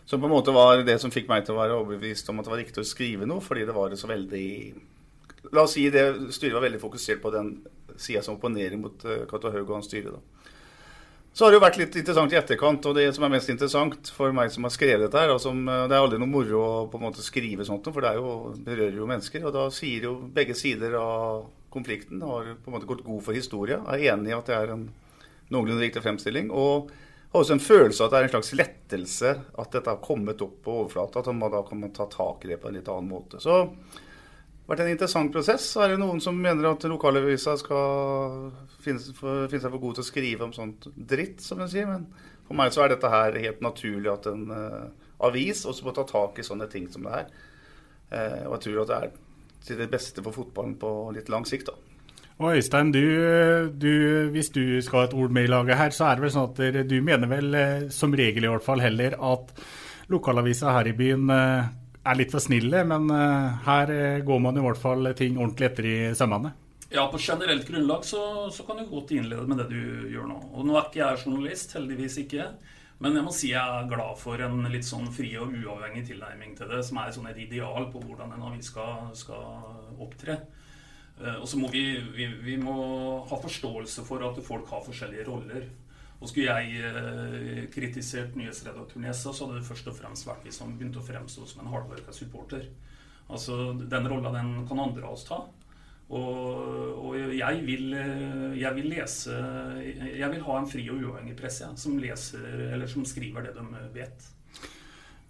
som 0.04 0.20
på 0.20 0.26
en 0.26 0.34
måte 0.34 0.54
var 0.54 0.82
det 0.86 0.98
som 1.00 1.12
fikk 1.14 1.28
meg 1.30 1.46
til 1.46 1.54
å 1.54 1.60
være 1.60 1.76
overbevist 1.78 2.28
om 2.30 2.40
at 2.40 2.48
det 2.48 2.52
var 2.52 2.60
riktig 2.62 2.82
å 2.82 2.88
skrive 2.88 3.28
noe, 3.28 3.44
fordi 3.44 3.66
det 3.68 3.76
var 3.76 3.94
så 3.98 4.10
veldig 4.10 4.48
La 5.52 5.64
oss 5.66 5.72
si 5.74 5.88
det 5.90 6.04
styret 6.32 6.54
var 6.54 6.62
veldig 6.62 6.78
fokusert 6.80 7.18
på 7.20 7.32
den 7.34 7.48
sida 7.98 8.20
som 8.22 8.36
opponerer 8.36 8.78
mot 8.78 9.02
uh, 9.04 9.24
Cato 9.28 9.50
Haug 9.50 9.66
og 9.66 9.74
hans 9.74 9.88
styre. 9.90 10.14
da. 10.14 10.52
Så 11.34 11.44
har 11.44 11.50
det 11.50 11.58
jo 11.58 11.64
vært 11.64 11.78
litt 11.80 11.96
interessant 11.98 12.32
i 12.32 12.38
etterkant, 12.38 12.86
og 12.86 12.94
det 12.96 13.08
som 13.16 13.26
er 13.26 13.32
mest 13.34 13.50
interessant 13.50 14.12
for 14.14 14.32
meg 14.36 14.52
som 14.54 14.68
har 14.68 14.72
skrevet 14.72 15.02
dette 15.02 15.18
her, 15.18 15.34
som, 15.42 15.64
uh, 15.66 15.88
Det 15.90 15.96
er 15.96 16.04
aldri 16.06 16.20
noe 16.22 16.30
moro 16.30 16.62
å 16.62 16.86
på 16.92 17.00
en 17.00 17.06
måte 17.08 17.26
skrive 17.26 17.66
sånt, 17.66 17.90
for 17.90 18.06
det 18.06 18.14
jo, 18.20 18.54
berører 18.64 19.02
jo 19.02 19.10
mennesker. 19.10 19.44
Og 19.50 19.52
da 19.58 19.66
sier 19.74 20.06
jo 20.08 20.14
begge 20.32 20.56
sider 20.56 20.94
av 21.00 21.48
konflikten 21.74 22.22
har 22.22 22.54
på 22.54 22.70
en 22.70 22.78
måte 22.78 22.88
gått 22.88 23.04
god 23.04 23.22
for 23.26 23.34
historia, 23.34 23.82
er 23.90 24.12
enig 24.14 24.30
i 24.30 24.36
at 24.38 24.46
det 24.46 24.56
er 24.56 24.76
en 24.76 24.86
noenlunde 25.50 25.82
riktig 25.82 26.04
fremstilling. 26.06 26.54
og 26.54 26.92
har 27.32 27.40
også 27.40 27.56
en 27.56 27.64
følelse 27.64 28.02
av 28.02 28.08
at 28.08 28.12
det 28.12 28.18
er 28.18 28.26
en 28.28 28.32
slags 28.34 28.54
lettelse 28.58 29.34
at 29.62 29.74
dette 29.74 29.88
har 29.88 30.00
kommet 30.04 30.42
opp 30.44 30.58
på 30.64 30.78
overflata. 30.82 31.22
At 31.22 31.30
man 31.36 31.52
da 31.52 31.62
kan 31.64 31.84
ta 31.96 32.06
tak 32.12 32.44
i 32.44 32.52
det 32.52 32.58
på 32.60 32.68
en 32.68 32.76
litt 32.76 32.90
annen 32.92 33.08
måte. 33.08 33.40
Så 33.40 33.54
det 33.62 34.68
har 34.68 34.74
vært 34.74 34.82
en 34.84 34.92
interessant 34.92 35.32
prosess. 35.32 35.70
Så 35.72 35.84
er 35.84 35.94
det 35.94 36.02
noen 36.02 36.20
som 36.20 36.36
mener 36.36 36.68
at 36.68 36.84
lokalavisa 36.88 37.56
skal 37.60 38.52
finne, 38.84 39.00
seg 39.00 39.16
for 39.16 39.80
god 39.80 39.96
til 39.96 40.04
å 40.04 40.10
skrive 40.10 40.46
om 40.46 40.52
sånt 40.56 40.90
dritt, 40.96 41.40
som 41.44 41.62
en 41.64 41.72
sier. 41.72 41.88
Men 41.88 42.04
for 42.48 42.58
meg 42.58 42.74
så 42.74 42.84
er 42.84 42.92
dette 42.92 43.12
her 43.12 43.40
helt 43.46 43.64
naturlig 43.64 44.12
at 44.12 44.28
en 44.28 44.44
uh, 44.52 45.08
avis 45.24 45.64
også 45.68 45.88
må 45.88 45.96
ta 45.96 46.04
tak 46.08 46.36
i 46.36 46.46
sånne 46.46 46.68
ting 46.72 46.90
som 46.92 47.08
det 47.08 47.16
her. 47.16 47.32
Uh, 48.12 48.42
og 48.50 48.58
jeg 48.58 48.64
tror 48.66 48.82
at 48.84 48.92
det 48.92 49.00
er 49.00 49.16
til 49.62 49.80
det 49.80 49.88
beste 49.92 50.24
for 50.26 50.34
fotballen 50.36 50.76
på 50.76 50.92
litt 51.16 51.32
lang 51.32 51.48
sikt. 51.48 51.70
da. 51.70 51.91
Og 52.42 52.56
Øystein, 52.58 52.90
du, 52.90 53.02
du, 53.78 53.92
hvis 54.34 54.50
du 54.50 54.80
skal 54.82 54.98
ha 54.98 55.06
et 55.06 55.14
ord 55.14 55.30
med 55.30 55.46
i 55.46 55.50
laget 55.50 55.78
her, 55.78 55.92
så 55.94 56.08
er 56.08 56.18
det 56.18 56.24
vel 56.24 56.32
sånn 56.34 56.48
at 56.50 56.88
du 56.90 56.96
mener 57.04 57.30
vel 57.30 57.54
eh, 57.54 57.84
som 57.94 58.14
regel 58.18 58.48
i 58.48 58.50
hvert 58.50 58.66
fall 58.66 58.82
heller 58.82 59.14
at 59.14 59.52
lokalavisa 60.10 60.72
her 60.74 60.90
i 60.90 60.96
byen 60.98 61.30
eh, 61.30 61.68
er 62.02 62.18
litt 62.18 62.34
for 62.34 62.42
snille, 62.42 62.82
men 62.88 63.06
eh, 63.14 63.62
her 63.68 63.94
går 64.26 64.42
man 64.42 64.58
i 64.58 64.64
hvert 64.64 64.80
fall 64.82 65.12
ting 65.18 65.38
ordentlig 65.38 65.68
etter 65.68 65.86
i 65.86 65.96
sømmene? 66.18 66.50
Ja, 66.92 67.06
på 67.12 67.20
generelt 67.22 67.68
grunnlag 67.68 68.02
så, 68.04 68.24
så 68.52 68.66
kan 68.66 68.82
du 68.82 68.90
godt 68.90 69.14
innlede 69.14 69.46
med 69.48 69.62
det 69.62 69.68
du 69.70 70.10
gjør 70.12 70.26
nå. 70.28 70.40
Og 70.52 70.66
nå 70.66 70.74
er 70.76 70.88
ikke 70.88 71.00
jeg 71.04 71.22
journalist, 71.22 71.76
heldigvis 71.78 72.18
ikke. 72.24 72.48
Men 73.02 73.16
jeg 73.18 73.26
må 73.26 73.32
si 73.34 73.52
jeg 73.52 73.78
er 73.78 73.86
glad 73.90 74.18
for 74.18 74.42
en 74.42 74.66
litt 74.70 74.86
sånn 74.86 75.06
fri 75.14 75.30
og 75.40 75.54
uavhengig 75.54 76.04
tilnærming 76.10 76.58
til 76.58 76.74
det, 76.74 76.82
som 76.86 76.98
er 77.00 77.14
sånn 77.14 77.30
et 77.30 77.40
ideal 77.46 77.86
på 77.94 78.02
hvordan 78.02 78.34
en 78.34 78.44
avis 78.50 78.68
skal, 78.74 79.08
skal 79.16 80.02
opptre. 80.02 80.40
Eh, 81.22 81.38
og 81.38 81.46
så 81.48 81.60
må 81.60 81.70
vi, 81.72 81.84
vi, 82.16 82.26
vi, 82.42 82.58
må 82.58 82.74
ha 83.28 83.38
forståelse 83.44 84.04
for 84.06 84.24
at 84.26 84.42
folk 84.44 84.70
har 84.72 84.84
forskjellige 84.86 85.26
roller. 85.28 85.68
Og 86.22 86.30
skulle 86.30 86.54
jeg 86.54 86.82
eh, 86.86 87.64
kritisert 87.72 88.36
i 88.38 88.48
SA, 88.50 88.74
så 89.32 89.32
hadde 89.46 89.58
det 89.58 89.66
først 89.66 89.90
og 89.90 89.98
fremst 89.98 90.28
vært 90.28 90.46
hvis 90.46 90.60
han 90.62 90.76
begynte 90.76 91.02
å 91.02 91.06
fremstå 91.06 91.48
som 91.48 91.64
en 91.64 91.72
hardbarka 91.72 92.14
supporter. 92.14 92.68
Altså, 93.28 93.72
Den 93.78 94.08
rolla 94.10 94.32
den 94.34 94.62
kan 94.68 94.82
andre 94.82 95.06
av 95.06 95.16
oss 95.16 95.26
ta. 95.26 95.42
Og, 96.12 97.06
og 97.08 97.14
jeg, 97.16 97.62
vil, 97.64 97.94
eh, 97.96 98.58
jeg, 98.60 98.74
vil, 98.76 98.88
lese 98.92 99.32
Jeg 100.12 100.28
vil 100.28 100.42
ha 100.44 100.58
en 100.58 100.68
fri 100.68 100.84
og 100.92 101.00
uavhengig 101.00 101.38
presse 101.38 101.70
som 101.80 101.96
leser, 102.02 102.44
eller 102.74 102.90
som 102.90 103.06
skriver 103.08 103.46
det 103.46 103.54
de 103.56 103.84
vet. 103.94 104.28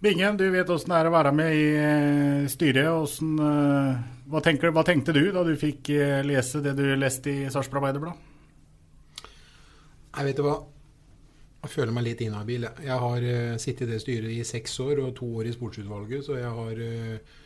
Bingen, 0.03 0.35
du 0.35 0.49
vet 0.51 0.67
åssen 0.67 0.91
det 0.91 0.97
er 0.99 1.07
å 1.07 1.13
være 1.13 1.31
med 1.31 1.55
i 1.55 2.47
styret. 2.51 3.21
Eh, 3.23 4.01
hva, 4.29 4.41
tenker, 4.43 4.71
hva, 4.71 4.83
tenkte 4.87 5.15
du 5.15 5.25
da 5.35 5.43
du 5.43 5.55
fikk 5.59 5.89
lese 6.23 6.61
det 6.63 6.75
du 6.77 6.85
leste 6.95 7.31
i 7.31 7.49
Sarpsborg 7.51 7.83
Arbeiderblad? 7.83 8.29
Jeg 10.13 10.29
vet 10.29 10.41
hva, 10.45 10.57
jeg 11.63 11.71
føler 11.71 11.95
meg 11.95 12.03
litt 12.09 12.21
inhabil. 12.25 12.67
Jeg 12.83 12.99
har 13.05 13.23
uh, 13.23 13.55
sittet 13.61 13.87
i 13.87 13.93
det 13.93 14.01
styret 14.03 14.33
i 14.33 14.43
seks 14.47 14.75
år 14.83 14.99
og 15.05 15.13
to 15.15 15.29
år 15.39 15.47
i 15.47 15.53
sportsutvalget, 15.55 16.25
så 16.25 16.35
jeg 16.35 16.51
har 16.57 16.81
uh, 16.83 17.39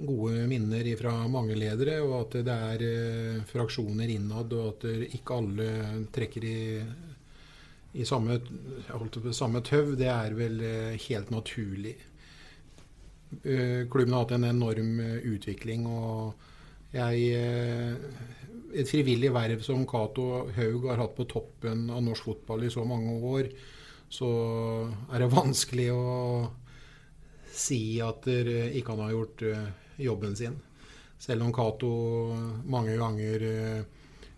gode 0.00 0.42
minner 0.50 0.88
fra 0.98 1.12
mange 1.30 1.54
ledere. 1.58 2.00
Og 2.02 2.16
at 2.18 2.40
det 2.48 2.56
er 2.72 2.82
uh, 2.82 3.44
fraksjoner 3.46 4.10
innad, 4.10 4.56
og 4.58 4.72
at 4.72 5.14
ikke 5.14 5.38
alle 5.38 5.70
trekker 6.10 6.48
i, 6.50 6.58
i 7.94 8.08
samme, 8.08 8.40
samme, 8.90 9.62
tøv. 9.62 9.94
Det 10.00 10.10
er 10.10 10.34
vel 10.34 10.60
helt 11.06 11.30
naturlig. 11.30 11.94
Klubben 13.30 14.12
har 14.12 14.24
hatt 14.24 14.32
en 14.34 14.48
enorm 14.48 14.98
utvikling. 15.30 15.86
og 15.86 16.34
jeg 16.90 17.96
et 18.74 18.88
frivillig 18.90 19.30
verv 19.34 19.62
som 19.66 19.84
Cato 19.88 20.46
Haug 20.54 20.88
har 20.90 21.00
hatt 21.02 21.14
på 21.16 21.26
toppen 21.30 21.88
av 21.90 22.02
norsk 22.04 22.30
fotball 22.30 22.66
i 22.66 22.72
så 22.72 22.84
mange 22.86 23.16
år, 23.26 23.50
så 24.10 24.30
er 25.10 25.22
det 25.22 25.30
vanskelig 25.34 25.88
å 25.94 26.08
si 27.50 28.00
at 28.02 28.26
ikke 28.30 28.94
han 28.94 29.04
har 29.04 29.14
gjort 29.14 29.46
eh, 29.46 29.70
jobben 30.06 30.36
sin. 30.38 30.56
Selv 31.20 31.44
om 31.44 31.52
Cato 31.54 31.90
mange 32.70 32.96
ganger 32.98 33.46
eh, 33.46 33.80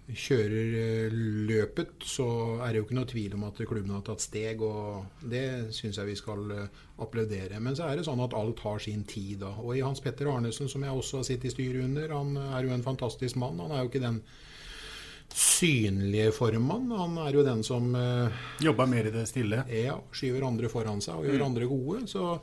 kjører 0.09 0.77
eh, 0.81 1.15
løpet, 1.49 2.03
så 2.05 2.27
er 2.63 2.73
det 2.73 2.81
jo 2.81 2.87
ikke 2.87 2.97
noe 2.99 3.09
tvil 3.11 3.37
om 3.37 3.45
at 3.49 3.61
klubben 3.69 3.95
har 3.95 4.05
tatt 4.07 4.25
steg. 4.25 4.63
Og 4.67 5.27
det 5.31 5.75
syns 5.77 6.01
jeg 6.01 6.11
vi 6.11 6.17
skal 6.19 6.55
applaudere. 7.03 7.61
Men 7.63 7.79
så 7.79 7.89
er 7.89 7.99
det 7.99 8.07
sånn 8.09 8.23
at 8.25 8.37
alt 8.39 8.63
har 8.67 8.83
sin 8.83 9.05
tid. 9.09 9.43
da. 9.45 9.53
Og 9.63 9.77
i 9.77 9.85
Hans 9.85 10.03
Petter 10.05 10.31
Arnesen, 10.33 10.71
som 10.71 10.85
jeg 10.85 10.97
også 10.97 11.23
har 11.23 11.29
sittet 11.29 11.51
i 11.51 11.55
styret 11.55 11.87
under, 11.87 12.17
han 12.17 12.35
er 12.43 12.67
jo 12.67 12.75
en 12.75 12.87
fantastisk 12.87 13.39
mann. 13.41 13.63
Han 13.63 13.75
er 13.75 13.85
jo 13.85 13.93
ikke 13.93 14.05
den 14.05 14.21
synlige 15.33 16.35
formann. 16.37 16.91
Han 16.93 17.17
er 17.23 17.39
jo 17.39 17.47
den 17.47 17.63
som 17.65 17.95
Jobber 18.61 18.91
mer 18.91 19.09
i 19.09 19.15
det 19.15 19.25
stille? 19.31 19.63
Ja. 19.71 19.97
Skyver 20.13 20.45
andre 20.51 20.69
foran 20.73 21.01
seg 21.05 21.23
og 21.23 21.31
gjør 21.31 21.41
mm. 21.41 21.49
andre 21.49 21.71
gode. 21.71 22.05
Så 22.11 22.37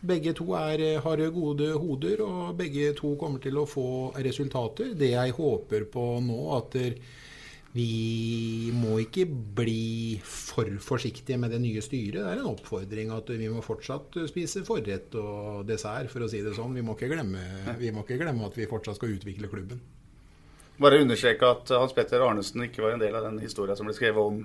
begge 0.00 0.34
to 0.38 0.52
er, 0.58 1.00
har 1.02 1.22
gode 1.34 1.72
hoder, 1.78 2.22
og 2.24 2.58
begge 2.58 2.92
to 2.98 3.14
kommer 3.20 3.42
til 3.42 3.58
å 3.58 3.66
få 3.68 3.88
resultater. 4.24 4.94
Det 4.98 5.12
jeg 5.14 5.34
håper 5.36 5.88
på 5.92 6.04
nå, 6.24 6.38
at 6.56 6.78
vi 7.74 8.70
må 8.74 8.96
ikke 9.02 9.26
bli 9.28 10.18
for 10.24 10.70
forsiktige 10.82 11.38
med 11.38 11.52
det 11.52 11.60
nye 11.62 11.82
styret. 11.84 12.22
Det 12.22 12.24
er 12.24 12.40
en 12.40 12.50
oppfordring 12.54 13.12
at 13.14 13.28
vi 13.36 13.50
må 13.52 13.62
fortsatt 13.64 14.16
spise 14.30 14.64
forrett 14.66 15.14
og 15.20 15.68
dessert, 15.68 16.10
for 16.12 16.24
å 16.24 16.30
si 16.30 16.42
det 16.42 16.56
sånn. 16.56 16.74
Vi 16.78 16.84
må 16.86 16.96
ikke 16.96 17.12
glemme, 17.12 17.44
må 17.92 18.06
ikke 18.06 18.20
glemme 18.22 18.48
at 18.48 18.58
vi 18.58 18.70
fortsatt 18.70 18.98
skal 18.98 19.14
utvikle 19.18 19.52
klubben. 19.52 19.82
Bare 20.78 21.02
understreke 21.02 21.54
at 21.56 21.72
Hans 21.74 21.94
Petter 21.94 22.22
Arnesen 22.22 22.68
ikke 22.68 22.84
var 22.84 22.94
en 22.94 23.02
del 23.02 23.16
av 23.18 23.26
den 23.26 23.40
historien 23.42 23.78
som 23.78 23.88
ble 23.88 23.96
skrevet 23.98 24.22
om 24.22 24.44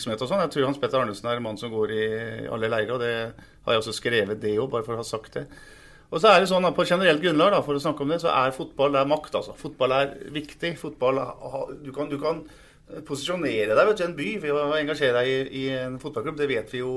Sånn. 0.00 0.40
Jeg 0.40 0.52
tror 0.54 0.68
Hans 0.68 0.80
Petter 0.80 1.02
Arnesen 1.02 1.28
er 1.30 1.40
en 1.40 1.44
mann 1.44 1.60
som 1.60 1.72
går 1.72 1.92
i 1.96 2.06
alle 2.52 2.70
leirer, 2.70 2.94
og 2.94 3.02
det 3.02 3.12
har 3.66 3.76
jeg 3.76 3.82
også 3.82 3.96
skrevet 3.96 4.40
det 4.42 4.56
òg, 4.58 4.70
bare 4.72 4.86
for 4.86 4.96
å 4.96 5.02
ha 5.02 5.06
sagt 5.06 5.38
det. 5.38 5.46
Og 6.10 6.18
så 6.18 6.32
er 6.32 6.42
det 6.42 6.48
sånn 6.50 6.66
at 6.66 6.74
På 6.74 6.86
generelt 6.88 7.22
grunnlag 7.22 7.52
da, 7.54 7.60
for 7.62 7.78
å 7.78 7.82
snakke 7.82 8.02
om 8.02 8.10
det, 8.10 8.18
så 8.22 8.32
er 8.32 8.56
fotball 8.56 8.96
det 8.96 9.04
er 9.04 9.12
makt. 9.12 9.36
altså. 9.38 9.54
Fotball 9.58 9.94
er 9.94 10.16
viktig. 10.34 10.74
Fotball, 10.80 11.22
du, 11.84 11.92
kan, 11.94 12.10
du 12.10 12.18
kan 12.18 12.42
posisjonere 13.06 13.76
deg 13.76 13.86
vet 13.86 14.00
du, 14.00 14.02
i 14.02 14.06
en 14.08 14.16
by 14.18 14.28
ved 14.42 14.56
å 14.56 14.64
engasjere 14.74 15.20
deg 15.20 15.30
i, 15.30 15.62
i, 15.62 15.64
en 15.78 15.98
fotballklubb. 16.02 16.38
Det 16.40 16.48
vet 16.50 16.74
vi 16.74 16.82
jo 16.82 16.90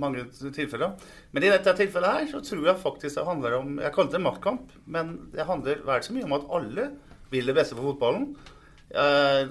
mange 0.00 0.26
tilfeller. 0.34 0.96
Men 1.32 1.46
i 1.46 1.52
dette 1.52 1.76
tilfellet 1.78 2.16
her 2.16 2.30
så 2.32 2.42
tror 2.44 2.66
jeg 2.72 2.82
faktisk 2.82 3.20
det 3.20 3.26
handler 3.28 3.58
om 3.60 3.78
Jeg 3.78 3.94
kalte 3.94 4.18
det 4.18 4.24
maktkamp, 4.26 4.72
men 4.90 5.14
det 5.34 5.46
handler 5.48 5.84
vel 5.86 6.04
så 6.04 6.16
mye 6.16 6.26
om 6.26 6.38
at 6.38 6.48
alle 6.58 6.88
vil 7.30 7.50
det 7.50 7.56
beste 7.56 7.78
for 7.78 7.92
fotballen. 7.92 8.32
Eh, 8.90 9.48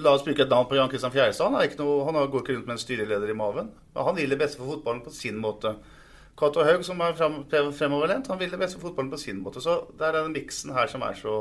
la 0.00 0.12
oss 0.14 0.24
bruke 0.24 0.42
et 0.42 0.52
navn 0.52 0.68
på 0.68 0.78
Jan 0.78 0.88
Kristian 0.88 1.12
Fjærestad. 1.12 1.52
Han, 1.52 2.14
han 2.16 2.30
går 2.32 2.44
ikke 2.44 2.56
rundt 2.56 2.68
med 2.68 2.76
en 2.76 2.82
styreleder 2.82 3.32
i 3.32 3.36
maven. 3.36 3.70
Han 3.96 4.16
vil 4.16 4.32
det 4.32 4.40
beste 4.40 4.60
for 4.60 4.74
fotballen 4.74 5.04
på 5.04 5.12
sin 5.14 5.40
måte. 5.40 5.74
Cato 6.40 6.64
Haug, 6.64 6.84
som 6.84 7.00
er 7.04 7.16
fremoverlent, 7.76 8.30
han 8.32 8.40
vil 8.40 8.52
det 8.52 8.60
beste 8.60 8.78
for 8.78 8.88
fotballen 8.88 9.12
på 9.12 9.20
sin 9.20 9.42
måte. 9.44 9.60
Så 9.60 9.82
det 9.98 10.06
er 10.08 10.16
den 10.16 10.32
miksen 10.32 10.72
her 10.72 10.88
som 10.88 11.04
er 11.04 11.18
så 11.18 11.34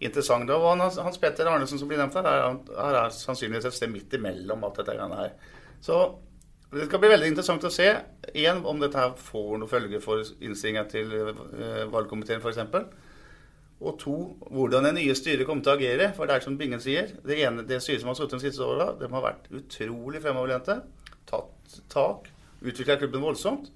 interessant. 0.00 0.50
Og 0.50 0.66
Hans, 0.74 0.98
Hans 1.00 1.20
Petter 1.20 1.48
Arnesen 1.48 1.80
som 1.80 1.88
blir 1.88 2.00
nevnt 2.00 2.18
her, 2.18 2.28
er, 2.28 2.58
her 2.76 2.98
er 3.04 3.14
sannsynligvis 3.14 3.70
et 3.70 3.78
sted 3.78 3.92
midt 3.92 4.12
imellom 4.18 4.66
alt 4.68 4.82
dette 4.82 4.96
her. 5.00 5.32
Så 5.80 6.02
det 6.70 6.86
skal 6.86 7.00
bli 7.02 7.10
veldig 7.10 7.32
interessant 7.32 7.64
å 7.66 7.72
se 7.72 7.88
en, 7.90 8.60
om 8.68 8.82
dette 8.82 9.00
her 9.00 9.16
får 9.18 9.54
noen 9.56 9.70
følger 9.70 10.02
for 10.04 10.22
innstillinga 10.38 10.84
til 10.92 11.16
uh, 11.16 11.86
valgkomiteen 11.90 12.44
f.eks. 12.44 12.60
Og 13.80 13.96
to, 14.00 14.14
hvordan 14.52 14.84
det 14.84 14.96
nye 14.98 15.14
styret 15.16 15.46
kommer 15.48 15.64
til 15.64 15.72
å 15.72 15.78
agere. 15.78 16.10
For 16.16 16.28
det 16.28 16.36
er 16.36 16.44
som 16.44 16.58
Bingen 16.60 16.82
sier, 16.84 17.14
det, 17.24 17.38
ene, 17.40 17.64
det 17.64 17.80
styret 17.80 18.02
som 18.02 18.10
har 18.12 18.18
sittet 18.18 18.36
de 18.36 18.50
siste 18.50 18.66
åra, 18.66 18.90
de 19.00 19.08
har 19.08 19.24
vært 19.24 19.48
utrolig 19.56 20.20
fremoverlente. 20.20 20.82
Tatt 21.30 21.78
tak. 21.92 22.28
Utvikla 22.60 22.98
klubben 23.00 23.24
voldsomt. 23.24 23.70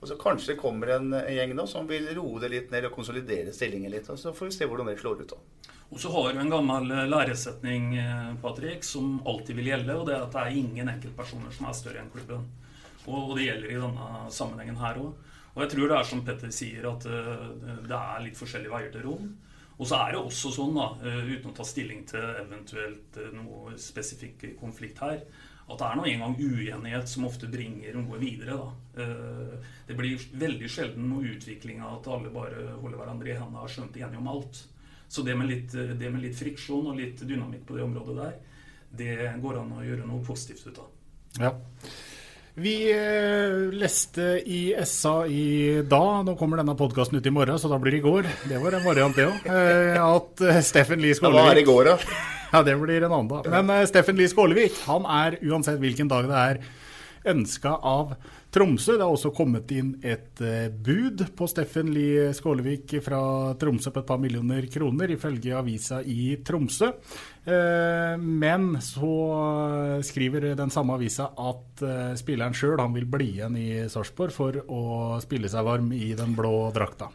Og 0.00 0.08
så 0.08 0.16
kanskje 0.18 0.54
det 0.54 0.58
kommer 0.58 0.96
en, 0.96 1.12
en 1.14 1.34
gjeng 1.36 1.52
nå 1.54 1.66
som 1.70 1.84
vil 1.86 2.08
roe 2.16 2.40
det 2.42 2.48
litt 2.50 2.72
ned 2.72 2.88
og 2.88 2.96
konsolidere 2.96 3.52
stillingen 3.54 3.92
litt. 3.92 4.08
og 4.10 4.18
Så 4.18 4.32
får 4.34 4.48
vi 4.48 4.56
se 4.56 4.66
hvordan 4.66 4.88
det 4.90 4.96
slår 4.98 5.20
ut. 5.20 5.34
da. 5.36 5.68
Og 5.92 6.00
så 6.00 6.10
har 6.14 6.32
du 6.32 6.40
en 6.40 6.50
gammel 6.50 6.88
eh, 6.90 7.04
læresetning 7.12 7.92
Patrik, 7.92 8.40
Patrick, 8.42 8.88
som 8.88 9.18
alltid 9.28 9.60
vil 9.60 9.68
gjelde, 9.74 9.94
og 9.94 10.08
det 10.08 10.16
er 10.16 10.24
at 10.24 10.32
det 10.32 10.42
er 10.42 10.58
ingen 10.62 10.88
enkeltpersoner 10.88 11.52
som 11.52 11.68
er 11.68 11.76
større 11.76 12.00
enn 12.00 12.10
klubben. 12.14 12.48
Og, 13.04 13.18
og 13.18 13.36
det 13.36 13.50
gjelder 13.50 13.68
i 13.68 13.80
denne 13.82 14.08
sammenhengen 14.32 14.80
her 14.80 15.02
òg. 15.02 15.12
Og 15.52 15.64
jeg 15.64 15.72
tror 15.74 15.90
det 15.90 15.96
er 15.98 16.08
som 16.08 16.24
Petter 16.24 16.52
sier, 16.54 16.88
at 16.88 17.06
uh, 17.08 17.48
det 17.84 17.96
er 17.98 18.22
litt 18.24 18.38
forskjellige 18.38 18.72
veier 18.72 18.92
til 18.94 19.06
rom. 19.08 19.32
Og 19.78 19.88
så 19.88 19.98
er 19.98 20.14
det 20.14 20.20
også 20.22 20.52
sånn, 20.54 20.76
da, 20.78 20.88
uh, 21.02 21.22
uten 21.28 21.50
å 21.50 21.56
ta 21.56 21.66
stilling 21.68 22.06
til 22.08 22.24
eventuelt 22.40 23.18
uh, 23.20 23.32
noe 23.36 23.76
spesifikk 23.80 24.46
konflikt 24.60 25.02
her, 25.04 25.20
at 25.72 25.78
det 25.78 25.88
er 25.88 25.98
nå 25.98 26.06
engang 26.08 26.34
uenighet 26.36 27.08
som 27.08 27.26
ofte 27.28 27.48
bringer 27.50 27.96
noe 27.96 28.18
videre. 28.20 28.56
Da. 28.58 29.02
Eh, 29.02 29.68
det 29.88 29.96
blir 29.96 30.24
veldig 30.40 30.68
sjelden 30.70 31.08
noe 31.08 31.30
utvikling 31.32 31.82
av 31.82 32.00
at 32.00 32.08
alle 32.16 32.32
bare 32.34 32.74
holder 32.80 32.98
hverandre 32.98 33.30
i 33.30 33.36
hendene 33.36 33.60
og 33.60 33.68
har 33.68 33.74
skjønt 33.76 33.98
enige 34.00 34.20
om 34.20 34.30
alt. 34.32 34.62
Så 35.12 35.24
det 35.24 35.36
med, 35.38 35.48
litt, 35.48 35.72
det 35.72 36.10
med 36.10 36.24
litt 36.24 36.38
friksjon 36.38 36.90
og 36.90 36.98
litt 36.98 37.22
dynamikk 37.28 37.66
på 37.68 37.76
det 37.76 37.84
området 37.84 38.16
der, 38.18 38.38
det 39.02 39.14
går 39.40 39.60
an 39.60 39.74
å 39.78 39.84
gjøre 39.84 40.08
noe 40.08 40.24
positivt 40.24 40.66
ut 40.66 40.82
av. 40.82 40.90
Ja. 41.40 41.52
Vi 42.54 42.92
eh, 42.92 43.72
leste 43.72 44.42
i 44.44 44.74
SA 44.84 45.26
i 45.26 45.80
dag, 45.88 46.26
nå 46.26 46.34
kommer 46.36 46.60
denne 46.60 46.74
podkasten 46.76 47.16
ut 47.16 47.26
i 47.26 47.32
morgen, 47.32 47.56
så 47.56 47.70
da 47.72 47.78
blir 47.80 47.96
det 47.96 48.02
i 48.02 48.04
går. 48.04 48.28
Det 48.50 48.58
var 48.60 48.76
en 48.76 48.84
variant, 48.84 49.16
det 49.16 49.24
òg. 49.24 49.46
Eh, 49.48 49.96
at 49.96 50.42
Steffen 50.66 51.00
Lie 51.00 51.16
Skålevik 51.16 51.46
Hva 51.46 51.54
er 51.54 51.62
i 51.62 51.66
går, 51.70 51.88
da? 51.88 51.96
Ja, 52.52 52.60
det 52.60 52.74
blir 52.76 53.00
en 53.00 53.14
annen 53.14 53.30
dag. 53.30 53.48
Men 53.48 53.86
Steffen 53.88 54.18
Lie 54.20 54.28
Skålevik 54.28 54.76
han 54.84 55.08
er 55.08 55.38
uansett 55.48 55.80
hvilken 55.80 56.10
dag 56.12 56.28
det 56.28 56.42
er 56.42 56.60
ønska 57.28 57.76
av 57.86 58.14
Tromsø. 58.52 58.96
Det 58.96 59.04
har 59.04 59.12
også 59.12 59.32
kommet 59.36 59.70
inn 59.74 59.94
et 60.02 60.42
uh, 60.44 60.68
bud 60.72 61.24
på 61.36 61.48
Steffen 61.50 61.92
Lie 61.94 62.30
Skålevik 62.36 62.96
fra 63.04 63.22
Tromsø 63.60 63.92
på 63.94 64.02
et 64.02 64.08
par 64.08 64.20
millioner 64.22 64.66
kroner, 64.72 65.14
ifølge 65.14 65.56
avisa 65.58 66.02
i 66.02 66.36
Tromsø. 66.44 66.92
Uh, 67.46 68.18
men 68.18 68.76
så 68.84 69.14
skriver 70.06 70.52
den 70.58 70.74
samme 70.74 70.98
avisa 70.98 71.30
at 71.32 71.86
spilleren 72.18 72.54
sjøl 72.56 72.80
vil 72.94 73.08
bli 73.08 73.32
igjen 73.38 73.56
i 73.58 73.68
Sarpsborg 73.90 74.34
for 74.34 74.62
å 74.66 74.84
spille 75.22 75.50
seg 75.50 75.66
varm 75.66 75.92
i 75.96 76.12
den 76.18 76.36
blå 76.38 76.70
drakta. 76.74 77.10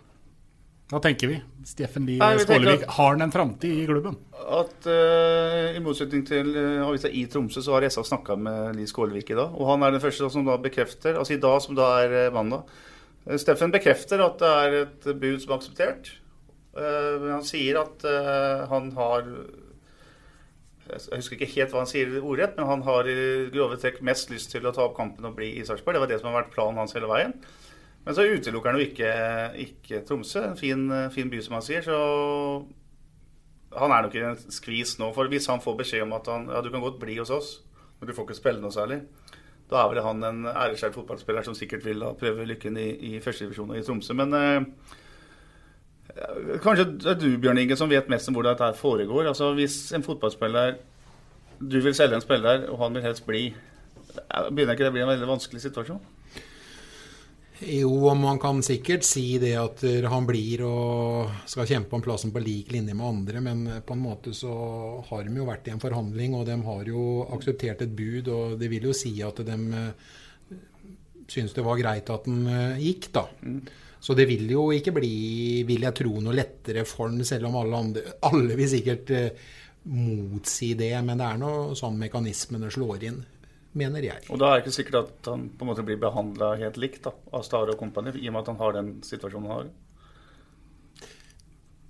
Hva 0.88 1.02
tenker 1.04 1.28
vi? 1.28 1.38
Steffen 1.68 2.06
Lie 2.08 2.24
Skålevik, 2.40 2.86
har 2.96 3.10
han 3.12 3.26
en 3.26 3.32
framtid 3.34 3.82
i 3.82 3.88
klubben? 3.90 4.14
At 4.40 4.86
uh, 4.88 5.76
I 5.76 5.82
motsetning 5.84 6.24
til 6.28 6.54
uh, 6.56 6.86
avisa 6.86 7.12
i 7.12 7.26
Tromsø, 7.28 7.60
så 7.64 7.76
har 7.76 7.88
SA 7.92 8.06
snakka 8.08 8.38
med 8.40 8.78
Lie 8.78 8.88
Skålevik 8.88 9.34
i 9.34 9.36
dag. 9.36 9.52
Og 9.52 9.68
han 9.74 9.84
er 9.84 9.92
den 9.92 10.04
første 10.04 10.30
som 10.32 10.48
da 10.48 10.56
bekrefter, 10.64 11.20
altså 11.20 11.36
i 11.36 11.42
dag 11.44 11.60
som 11.64 11.76
da 11.76 11.90
er 12.06 12.18
eh, 12.22 12.32
mandag 12.32 12.64
eh, 13.28 13.36
Steffen 13.42 13.74
bekrefter 13.76 14.24
at 14.24 14.40
det 14.40 14.54
er 14.64 14.80
et 14.86 15.10
bud 15.12 15.44
som 15.44 15.52
er 15.52 15.60
akseptert. 15.60 16.14
Uh, 16.78 17.34
han 17.34 17.44
sier 17.44 17.82
at 17.82 18.04
han 18.70 18.92
har 18.94 19.26
Jeg 20.88 21.18
husker 21.18 21.36
ikke 21.36 21.56
helt 21.58 21.74
hva 21.74 21.82
han 21.82 21.90
sier 21.90 22.20
ordrett, 22.22 22.56
men 22.56 22.70
han 22.70 22.88
har 22.88 23.10
i 23.12 23.20
grove 23.52 23.76
trekk 23.82 24.00
mest 24.08 24.32
lyst 24.32 24.56
til 24.56 24.64
å 24.64 24.72
ta 24.72 24.88
opp 24.88 24.96
kampen 24.96 25.28
og 25.28 25.36
bli 25.36 25.58
i 25.60 25.68
Sarpsborg. 25.68 25.98
Det 25.98 26.06
var 26.06 26.14
det 26.14 26.22
som 26.22 26.32
har 26.32 26.46
vært 26.46 26.54
planen 26.56 26.80
hans 26.80 26.96
hele 26.96 27.12
veien. 27.12 27.36
Men 28.08 28.16
så 28.16 28.24
utelukker 28.24 28.72
han 28.72 28.80
jo 28.80 28.86
ikke, 28.88 29.08
ikke 29.60 29.98
Tromsø. 30.08 30.46
En 30.48 30.56
fin, 30.56 30.84
fin 31.12 31.28
by, 31.28 31.42
som 31.44 31.58
han 31.58 31.66
sier. 31.66 31.84
Så 31.84 31.98
han 33.76 33.92
er 33.92 34.06
nok 34.06 34.16
i 34.16 34.22
en 34.24 34.38
skvis 34.56 34.96
nå. 35.02 35.10
For 35.16 35.28
hvis 35.28 35.50
han 35.52 35.60
får 35.64 35.76
beskjed 35.82 36.06
om 36.06 36.16
at 36.16 36.30
han, 36.32 36.48
ja, 36.48 36.62
du 36.64 36.70
kan 36.72 36.86
godt 36.86 37.02
bli 37.02 37.18
hos 37.20 37.34
oss, 37.36 37.50
men 38.00 38.08
du 38.08 38.16
får 38.16 38.30
ikke 38.30 38.38
spille 38.40 38.64
noe 38.64 38.72
særlig, 38.72 39.02
da 39.68 39.82
er 39.82 39.92
vel 39.92 40.06
han 40.06 40.24
en 40.24 40.48
æreskjær 40.48 40.96
fotballspiller 40.96 41.44
som 41.44 41.58
sikkert 41.58 41.84
vil 41.84 42.00
da 42.00 42.14
prøve 42.16 42.48
lykken 42.48 42.80
i, 42.80 42.88
i 43.10 43.12
førstedivisjon 43.24 43.74
og 43.76 43.80
i 43.80 43.84
Tromsø. 43.84 44.16
Men 44.16 44.36
eh, 44.40 44.62
kanskje 46.64 46.88
det 46.94 47.12
er 47.12 47.20
du, 47.20 47.28
Bjørn 47.44 47.60
Inge, 47.60 47.76
som 47.76 47.92
vet 47.92 48.08
mest 48.12 48.32
om 48.32 48.40
hvordan 48.40 48.56
dette 48.56 48.80
foregår. 48.80 49.28
Altså 49.34 49.52
Hvis 49.58 49.82
en 49.92 50.06
fotballspiller 50.06 50.78
Du 51.60 51.80
vil 51.82 51.96
selge 51.96 52.16
en 52.16 52.24
spiller, 52.24 52.70
og 52.72 52.80
han 52.86 52.96
vil 52.96 53.04
helst 53.04 53.26
bli 53.28 53.50
Begynner 54.16 54.78
ikke 54.78 54.86
det 54.86 54.94
å 54.94 54.96
bli 54.96 55.04
en 55.04 55.12
veldig 55.12 55.28
vanskelig 55.30 55.62
situasjon? 55.68 56.00
Jo, 57.60 58.14
man 58.14 58.38
kan 58.40 58.60
sikkert 58.62 59.06
si 59.08 59.40
det 59.42 59.56
at 59.58 59.82
eh, 59.88 60.06
han 60.06 60.28
blir 60.30 60.62
og 60.68 61.48
skal 61.50 61.66
kjempe 61.66 61.98
om 61.98 62.04
plassen 62.06 62.30
på 62.34 62.42
lik 62.44 62.70
linje 62.70 62.94
med 62.94 63.08
andre, 63.08 63.42
men 63.42 63.64
eh, 63.72 63.80
på 63.82 63.96
en 63.96 64.04
måte 64.04 64.34
så 64.38 64.52
har 65.08 65.26
de 65.26 65.34
jo 65.34 65.48
vært 65.48 65.66
i 65.66 65.74
en 65.74 65.82
forhandling, 65.82 66.36
og 66.38 66.46
de 66.46 66.58
har 66.68 66.92
jo 66.92 67.26
akseptert 67.34 67.82
et 67.82 67.96
bud, 67.98 68.30
og 68.30 68.60
det 68.62 68.70
vil 68.70 68.86
jo 68.92 68.94
si 68.94 69.16
at 69.26 69.42
de 69.48 69.58
eh, 69.82 70.14
syns 71.34 71.58
det 71.58 71.66
var 71.66 71.82
greit 71.82 72.12
at 72.14 72.30
den 72.30 72.46
gikk, 72.80 73.10
da. 73.18 73.26
Så 74.00 74.14
det 74.16 74.28
vil 74.30 74.46
jo 74.54 74.68
ikke 74.72 74.94
bli, 74.96 75.16
vil 75.68 75.88
jeg 75.88 75.98
tro, 75.98 76.14
noe 76.22 76.38
lettere 76.38 76.86
for 76.86 77.10
den, 77.10 77.26
selv 77.26 77.50
om 77.50 77.58
alle 77.60 77.80
andre 77.82 78.04
Alle 78.30 78.56
vil 78.56 78.70
sikkert 78.70 79.10
motsi 79.90 80.76
det, 80.78 80.94
men 81.04 81.18
det 81.18 81.26
er 81.26 81.42
nå 81.42 81.52
sånn 81.80 81.98
mekanismene 82.00 82.70
slår 82.72 83.10
inn, 83.10 83.20
mener 83.78 84.06
jeg. 84.06 84.24
Og 84.32 84.40
da 84.42 84.52
er 84.52 84.60
det 84.60 84.68
ikke 84.68 84.78
sikkert 84.78 85.00
at 85.02 85.30
han 85.32 85.48
på 85.50 85.66
en 85.66 85.72
måte 85.72 85.86
blir 85.86 86.00
behandla 86.02 86.54
helt 86.62 86.80
likt 86.82 87.04
da, 87.08 87.14
av 87.34 87.44
Stare 87.46 87.76
og 87.76 87.82
kompani, 87.82 88.16
i 88.18 88.30
og 88.30 88.36
med 88.36 88.44
at 88.44 88.54
han 88.54 88.62
har 88.62 88.78
den 88.78 88.94
situasjonen 89.06 89.52
han 89.52 89.58
har. 89.58 89.68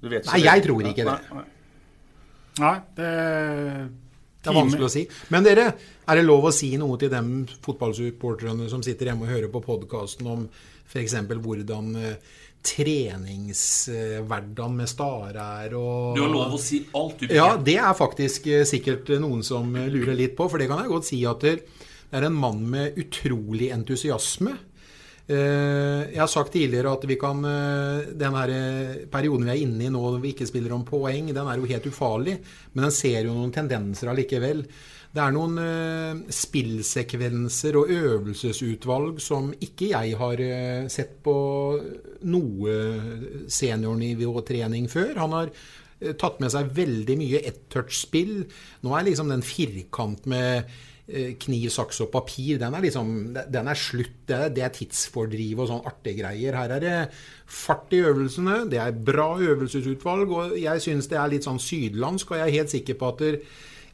Du 0.01 0.09
vet 0.11 0.27
Nei, 0.29 0.41
jeg 0.45 0.65
tror 0.65 0.89
ikke 0.91 1.05
det. 1.07 1.13
Nei, 1.13 1.37
nei. 1.37 1.47
Nei, 2.57 2.75
det 2.97 3.13
Det 4.47 4.51
er 4.53 4.55
vanskelig 4.55 4.87
å 4.87 4.91
si. 4.93 5.03
Men 5.33 5.43
dere, 5.43 5.63
er 6.07 6.19
det 6.19 6.23
lov 6.25 6.45
å 6.47 6.55
si 6.55 6.69
noe 6.79 6.97
til 7.01 7.11
dem 7.11 7.31
fotballsupporterne 7.65 8.69
som 8.71 8.83
sitter 8.85 9.09
hjemme 9.09 9.25
og 9.25 9.33
hører 9.33 9.49
på 9.51 9.63
podkasten 9.65 10.29
om 10.31 10.45
f.eks. 10.87 11.17
hvordan 11.43 11.97
treningshverdagen 12.67 14.75
med 14.77 14.89
starer 14.91 15.37
er 15.39 15.73
og 15.77 16.15
Du 16.17 16.21
har 16.23 16.31
lov 16.33 16.53
å 16.57 16.59
si 16.61 16.81
alt, 16.97 17.19
du. 17.21 17.25
Ja, 17.35 17.49
det 17.57 17.77
er 17.79 17.93
faktisk 17.97 18.47
eh, 18.51 18.65
sikkert 18.67 19.09
noen 19.21 19.43
som 19.45 19.75
eh, 19.75 19.87
lurer 19.91 20.15
litt 20.17 20.35
på, 20.37 20.49
for 20.51 20.57
det 20.61 20.67
kan 20.69 20.79
jeg 20.83 20.91
godt 20.93 21.09
si 21.09 21.19
at 21.27 21.41
det 21.45 21.55
er 22.15 22.21
en 22.27 22.37
mann 22.39 22.61
med 22.71 22.97
utrolig 22.99 23.67
entusiasme. 23.75 24.53
Eh, 25.27 26.01
Jeg 26.13 26.21
har 26.21 26.27
sagt 26.31 26.53
tidligere 26.55 26.93
at 26.95 27.03
vi 27.09 27.15
kan 27.19 27.37
den 27.43 28.33
her 28.39 28.49
perioden 29.11 29.45
vi 29.47 29.51
er 29.55 29.63
inne 29.65 29.83
i 29.87 29.91
nå, 29.91 30.01
når 30.13 30.21
vi 30.23 30.29
ikke 30.35 30.47
spiller 30.47 30.71
om 30.75 30.85
poeng, 30.87 31.25
den 31.35 31.47
er 31.51 31.57
jo 31.59 31.67
helt 31.67 31.89
ufarlig. 31.91 32.35
Men 32.73 32.81
den 32.87 32.95
ser 32.95 33.21
jo 33.27 33.33
noen 33.35 33.51
tendenser 33.55 34.07
allikevel. 34.13 34.59
Det 35.15 35.23
er 35.23 35.33
noen 35.33 35.55
eh, 35.61 36.19
spillsekvenser 36.35 37.77
og 37.79 37.91
øvelsesutvalg 37.93 39.21
som 39.23 39.49
ikke 39.55 39.91
jeg 39.93 40.17
har 40.19 40.41
eh, 40.43 40.89
sett 40.91 41.15
på 41.25 41.37
noe 42.27 42.75
seniornivåtrening 43.49 44.89
før. 44.91 45.15
Han 45.23 45.37
har 45.37 45.53
eh, 45.53 46.11
tatt 46.19 46.41
med 46.43 46.51
seg 46.53 46.73
veldig 46.75 47.15
mye 47.21 47.41
ett-touch-spill. 47.49 48.35
Nå 48.83 48.93
er 48.93 49.07
liksom 49.07 49.31
den 49.31 49.45
firkant 49.47 50.27
med 50.29 50.67
eh, 51.07 51.31
kniv, 51.39 51.69
saks 51.73 52.03
og 52.03 52.11
papir, 52.13 52.59
den 52.61 52.75
er 52.75 52.85
liksom 52.85 53.15
den 53.37 53.71
er 53.71 53.79
slutt. 53.79 54.19
Det 54.27 54.37
er, 54.37 54.53
det 54.53 54.67
er 54.67 54.75
tidsfordriv 54.75 55.63
og 55.63 55.71
sånn 55.71 55.87
artige 55.87 56.19
greier. 56.19 56.59
Her 56.59 56.75
er 56.75 56.83
det 56.83 56.97
fart 57.47 57.95
i 57.95 58.03
øvelsene, 58.03 58.65
det 58.69 58.83
er 58.83 59.01
bra 59.07 59.31
øvelsesutvalg, 59.39 60.35
og 60.35 60.59
jeg 60.59 60.83
syns 60.83 61.09
det 61.09 61.17
er 61.23 61.33
litt 61.33 61.47
sånn 61.47 61.63
sydlandsk, 61.63 62.35
og 62.35 62.43
jeg 62.43 62.51
er 62.51 62.59
helt 62.59 62.75
sikker 62.75 62.99
på 62.99 63.11
at 63.15 63.25
der, 63.25 63.41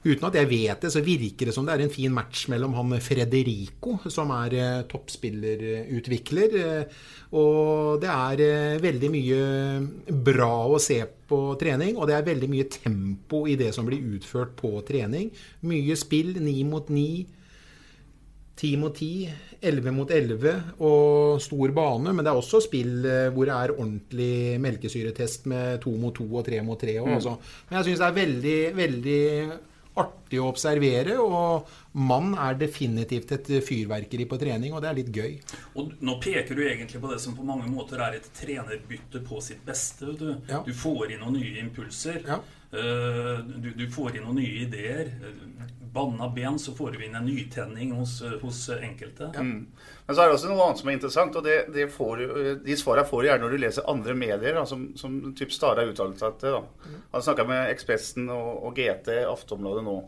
Uten 0.04 0.26
at 0.28 0.36
jeg 0.36 0.50
vet 0.50 0.82
det, 0.84 0.90
så 0.92 1.00
virker 1.04 1.48
det 1.48 1.54
som 1.56 1.68
det 1.68 1.78
er 1.78 1.86
en 1.86 1.94
fin 1.94 2.12
match 2.12 2.50
mellom 2.52 2.74
han 2.76 2.98
Frederico, 3.04 3.96
som 4.12 4.34
er 4.36 4.56
eh, 4.60 4.82
toppspillerutvikler. 4.92 6.58
Eh, 6.60 6.98
og 7.40 8.02
det 8.04 8.10
er 8.12 8.44
eh, 8.44 8.82
veldig 8.84 9.12
mye 9.14 10.18
bra 10.28 10.52
å 10.68 10.82
se 10.84 11.00
på 11.08 11.40
trening, 11.62 11.96
og 11.96 12.12
det 12.12 12.18
er 12.18 12.28
veldig 12.28 12.52
mye 12.52 12.68
tempo 12.74 13.46
i 13.48 13.56
det 13.60 13.72
som 13.76 13.88
blir 13.88 14.04
utført 14.18 14.58
på 14.60 14.76
trening. 14.84 15.32
Mye 15.72 15.96
spill, 16.00 16.36
ni 16.44 16.60
mot 16.68 16.92
ni. 16.92 17.24
10 18.60 18.78
mot 18.78 18.94
10, 18.94 19.32
11 19.66 19.96
mot 19.96 20.12
11 20.14 20.52
og 20.86 21.40
stor 21.42 21.72
bane. 21.74 22.12
Men 22.14 22.22
det 22.22 22.30
er 22.30 22.38
også 22.38 22.60
spill 22.62 23.08
hvor 23.34 23.50
det 23.50 23.56
er 23.56 23.74
ordentlig 23.74 24.60
melkesyretest 24.62 25.48
med 25.50 25.82
2 25.82 25.94
mot 25.98 26.14
2 26.14 26.28
og 26.30 26.46
3 26.46 26.62
mot 26.68 26.78
3. 26.80 27.00
Mm. 27.02 27.16
Men 27.72 27.80
jeg 27.80 27.88
syns 27.88 28.04
det 28.04 28.10
er 28.12 28.20
veldig, 28.20 28.58
veldig 28.78 29.24
artig 30.02 30.42
å 30.42 30.50
observere. 30.50 31.18
Og 31.22 31.68
mann 31.94 32.34
er 32.42 32.56
definitivt 32.58 33.32
et 33.36 33.50
fyrverkeri 33.68 34.26
på 34.30 34.40
trening, 34.42 34.74
og 34.74 34.82
det 34.82 34.90
er 34.90 34.98
litt 34.98 35.12
gøy. 35.14 35.36
Og 35.78 35.94
nå 36.02 36.16
peker 36.24 36.58
du 36.58 36.64
egentlig 36.66 37.02
på 37.04 37.12
det 37.12 37.20
som 37.22 37.36
på 37.38 37.46
mange 37.46 37.70
måter 37.70 38.02
er 38.02 38.18
et 38.18 38.30
trenerbytte 38.38 39.22
på 39.28 39.42
sitt 39.46 39.62
beste. 39.66 40.14
Du, 40.18 40.36
Ja. 40.50 40.64
du 40.66 40.74
får 40.74 41.12
inn 41.14 41.20
noen 41.22 41.38
nye 41.38 41.60
impulser. 41.62 42.24
Ja. 42.28 42.40
Du, 42.74 43.70
du 43.78 43.86
får 43.94 44.18
inn 44.18 44.24
noen 44.26 44.40
nye 44.42 44.64
ideer. 44.66 45.12
Eh, 45.22 45.70
Banna 45.94 46.26
ben, 46.34 46.56
så 46.58 46.72
får 46.74 46.96
du 46.96 47.04
inn 47.06 47.14
en 47.16 47.26
nytenning 47.30 47.92
hos, 47.94 48.16
hos 48.42 48.64
enkelte. 48.74 49.28
Mm. 49.38 49.68
Men 50.08 50.16
så 50.18 50.24
er 50.24 50.32
det 50.32 50.38
også 50.40 50.50
noe 50.50 50.64
annet 50.66 50.80
som 50.82 50.90
er 50.90 50.96
interessant, 50.98 51.36
og 51.38 51.44
det, 51.46 51.58
det 51.76 51.86
får, 51.94 52.24
de 52.66 52.78
svarene 52.82 53.06
får 53.06 53.22
du 53.22 53.28
gjerne 53.30 53.46
når 53.46 53.54
du 53.54 53.62
leser 53.62 53.86
andre 53.94 54.16
medier, 54.18 54.58
da, 54.58 54.64
som, 54.66 54.88
som 54.98 55.20
typ 55.38 55.54
Stare 55.54 55.84
har 55.84 55.92
uttalt 55.94 56.18
seg 56.18 56.40
til. 56.42 56.58
Da. 56.58 56.96
Han 57.14 57.26
snakka 57.28 57.46
med 57.46 57.70
Ekspressen 57.76 58.26
og, 58.34 58.64
og 58.66 58.74
GT, 58.82 59.20
Aftonbladet 59.30 59.86
nå, 59.86 60.00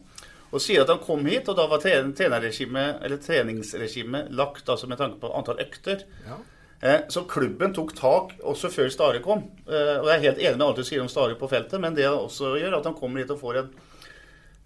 og 0.55 0.61
sier 0.63 0.81
at 0.85 0.91
han 0.93 1.01
kom 1.03 1.25
hit, 1.27 1.49
og 1.51 1.57
da 1.59 1.65
var 1.67 1.79
treningsregimet 1.83 4.31
lagt 4.35 4.69
altså 4.71 4.87
med 4.87 4.97
tanke 5.01 5.19
på 5.21 5.31
antall 5.35 5.59
økter. 5.63 5.97
Eh, 6.81 6.99
Så 7.09 7.23
klubben 7.27 7.73
tok 7.73 7.93
tak 7.97 8.33
også 8.43 8.69
før 8.71 8.89
Stare 8.91 9.19
kom. 9.23 9.43
Eh, 9.67 9.99
Og 9.99 10.07
jeg 10.07 10.15
er 10.17 10.21
helt 10.29 10.37
enig 10.39 10.57
med 10.57 10.67
alt 10.67 10.77
du 10.79 10.83
sier 10.83 11.01
om 11.01 11.07
Stare 11.11 11.35
på 11.39 11.47
feltet, 11.49 11.79
men 11.81 11.95
det 11.95 12.03
han 12.05 12.17
også 12.17 12.55
gjør, 12.59 12.77
at 12.79 12.85
han 12.85 12.93
kommer 12.95 13.19
hit 13.23 13.31
og 13.31 13.39
får 13.39 13.57
en 13.61 13.69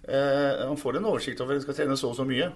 eh, 0.07 0.65
Han 0.67 0.77
får 0.77 0.95
en 0.97 1.05
oversikt 1.05 1.41
over 1.41 1.53
at 1.53 1.57
han 1.61 1.67
skal 1.67 1.75
trene 1.83 1.97
så 1.97 2.07
og 2.09 2.15
så 2.17 2.25
mye. 2.25 2.51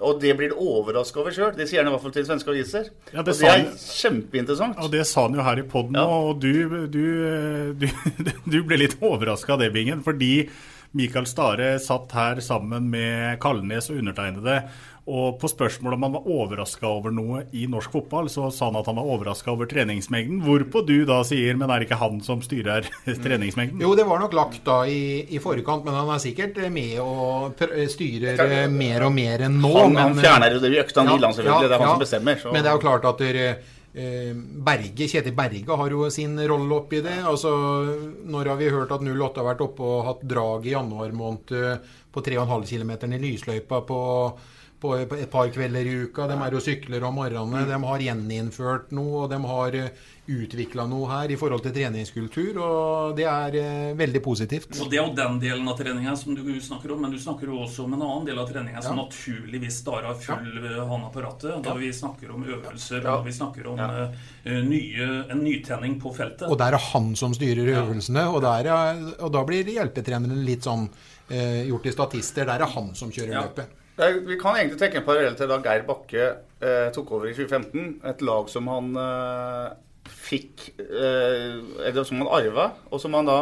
Og 0.00 0.20
det 0.20 0.32
blir 0.36 0.48
du 0.48 0.54
overraska 0.56 1.20
over 1.20 1.30
sjøl. 1.30 1.52
Det 1.56 1.68
sier 1.68 1.82
han 1.82 1.88
i 1.90 1.92
hvert 1.92 2.02
fall 2.02 2.12
til 2.14 2.24
svenske 2.24 2.48
aviser. 2.48 2.86
Ja, 3.12 3.20
det 3.20 3.34
og 3.34 3.40
det 3.42 3.48
er 3.52 3.64
kjempeinteressant. 3.76 4.78
Og 4.80 4.88
det 4.94 5.02
sa 5.06 5.22
han 5.26 5.34
jo 5.36 5.42
her 5.44 5.58
i 5.60 5.66
poden 5.68 5.92
nå, 5.92 6.04
og 6.30 6.40
du, 6.40 6.86
du, 6.88 7.04
du, 7.82 7.86
du 8.48 8.62
ble 8.64 8.78
litt 8.80 8.96
overraska 9.04 9.52
av 9.58 9.60
det, 9.60 9.68
Bingen. 9.74 10.00
Fordi 10.06 10.46
Mikael 10.92 11.26
Stare 11.30 11.76
satt 11.78 12.10
her 12.16 12.40
sammen 12.42 12.88
med 12.90 13.36
Kalnes 13.42 13.90
og 13.92 14.00
undertegnede. 14.00 14.56
Og 15.10 15.38
på 15.40 15.48
spørsmål 15.50 15.94
om 15.96 16.02
han 16.06 16.12
var 16.14 16.26
overraska 16.30 16.86
over 16.86 17.10
noe 17.14 17.40
i 17.56 17.64
norsk 17.70 17.90
fotball, 17.94 18.28
så 18.30 18.48
sa 18.54 18.68
han 18.68 18.76
at 18.78 18.86
han 18.90 18.98
var 18.98 19.08
overraska 19.10 19.50
over 19.50 19.66
treningsmengden. 19.70 20.42
Hvorpå 20.44 20.82
du 20.86 21.04
da 21.08 21.20
sier, 21.26 21.56
men 21.58 21.70
er 21.72 21.80
det 21.82 21.88
ikke 21.88 21.98
han 22.02 22.20
som 22.26 22.42
styrer 22.44 22.86
treningsmengden? 23.24 23.80
Jo, 23.82 23.94
det 23.98 24.06
var 24.06 24.22
nok 24.22 24.36
lagt 24.38 24.60
da 24.66 24.82
i, 24.86 25.24
i 25.34 25.40
forkant, 25.42 25.86
men 25.88 25.96
han 25.98 26.10
er 26.14 26.22
sikkert 26.22 26.60
med 26.74 26.98
og 27.02 27.56
pr- 27.58 27.74
styrer 27.90 28.38
eh, 28.44 28.68
mer 28.70 29.06
og 29.08 29.14
mer 29.16 29.46
enn 29.48 29.58
nå. 29.62 29.72
Han- 29.80 29.94
men, 29.96 30.02
han 30.12 30.22
fjerner 30.22 30.54
jo 30.58 30.62
det 30.66 30.74
i 30.76 30.80
økta 30.84 31.06
i 31.06 31.10
Ja, 31.10 31.32
selvfølgelig. 31.40 31.68
Det 31.70 31.74
er 31.74 31.78
han 31.78 31.88
ja, 31.88 31.92
som 31.96 32.04
bestemmer, 32.06 32.42
så- 32.44 32.52
Men 32.54 32.62
det 32.66 32.70
er 32.70 32.78
jo 32.78 32.84
klart 32.86 33.08
at 33.14 33.24
dere, 33.26 33.48
Berge, 33.92 35.08
Kjetil 35.10 35.34
Berge 35.34 35.76
har 35.76 35.90
jo 35.90 36.06
sin 36.14 36.38
rolle 36.38 36.76
oppi 36.76 37.00
det. 37.02 37.16
Altså, 37.26 37.50
når 38.22 38.52
har 38.52 38.60
vi 38.60 38.70
hørt 38.70 38.92
at 38.94 39.02
08 39.02 39.40
har 39.40 39.48
vært 39.48 39.64
oppe 39.66 39.82
og 39.82 40.04
hatt 40.06 40.22
drag 40.30 40.68
i 40.68 40.76
januar 40.76 41.10
måned 41.16 41.54
eh, 41.58 41.96
på 42.10 42.22
3,5 42.22 42.68
km 42.70 42.92
i 43.10 43.22
lysløypa 43.24 43.82
på, 43.88 44.00
på 44.80 44.94
et 44.96 45.30
par 45.30 45.50
kvelder 45.52 45.86
i 45.86 45.98
uka. 46.06 46.28
De 46.30 46.38
er 46.40 46.56
og 46.56 46.64
sykler 46.64 47.04
om 47.04 47.18
morgenene. 47.20 47.66
De 47.68 47.80
har 47.84 48.06
gjeninnført 48.06 48.94
noe, 48.96 49.26
og 49.26 49.30
de 49.32 49.40
har 49.44 49.76
utvikla 50.30 50.84
noe 50.86 51.08
her 51.10 51.32
i 51.32 51.36
forhold 51.38 51.62
til 51.64 51.74
treningskultur. 51.74 52.58
Og 52.62 53.16
det 53.18 53.26
er 53.28 53.56
eh, 53.60 53.92
veldig 53.98 54.22
positivt. 54.24 54.70
Og 54.78 54.90
Det 54.90 55.00
er 55.00 55.08
jo 55.08 55.14
den 55.16 55.38
delen 55.42 55.68
av 55.70 55.78
treninga 55.78 56.14
som 56.18 56.36
du 56.36 56.44
snakker 56.62 56.94
om, 56.94 57.02
men 57.04 57.14
du 57.14 57.18
snakker 57.20 57.50
jo 57.50 57.60
også 57.64 57.86
om 57.86 57.96
en 57.96 58.04
annen 58.06 58.28
del 58.28 58.38
av 58.40 58.50
treninga 58.50 58.82
som 58.84 58.96
Ja. 58.96 59.04
naturligvis 59.04 59.80
da 59.86 59.98
har 60.06 60.14
full 60.14 60.60
ja. 60.62 60.84
hånda 60.90 61.10
på 61.14 61.24
rattet. 61.24 61.62
Da 61.64 61.74
vi 61.74 61.92
snakker 61.92 62.30
om 62.34 62.44
øvelser, 62.46 63.06
og 63.10 63.24
vi 63.26 63.32
snakker 63.32 63.66
om 63.72 63.78
ja. 63.78 64.08
nye, 64.44 65.10
en 65.30 65.44
nytenning 65.44 65.98
på 66.00 66.14
feltet. 66.14 66.48
Og 66.48 66.58
der 66.58 66.78
er 66.78 66.86
han 66.92 67.14
som 67.16 67.34
styrer 67.34 67.74
øvelsene, 67.80 68.26
og, 68.30 68.44
er, 68.44 68.70
og 69.18 69.32
da 69.32 69.44
blir 69.44 69.66
hjelpetreneren 69.66 70.44
litt 70.46 70.68
sånn 70.68 70.88
eh, 71.28 71.66
gjort 71.68 71.88
til 71.88 71.96
statister. 71.98 72.46
Der 72.46 72.66
er 72.66 72.74
han 72.76 72.94
som 72.94 73.10
kjører 73.10 73.40
løpet. 73.40 73.79
Vi 74.00 74.38
kan 74.40 74.56
egentlig 74.56 74.78
trekke 74.80 75.00
en 75.02 75.04
parallell 75.04 75.34
til 75.36 75.50
da 75.50 75.58
Geir 75.60 75.82
Bakke 75.84 76.22
eh, 76.24 76.88
tok 76.94 77.10
over 77.18 77.28
i 77.28 77.34
2015. 77.36 77.98
Et 78.08 78.22
lag 78.24 78.48
som 78.48 78.70
han 78.72 78.94
eh, 78.96 79.66
fikk 80.08 80.70
eh, 80.80 81.58
Eller 81.84 82.06
som 82.08 82.22
han 82.22 82.32
arva, 82.32 82.70
og 82.88 83.02
som 83.02 83.16
han 83.18 83.28
da 83.28 83.40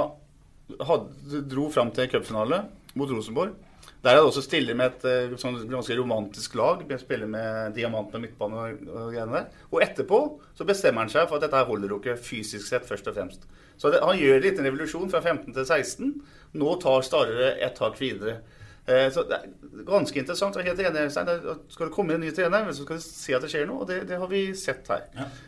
hadde, 0.84 1.44
dro 1.48 1.68
fram 1.72 1.92
til 1.94 2.04
en 2.04 2.12
cupfinale 2.12 2.62
mot 2.98 3.10
Rosenborg. 3.12 3.54
Der 4.02 4.12
er 4.12 4.20
det 4.20 4.28
også 4.28 4.42
stille 4.46 4.74
med 4.78 4.98
et 4.98 5.06
eh, 5.10 5.38
sånn 5.38 5.60
ganske 5.70 5.94
romantisk 5.98 6.58
lag. 6.58 6.82
Spiller 7.00 7.30
med 7.30 7.78
diamant 7.78 8.10
med 8.14 8.26
midtbane 8.26 8.58
og, 8.58 8.84
og 8.90 9.14
greiene 9.14 9.38
der. 9.38 9.48
Og 9.70 9.82
etterpå 9.86 10.20
så 10.58 10.66
bestemmer 10.66 11.06
han 11.06 11.14
seg 11.14 11.30
for 11.30 11.38
at 11.38 11.46
dette 11.46 11.64
holder 11.70 11.94
jo 11.94 12.02
ikke 12.02 12.18
fysisk 12.18 12.66
sett, 12.66 12.86
først 12.88 13.10
og 13.10 13.18
fremst. 13.18 13.48
Så 13.78 13.94
det, 13.94 14.02
han 14.02 14.18
gjør 14.18 14.40
en 14.40 14.46
liten 14.46 14.66
revolusjon 14.66 15.10
fra 15.10 15.22
15 15.22 15.54
til 15.54 15.64
16. 15.64 16.14
Nå 16.58 16.78
tar 16.82 17.06
Starre 17.06 17.54
et 17.62 17.78
tak 17.78 17.98
videre. 18.02 18.40
Eh, 18.88 19.10
Så 19.12 19.22
det 19.28 19.36
er 19.36 19.84
ganske 19.84 20.16
interessant. 20.22 20.56
og 20.56 20.64
helt 20.64 20.80
enig. 20.80 21.10
Skal 21.12 21.86
det 21.86 21.92
komme 21.94 22.14
en 22.16 22.20
ny 22.24 22.30
trener, 22.32 22.70
så 22.72 22.82
skal 22.86 22.96
vi 22.96 23.02
se 23.04 23.34
at 23.36 23.42
det 23.44 23.50
skjer 23.52 23.66
noe. 23.68 23.82
Og 23.84 23.86
det, 23.90 24.00
det 24.08 24.18
har 24.18 24.26
vi 24.32 24.46
sett 24.56 24.88
her. 24.88 25.04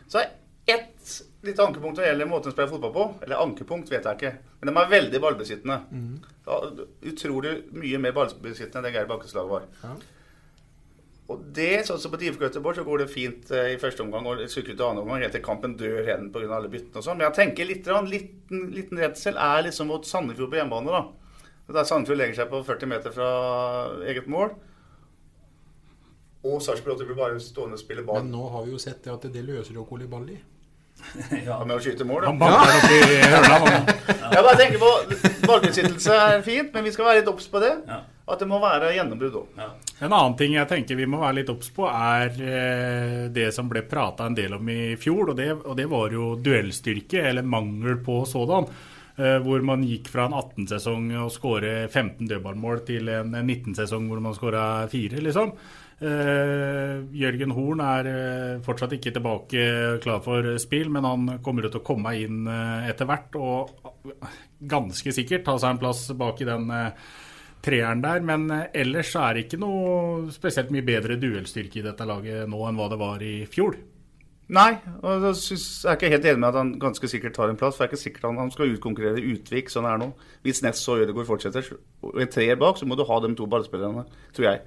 Så 0.07 0.21
er 0.21 0.29
ett 0.69 1.23
lite 1.43 1.63
ankepunkt 1.65 1.97
når 1.97 2.03
det 2.05 2.09
gjelder 2.11 2.29
måten 2.29 2.51
å 2.51 2.53
spille 2.53 2.69
fotball 2.69 2.93
på. 2.93 3.05
Eller 3.25 3.41
ankepunkt, 3.41 3.89
vet 3.89 4.05
jeg 4.05 4.19
ikke. 4.19 4.33
Men 4.61 4.69
de 4.73 4.79
er 4.83 4.91
veldig 4.93 5.21
ballbesittende. 5.23 5.79
Ja, 6.45 6.59
utrolig 7.11 7.55
mye 7.73 7.97
mer 8.01 8.13
ballbesittende 8.13 8.77
enn 8.81 8.83
det 8.89 8.93
Geir 8.93 9.09
Bakkes 9.09 9.33
lag 9.35 9.49
var. 9.49 9.65
Og 11.31 11.43
det, 11.55 11.85
sånn 11.87 11.99
som 12.01 12.11
på 12.11 12.19
DIF 12.19 12.35
Göteborg, 12.41 12.75
så 12.75 12.83
går 12.83 13.05
det 13.05 13.09
fint 13.13 13.51
eh, 13.55 13.69
i 13.73 13.77
første 13.79 14.03
omgang 14.03 14.25
og 14.27 14.41
sykler 14.51 14.75
til 14.75 14.83
andre 14.83 15.03
omgang 15.05 15.21
helt 15.23 15.31
til 15.37 15.43
kampen 15.45 15.77
dør 15.79 16.01
hen 16.09 16.25
pga. 16.33 16.49
alle 16.57 16.67
byttene 16.73 16.99
og 16.99 17.05
sånn. 17.05 17.17
Men 17.21 17.29
jeg 17.29 17.37
tenker 17.37 17.69
litt, 17.69 17.87
liten, 18.11 18.65
liten 18.75 18.99
redsel 18.99 19.37
er 19.39 19.63
liksom 19.63 19.87
mot 19.87 20.03
Sandefjord 20.05 20.51
på 20.51 20.59
hjemmebane, 20.59 20.91
da. 20.91 21.03
Der 21.71 21.85
Sandefjord 21.87 22.17
legger 22.19 22.41
seg 22.41 22.49
på 22.51 22.63
40 22.67 22.89
meter 22.91 23.13
fra 23.15 23.27
eget 24.09 24.27
mål. 24.31 24.55
Og 26.41 26.57
Sarpsborg 26.63 26.97
8 26.97 27.05
blir 27.05 27.19
bare 27.19 27.41
stående 27.43 27.77
og 27.77 27.83
spille 27.83 28.03
ball. 28.05 28.23
Men 28.23 28.33
nå 28.33 28.47
har 28.49 28.65
vi 28.65 28.73
jo 28.73 28.79
sett 28.81 29.03
det 29.05 29.13
at 29.13 29.27
det 29.33 29.43
løser 29.45 29.77
jo 29.77 29.85
Kolibali. 29.89 30.39
Ja, 31.47 31.57
med 31.65 31.77
å 31.77 31.81
skyte 31.81 32.05
mål, 32.05 32.25
da. 32.25 32.31
Han 32.31 32.39
banker 32.41 32.73
opp 32.77 32.91
i 32.93 33.19
hørnet, 33.31 33.91
Jeg 34.35 34.43
bare 34.45 34.57
tenker 34.59 34.81
på 34.81 34.91
Ballbesittelse 35.47 36.17
er 36.17 36.43
fint, 36.45 36.73
men 36.75 36.85
vi 36.85 36.91
skal 36.93 37.07
være 37.07 37.21
litt 37.21 37.31
obs 37.31 37.47
på 37.51 37.61
det. 37.63 37.71
At 38.31 38.39
det 38.39 38.47
må 38.47 38.59
være 38.61 38.93
gjennombrudd 38.95 39.39
òg. 39.41 39.61
En 39.99 40.13
annen 40.13 40.35
ting 40.39 40.53
jeg 40.55 40.69
tenker 40.69 40.99
vi 40.99 41.07
må 41.09 41.19
være 41.23 41.39
litt 41.41 41.49
obs 41.51 41.71
på, 41.73 41.87
er 41.89 42.37
eh, 42.37 43.17
det 43.33 43.49
som 43.55 43.67
ble 43.71 43.81
prata 43.89 44.29
en 44.29 44.37
del 44.37 44.55
om 44.55 44.69
i 44.71 44.95
fjor. 45.01 45.33
Og 45.33 45.39
det, 45.39 45.49
og 45.65 45.75
det 45.79 45.87
var 45.91 46.13
jo 46.15 46.35
duellstyrke, 46.39 47.25
eller 47.31 47.47
mangel 47.47 47.99
på 48.05 48.21
sådan. 48.29 48.69
Eh, 49.19 49.37
hvor 49.43 49.63
man 49.65 49.83
gikk 49.83 50.07
fra 50.11 50.25
en 50.29 50.35
18-sesong 50.37 51.09
og 51.19 51.31
skåre 51.35 51.73
15 51.89 52.29
dødballmål 52.29 52.83
til 52.87 53.09
en 53.11 53.35
19-sesong 53.35 54.07
hvor 54.07 54.21
man 54.23 54.37
skåra 54.37 54.65
fire, 54.91 55.19
liksom. 55.23 55.55
Uh, 56.01 57.03
Jørgen 57.13 57.51
Horn 57.53 57.81
er 57.85 58.07
uh, 58.09 58.61
fortsatt 58.65 58.95
ikke 58.95 59.11
tilbake 59.13 59.65
klar 60.01 60.23
for 60.25 60.47
spill, 60.57 60.89
men 60.89 61.05
han 61.05 61.27
kommer 61.45 61.67
til 61.67 61.77
å 61.77 61.83
komme 61.85 62.15
inn 62.17 62.47
etter 62.49 63.05
hvert 63.05 63.37
og 63.37 63.69
ganske 64.57 65.13
sikkert 65.13 65.45
ta 65.45 65.59
seg 65.61 65.75
en 65.75 65.81
plass 65.83 66.07
bak 66.17 66.41
i 66.41 66.49
den 66.49 66.73
treeren 67.61 68.01
der. 68.01 68.25
Men 68.25 68.49
ellers 68.49 69.13
er 69.13 69.37
det 69.37 69.45
ikke 69.45 69.61
noe 69.61 70.33
spesielt 70.33 70.73
mye 70.73 70.87
bedre 70.89 71.21
duellstyrke 71.21 71.83
i 71.83 71.85
dette 71.85 72.09
laget 72.09 72.49
nå 72.49 72.65
enn 72.65 72.81
hva 72.81 72.89
det 72.89 73.01
var 73.03 73.21
i 73.21 73.35
fjor. 73.45 73.77
Nei, 74.51 74.71
og 74.99 75.23
jeg 75.23 75.57
er 75.87 75.95
ikke 75.95 76.09
helt 76.11 76.25
enig 76.27 76.41
med 76.41 76.49
at 76.49 76.57
han 76.59 76.71
ganske 76.79 77.07
sikkert 77.07 77.37
tar 77.37 77.51
en 77.51 77.59
plass. 77.59 77.77
For 77.77 77.85
jeg 77.85 77.87
er 77.87 77.93
ikke 77.93 78.01
sikkert 78.01 78.25
han, 78.27 78.39
han 78.41 78.51
skal 78.51 78.73
utkonkurrere 78.73 79.23
Utvik, 79.31 79.71
sånn 79.71 79.87
er 79.87 79.95
det 79.95 80.03
nå. 80.03 80.27
Hvis 80.43 80.59
Ness 80.65 80.83
og 80.91 81.05
Ødegaard 81.05 81.29
fortsetter, 81.29 81.69
og 82.03 82.19
en 82.19 82.31
treer 82.31 82.59
bak, 82.59 82.79
så 82.79 82.87
må 82.89 82.97
du 82.99 83.05
ha 83.07 83.19
de 83.23 83.31
to 83.39 83.47
ballspillerne, 83.51 84.03
tror 84.35 84.47
jeg. 84.49 84.63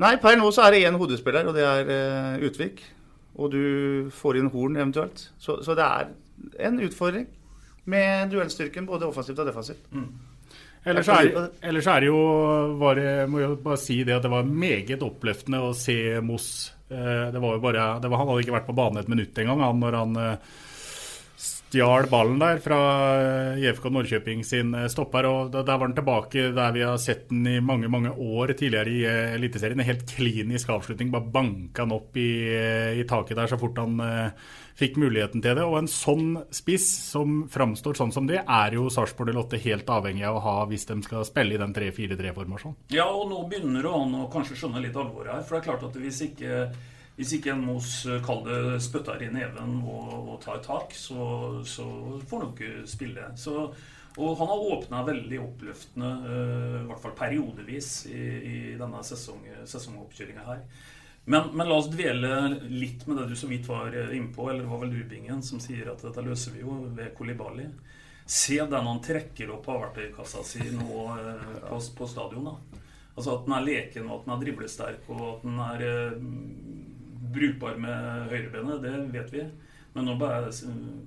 Nei, 0.00 0.14
per 0.22 0.38
nå 0.40 0.48
så 0.54 0.64
er 0.64 0.74
det 0.74 0.84
én 0.88 0.96
hodespiller, 0.98 1.46
og 1.46 1.58
det 1.58 1.66
er 1.68 1.90
uh, 1.92 2.46
Utvik. 2.48 2.80
Og 3.34 3.50
du 3.52 3.64
får 4.14 4.38
inn 4.40 4.48
Horn 4.54 4.78
eventuelt. 4.78 5.26
Så, 5.42 5.58
så 5.66 5.76
det 5.76 5.84
er 5.84 6.08
en 6.68 6.80
utfordring 6.86 7.26
med 7.90 8.30
duellstyrken, 8.32 8.86
både 8.88 9.10
offensivt 9.10 9.42
og 9.42 9.50
defensivt. 9.50 9.90
Ellers 10.84 11.08
er, 11.08 11.48
ellers 11.64 11.86
er 11.88 12.00
det 12.00 12.08
jo 12.10 12.20
bare, 12.80 13.26
må 13.28 13.40
jeg 13.40 13.58
bare 13.64 13.80
si 13.80 14.02
det 14.04 14.16
at 14.18 14.24
det 14.24 14.32
var 14.32 14.44
meget 14.44 15.04
oppløftende 15.04 15.60
å 15.64 15.72
se 15.76 15.96
Moss. 16.24 16.73
Eh, 16.90 17.32
Det 17.32 17.38
var 17.40 17.54
jo 17.56 17.60
bare, 17.60 17.84
var, 18.02 18.18
han 18.18 18.28
hadde 18.28 18.44
ikke 18.44 18.56
vært 18.58 18.68
på 18.68 18.76
banen 18.76 19.00
et 19.00 19.08
minutt 19.10 19.38
engang 19.40 19.62
han, 19.64 19.80
når 19.80 19.98
han 20.00 20.16
eh, 20.20 20.52
stjal 21.74 22.06
ballen 22.06 22.38
der 22.38 22.60
fra 22.62 22.78
JFK 23.58 23.84
IFK 23.84 23.90
Norrköping 23.90 24.44
sin 24.44 24.74
eh, 24.74 24.88
stopper. 24.88 25.26
og 25.26 25.52
Der 25.52 25.66
var 25.66 25.86
han 25.86 25.94
tilbake 25.94 26.50
der 26.54 26.72
vi 26.72 26.82
har 26.82 26.98
sett 26.98 27.28
den 27.28 27.46
i 27.46 27.60
mange 27.60 27.88
mange 27.88 28.10
år 28.10 28.54
tidligere 28.54 28.90
i 28.90 29.04
eh, 29.04 29.34
Eliteserien. 29.34 29.80
En 29.80 29.86
helt 29.86 30.06
klinisk 30.06 30.70
avslutning. 30.70 31.10
Bare 31.10 31.30
banka 31.34 31.82
han 31.82 31.92
opp 31.92 32.16
i, 32.16 32.46
eh, 32.54 33.00
i 33.00 33.04
taket 33.08 33.36
der 33.36 33.50
så 33.50 33.58
fort 33.58 33.78
han 33.78 33.98
eh, 34.00 34.30
fikk 34.78 34.96
muligheten 35.02 35.42
til 35.42 35.58
det. 35.58 35.66
Og 35.66 35.78
en 35.80 35.90
sånn 35.90 36.38
spiss 36.54 36.86
som 37.10 37.44
framstår 37.50 37.98
sånn 37.98 38.14
som 38.14 38.30
det, 38.30 38.44
er 38.46 38.78
jo 38.78 38.88
Sarpsborg 38.92 39.34
08 39.34 39.60
helt 39.66 39.90
avhengig 39.90 40.26
av 40.28 40.38
å 40.38 40.44
ha 40.46 40.56
hvis 40.70 40.86
de 40.90 41.00
skal 41.02 41.26
spille 41.26 41.56
i 41.56 41.60
den 41.60 41.74
3-4-3-formasjonen. 41.74 42.78
Ja, 42.94 43.08
og 43.10 43.28
nå 43.32 43.44
begynner 43.50 43.90
han 43.90 44.14
å 44.22 44.28
kanskje 44.32 44.62
skjønne 44.62 44.82
litt 44.84 44.98
alvoret 44.98 45.34
her. 45.34 45.46
For 45.46 45.58
det 45.58 45.64
er 45.64 45.70
klart 45.72 45.88
at 45.90 45.98
hvis 46.00 46.22
ikke, 46.30 46.66
hvis 47.14 47.36
ikke 47.36 47.52
en 47.52 47.62
Mos 47.62 47.90
kaller 48.26 48.72
det 48.72 48.78
spytter 48.82 49.22
i 49.22 49.30
neven 49.30 49.76
og, 49.86 50.14
og 50.32 50.40
tar 50.42 50.62
tak, 50.64 50.96
så, 50.98 51.60
så 51.62 51.84
får 52.26 52.40
han 52.42 52.54
ikke 52.54 52.88
spille. 52.90 53.28
Så, 53.38 53.68
og 54.14 54.40
han 54.40 54.50
har 54.50 54.66
åpna 54.74 55.04
veldig 55.06 55.38
oppløftende, 55.44 56.10
eh, 56.30 56.80
i 56.80 56.88
hvert 56.88 57.04
fall 57.04 57.14
periodevis, 57.18 57.92
i, 58.10 58.24
i 58.50 58.58
denne 58.80 59.02
sesong, 59.06 59.46
sesongoppkjøringa 59.70 60.48
her. 60.48 60.66
Men, 61.24 61.54
men 61.56 61.70
la 61.70 61.78
oss 61.78 61.88
dvele 61.88 62.30
litt 62.68 63.06
med 63.06 63.16
det 63.16 63.30
du 63.30 63.36
så 63.38 63.48
vidt 63.48 63.68
var 63.70 63.94
innpå, 64.12 64.50
eller 64.50 64.66
det 64.66 64.70
var 64.70 64.82
vel 64.82 64.92
du, 64.92 65.04
Bingen, 65.08 65.42
som 65.42 65.62
sier 65.62 65.88
at 65.94 66.02
dette 66.04 66.24
løser 66.24 66.52
vi 66.52 66.64
jo 66.66 66.82
ved 66.98 67.14
Kolibali. 67.16 67.68
Se 68.26 68.58
den 68.58 68.88
han 68.88 69.00
trekker 69.04 69.52
opp 69.52 69.68
av 69.68 69.82
verktøykassa 69.86 70.42
si 70.46 70.66
nå 70.72 71.06
eh, 71.14 71.46
på, 71.68 71.80
på 71.98 72.08
stadion. 72.08 72.50
da. 72.50 72.82
Altså 73.14 73.36
At 73.36 73.46
den 73.46 73.56
er 73.56 73.66
leken, 73.68 74.08
og 74.08 74.20
at 74.20 74.26
den 74.26 74.34
er 74.34 74.44
driblesterk, 74.44 75.08
og 75.14 75.24
at 75.30 75.46
den 75.46 75.60
er 75.64 75.86
eh, 75.88 76.18
brukbar 77.32 77.78
med 77.80 78.28
høyrebenet, 78.32 78.82
det 78.84 78.94
vet 79.14 79.32
vi. 79.34 79.46
Men 79.94 80.08
nå 80.08 80.16
bare 80.18 80.50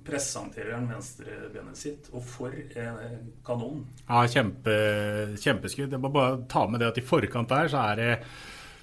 presenterer 0.06 0.72
han 0.72 0.86
venstrebenet 0.88 1.76
sitt, 1.76 2.06
og 2.16 2.22
for 2.24 2.54
eh, 2.56 3.18
kanon. 3.44 3.82
Ja, 4.06 4.22
kjempe, 4.32 4.76
kjempeskudd. 5.36 5.92
Jeg 5.92 6.00
må 6.00 6.12
bare 6.14 6.38
ta 6.48 6.64
med 6.70 6.80
det 6.80 6.94
at 6.94 7.00
i 7.00 7.04
forkant 7.04 7.52
der 7.52 7.68
så 7.68 7.84
er 7.90 8.00
det 8.00 8.14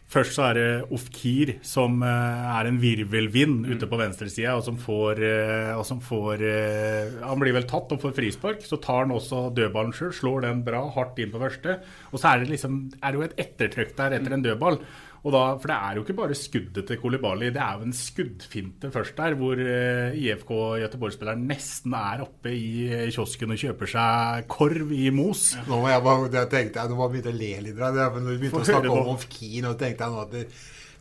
Først 0.05 0.35
så 0.37 0.43
er 0.51 0.57
det 0.57 0.93
Ofkir, 0.93 1.55
som 1.65 2.03
eh, 2.05 2.43
er 2.53 2.67
en 2.69 2.77
virvelvind 2.77 3.65
ute 3.65 3.87
på 3.89 3.97
venstresida, 3.97 4.53
og 4.53 4.61
som 4.67 4.77
får, 4.77 5.21
eh, 5.25 5.71
og 5.73 5.81
som 5.87 5.97
får 6.03 6.43
eh, 6.45 7.15
Han 7.25 7.41
blir 7.41 7.55
vel 7.55 7.65
tatt 7.69 7.89
og 7.95 8.03
får 8.03 8.13
frispark. 8.19 8.61
Så 8.69 8.77
tar 8.83 9.01
han 9.03 9.15
også 9.15 9.47
dødballen 9.57 9.95
sjøl, 9.97 10.13
slår 10.13 10.45
den 10.45 10.61
bra, 10.67 10.83
hardt 10.93 11.17
inn 11.19 11.33
på 11.33 11.41
første. 11.41 11.79
Og 12.11 12.21
så 12.21 12.31
er 12.31 12.43
det 12.43 12.53
liksom 12.53 12.77
er 13.01 13.11
det 13.11 13.19
jo 13.19 13.25
et 13.25 13.37
ettertrykk 13.47 13.97
der 13.97 14.19
etter 14.19 14.37
en 14.37 14.45
dødball. 14.45 14.79
Og 15.25 15.33
da, 15.33 15.39
for 15.57 15.71
det 15.71 15.75
er 15.75 15.97
jo 15.97 16.03
ikke 16.05 16.13
bare 16.19 16.35
skuddet 16.37 16.85
til 16.85 16.99
Kolibali, 17.01 17.47
det 17.53 17.61
er 17.61 17.79
jo 17.79 17.87
en 17.87 17.95
skuddfinte 17.97 18.91
først 18.93 19.17
der, 19.17 19.33
hvor 19.39 19.57
eh, 19.57 20.13
IFK 20.21 20.51
Göteborg-spilleren 20.83 21.47
nesten 21.49 21.95
er 21.97 22.21
oppe 22.27 22.53
i 22.53 22.85
eh, 22.85 23.07
kiosken 23.09 23.55
og 23.55 23.57
kjøper 23.57 23.89
seg 23.89 24.45
korv 24.53 24.93
i 24.93 25.09
mos. 25.09 25.47
Nå 25.65 25.81
må 25.81 25.89
jeg 25.89 26.05
bare, 26.05 26.29
det 26.29 26.45
tenkte 26.53 26.77
jeg, 26.77 26.91
nå 26.91 26.99
bare 27.01 27.13
begynte 27.15 27.33
å 27.33 27.39
le 27.39 27.51
litt. 27.65 27.81
Når 27.81 28.21
du 28.21 28.37
begynte 28.37 28.61
å 28.61 28.69
snakke 28.69 28.93
om. 28.93 29.11
Ofkin, 29.15 29.65
og 29.71 29.81
tenkte 29.81 30.05
jeg 30.05 30.13
nå 30.13 30.21
at 30.27 30.31
det, 30.37 30.45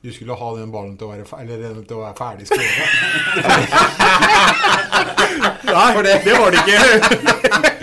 du 0.05 0.09
skulle 0.13 0.41
ha 0.41 0.49
den 0.57 0.73
ballen 0.73 0.97
til 1.01 1.07
å 1.09 1.13
være, 1.13 1.29
eller, 1.45 1.85
til 1.85 1.97
å 2.01 2.03
være 2.07 2.17
ferdig 2.17 2.49
skåra. 2.49 2.85
Nei, 5.75 5.89
det 6.25 6.41
var 6.41 6.49
det 6.55 6.65
ikke. 6.65 7.71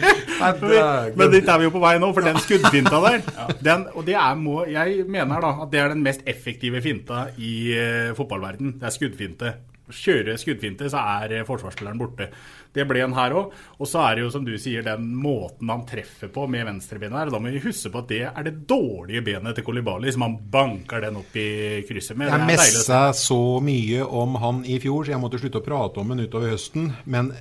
Men 1.18 1.34
dit 1.34 1.48
er 1.48 1.60
vi 1.62 1.68
jo 1.68 1.74
på 1.74 1.82
vei 1.84 1.96
nå, 2.02 2.12
for 2.16 2.26
den 2.26 2.40
skuddfinta 2.42 3.02
der 3.06 3.26
den, 3.68 3.88
Og 3.96 4.06
det 4.08 4.16
er, 4.18 4.38
må, 4.40 4.62
Jeg 4.70 5.06
mener 5.10 5.44
da 5.44 5.56
at 5.66 5.74
det 5.74 5.82
er 5.82 5.94
den 5.94 6.06
mest 6.06 6.24
effektive 6.30 6.82
finta 6.84 7.28
i 7.38 7.54
uh, 7.76 8.16
fotballverden. 8.18 8.78
Det 8.82 8.90
er 8.90 8.98
skuddfinte. 8.98 9.54
kjøre 9.92 10.38
skuddfinte, 10.40 10.88
så 10.88 11.02
er 11.20 11.34
eh, 11.36 11.44
forsvarsspilleren 11.44 12.00
borte. 12.00 12.30
Det 12.72 12.86
ble 12.88 13.02
han 13.04 13.16
her 13.18 13.34
òg. 13.36 13.56
Og 13.82 13.90
så 13.90 14.00
er 14.06 14.16
det 14.16 14.24
jo 14.24 14.30
som 14.32 14.46
du 14.48 14.54
sier, 14.62 14.86
den 14.86 15.10
måten 15.20 15.68
han 15.68 15.84
treffer 15.88 16.32
på 16.32 16.46
med 16.48 16.64
venstrebenet 16.70 17.20
her. 17.20 17.32
Da 17.34 17.42
må 17.44 17.52
vi 17.52 17.64
huske 17.64 17.92
på 17.92 18.00
at 18.00 18.12
det 18.12 18.22
er 18.30 18.48
det 18.48 18.54
dårlige 18.70 19.26
benet 19.26 19.58
til 19.58 19.68
Kolibali, 19.68 20.14
som 20.16 20.24
han 20.28 20.38
banker 20.54 21.04
den 21.04 21.20
opp 21.20 21.36
i 21.36 21.50
krysset 21.90 22.20
med. 22.20 22.32
Jeg 22.32 22.48
messa 22.54 23.02
så 23.18 23.42
mye 23.64 24.06
om 24.08 24.40
han 24.40 24.64
i 24.64 24.80
fjor, 24.80 25.04
så 25.04 25.18
jeg 25.18 25.24
måtte 25.24 25.42
slutte 25.42 25.60
å 25.60 25.66
prate 25.66 26.00
om 26.00 26.16
han 26.16 26.24
utover 26.24 26.56
høsten. 26.56 26.94
Men 27.04 27.34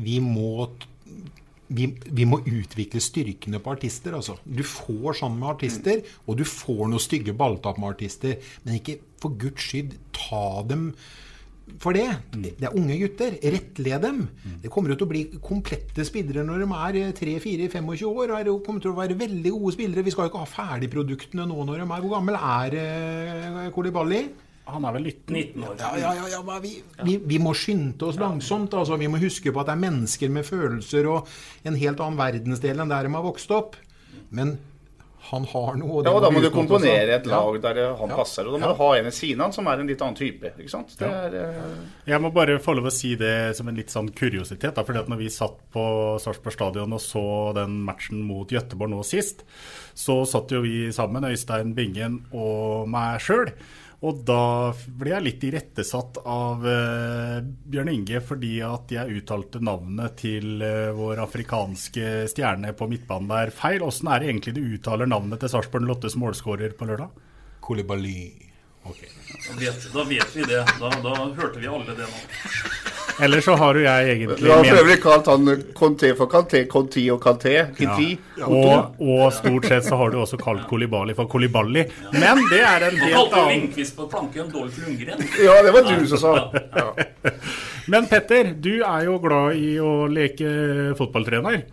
vi 0.00 0.20
må 0.24 0.70
vi, 1.70 1.86
vi, 2.10 2.26
må 2.28 2.40
utvikle 2.42 3.02
styrkene 3.02 3.60
på 3.62 3.74
artister. 3.76 4.16
Altså. 4.18 4.36
Du 4.44 4.62
får 4.66 5.20
sånn 5.22 5.38
med 5.38 5.54
artister, 5.54 6.04
og 6.26 6.40
du 6.40 6.44
får 6.48 6.84
noen 6.90 7.02
stygge 7.02 7.34
balltap 7.36 7.80
med 7.80 7.94
artister. 7.94 8.38
Men 8.64 8.80
ikke 8.80 9.00
for 9.22 9.36
guds 9.38 9.70
skyld 9.70 9.96
ta 10.16 10.62
dem 10.66 10.90
for 11.78 11.94
det. 11.94 12.08
Det 12.34 12.66
er 12.66 12.74
unge 12.76 12.98
gutter. 12.98 13.36
Rettled 13.54 14.02
dem. 14.02 14.20
Det 14.62 14.72
kommer 14.72 14.94
til 14.94 15.06
å 15.06 15.10
bli 15.10 15.24
komplette 15.44 16.04
spillere 16.08 16.42
når 16.46 16.64
de 16.64 16.68
er 17.06 17.16
3-4-25 17.20 18.06
år. 18.10 18.34
og 18.50 18.64
kommer 18.66 18.82
til 18.82 18.90
å 18.90 18.98
være 18.98 19.18
veldig 19.18 19.54
gode 19.54 19.76
spillere. 19.76 20.04
Vi 20.04 20.14
skal 20.14 20.26
jo 20.26 20.32
ikke 20.32 20.44
ha 20.44 20.54
ferdigproduktene 20.56 21.46
nå 21.46 21.64
når 21.64 21.84
de 21.84 21.86
er 21.86 22.00
Hvor 22.00 22.16
gammel 22.16 22.40
er 22.40 22.78
uh, 22.80 23.66
Kolibali? 23.74 24.24
Han 24.70 24.84
er 24.86 24.94
vel 24.94 25.06
19, 25.08 25.34
19 25.34 25.64
år. 25.66 25.76
Ja, 25.80 25.90
ja, 25.98 26.10
ja, 26.14 26.26
ja 26.36 26.58
vi, 26.62 26.72
vi, 27.02 27.16
vi, 27.26 27.38
må 27.42 27.54
skynde 27.58 28.06
oss 28.06 28.18
langsomt. 28.20 28.74
Altså. 28.76 28.98
Vi 29.00 29.08
må 29.10 29.20
huske 29.22 29.52
på 29.52 29.62
at 29.62 29.70
det 29.70 29.76
er 29.76 29.84
mennesker 29.86 30.32
med 30.32 30.46
følelser 30.46 31.08
og 31.10 31.30
en 31.66 31.78
helt 31.80 32.02
annen 32.02 32.20
verdensdel 32.20 32.82
enn 32.82 32.92
der 32.92 33.08
de 33.08 33.14
har 33.16 33.26
vokst 33.26 33.50
opp. 33.56 33.78
Men 34.30 34.58
han 35.30 35.44
har 35.44 35.76
noe. 35.78 36.00
ja, 36.02 36.12
og 36.12 36.22
Da 36.24 36.30
må 36.32 36.40
du 36.42 36.48
komponere 36.52 37.18
et 37.18 37.26
lag 37.28 37.58
der 37.62 37.80
han 37.98 38.12
ja. 38.12 38.16
passer. 38.18 38.48
Og 38.48 38.56
da 38.56 38.60
må 38.62 38.70
ja. 38.70 38.72
du 38.72 38.80
ha 38.80 38.88
en 38.98 39.08
ved 39.10 39.14
siden 39.14 39.42
av 39.44 39.52
som 39.54 39.68
er 39.70 39.82
en 39.82 39.90
litt 39.90 40.00
annen 40.04 40.18
type. 40.18 40.52
ikke 40.56 40.72
sant? 40.72 40.94
Er, 41.04 41.36
uh... 41.36 41.90
Jeg 42.08 42.24
må 42.24 42.32
bare 42.34 42.56
få 42.62 42.74
lov 42.78 42.88
å 42.90 42.94
si 42.94 43.12
det 43.20 43.52
som 43.58 43.68
en 43.70 43.78
litt 43.78 43.92
sånn 43.92 44.10
kuriositet. 44.16 44.72
Da, 44.76 44.84
fordi 44.86 45.02
at 45.02 45.12
når 45.12 45.20
vi 45.20 45.28
satt 45.34 45.60
på 45.74 45.84
Sarpsborg 46.22 46.56
stadion 46.56 46.96
og 46.96 47.04
så 47.04 47.24
den 47.58 47.78
matchen 47.86 48.24
mot 48.26 48.50
Gøteborg 48.50 48.94
nå 48.94 49.04
sist, 49.06 49.44
så 49.94 50.22
satt 50.28 50.56
jo 50.56 50.64
vi 50.64 50.88
sammen, 50.94 51.28
Øystein 51.28 51.76
Bingen 51.76 52.22
og 52.32 52.88
meg 52.90 53.20
sjøl. 53.24 53.52
Og 54.00 54.22
da 54.24 54.72
ble 54.96 55.10
jeg 55.12 55.24
litt 55.26 55.42
irettesatt 55.44 56.22
av 56.24 56.62
uh, 56.64 57.40
Bjørn 57.44 57.90
Inge 57.92 58.22
fordi 58.24 58.54
at 58.64 58.92
jeg 58.94 59.18
uttalte 59.20 59.60
navnet 59.60 60.16
til 60.22 60.64
uh, 60.64 60.88
vår 60.96 61.20
afrikanske 61.26 62.24
stjerne 62.32 62.72
på 62.76 62.88
midtbanen 62.88 63.28
der 63.28 63.52
feil. 63.52 63.84
Åssen 63.84 64.08
er 64.08 64.22
det 64.22 64.30
egentlig 64.32 64.56
du 64.56 64.62
uttaler 64.78 65.10
navnet 65.10 65.42
til 65.44 65.52
Sarpsborg 65.52 65.84
Lottes 65.84 66.16
målskårer 66.20 66.72
på 66.78 66.88
lørdag? 66.88 67.12
Kolibali. 67.60 68.48
Okay. 68.88 69.12
Da, 69.28 69.58
vet, 69.60 69.84
da, 69.92 70.08
vet, 70.08 70.36
vi 70.36 70.48
det. 70.48 70.64
Da, 70.80 70.94
da 71.04 71.16
hørte 71.36 71.60
vi 71.60 71.68
alle 71.68 71.92
det 71.92 72.08
nå. 72.08 72.24
Eller 73.20 73.40
så 73.44 73.54
har 73.60 73.76
jo 73.78 73.82
jeg 73.84 74.10
egentlig 74.14 74.38
Du 74.40 74.50
har 74.50 74.64
for 74.64 74.82
øvrig 74.82 74.96
kalt 75.02 75.30
han 75.30 75.50
Conté 75.76 76.12
for 76.18 76.30
Kanté, 76.30 76.64
Conti 76.70 77.06
og 77.12 77.20
Kanté. 77.22 77.54
Ja. 77.80 77.96
Og, 78.46 78.96
og, 79.00 79.24
stort 79.36 79.68
sett 79.68 79.88
så 79.88 79.98
har 80.00 80.12
du 80.12 80.20
også 80.22 80.38
kalt 80.40 80.66
Kolibali 80.70 81.16
for 81.18 81.28
Kolibali. 81.30 81.84
Men 82.14 82.44
det 82.50 82.62
er 82.64 82.88
en 82.88 83.00
helt 83.02 83.34
annen 83.36 83.52
Lindqvist 83.54 83.96
på 83.98 84.08
planken 84.10 84.48
Dolph 84.52 84.80
Lundgren. 84.84 85.26
Ja, 85.42 85.60
det 85.66 85.74
var 85.76 85.88
du 85.88 86.06
som 86.10 86.22
sa 86.22 86.34
ja. 86.54 86.88
Men 87.90 88.06
Petter, 88.06 88.52
du 88.54 88.80
er 88.86 89.06
jo 89.08 89.18
glad 89.22 89.58
i 89.58 89.74
å 89.82 90.06
leke 90.10 90.50
fotballtrener. 90.98 91.64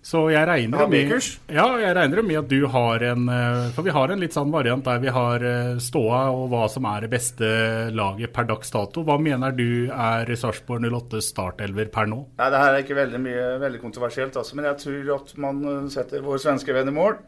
Så 0.00 0.22
jeg 0.32 0.46
regner, 0.48 0.86
med, 0.88 1.10
ja, 1.52 1.64
jeg 1.76 1.92
regner 1.92 2.22
med 2.24 2.38
at 2.40 2.46
du 2.48 2.62
har 2.72 3.02
en 3.04 3.26
eh, 3.28 3.66
For 3.76 3.84
vi 3.84 3.92
har 3.92 4.08
en 4.08 4.22
litt 4.22 4.32
sånn 4.32 4.52
variant 4.52 4.84
der 4.86 5.02
vi 5.02 5.12
har 5.12 5.44
eh, 5.44 5.74
ståa 5.82 6.22
og 6.32 6.46
hva 6.48 6.62
som 6.72 6.86
er 6.88 7.04
det 7.04 7.10
beste 7.12 7.50
laget 7.92 8.32
per 8.32 8.48
dags 8.48 8.72
dato. 8.72 9.04
Hva 9.04 9.18
mener 9.20 9.52
du 9.52 9.90
er 9.92 10.30
Sarpsborg 10.40 10.86
08 10.88 11.20
startelver 11.24 11.90
per 11.92 12.08
nå? 12.08 12.22
Nei, 12.40 12.48
Det 12.48 12.62
her 12.62 12.72
er 12.72 12.84
ikke 12.86 12.96
veldig 12.96 13.20
mye 13.26 13.44
veldig 13.60 13.82
kontroversielt, 13.82 14.38
altså, 14.40 14.56
men 14.56 14.70
jeg 14.70 14.80
tror 14.86 15.12
at 15.18 15.34
man 15.44 15.60
eh, 15.68 15.90
setter 15.92 16.24
vår 16.24 16.40
svenske 16.46 16.76
venn 16.76 16.88
i 16.88 16.96
mål. 16.96 17.18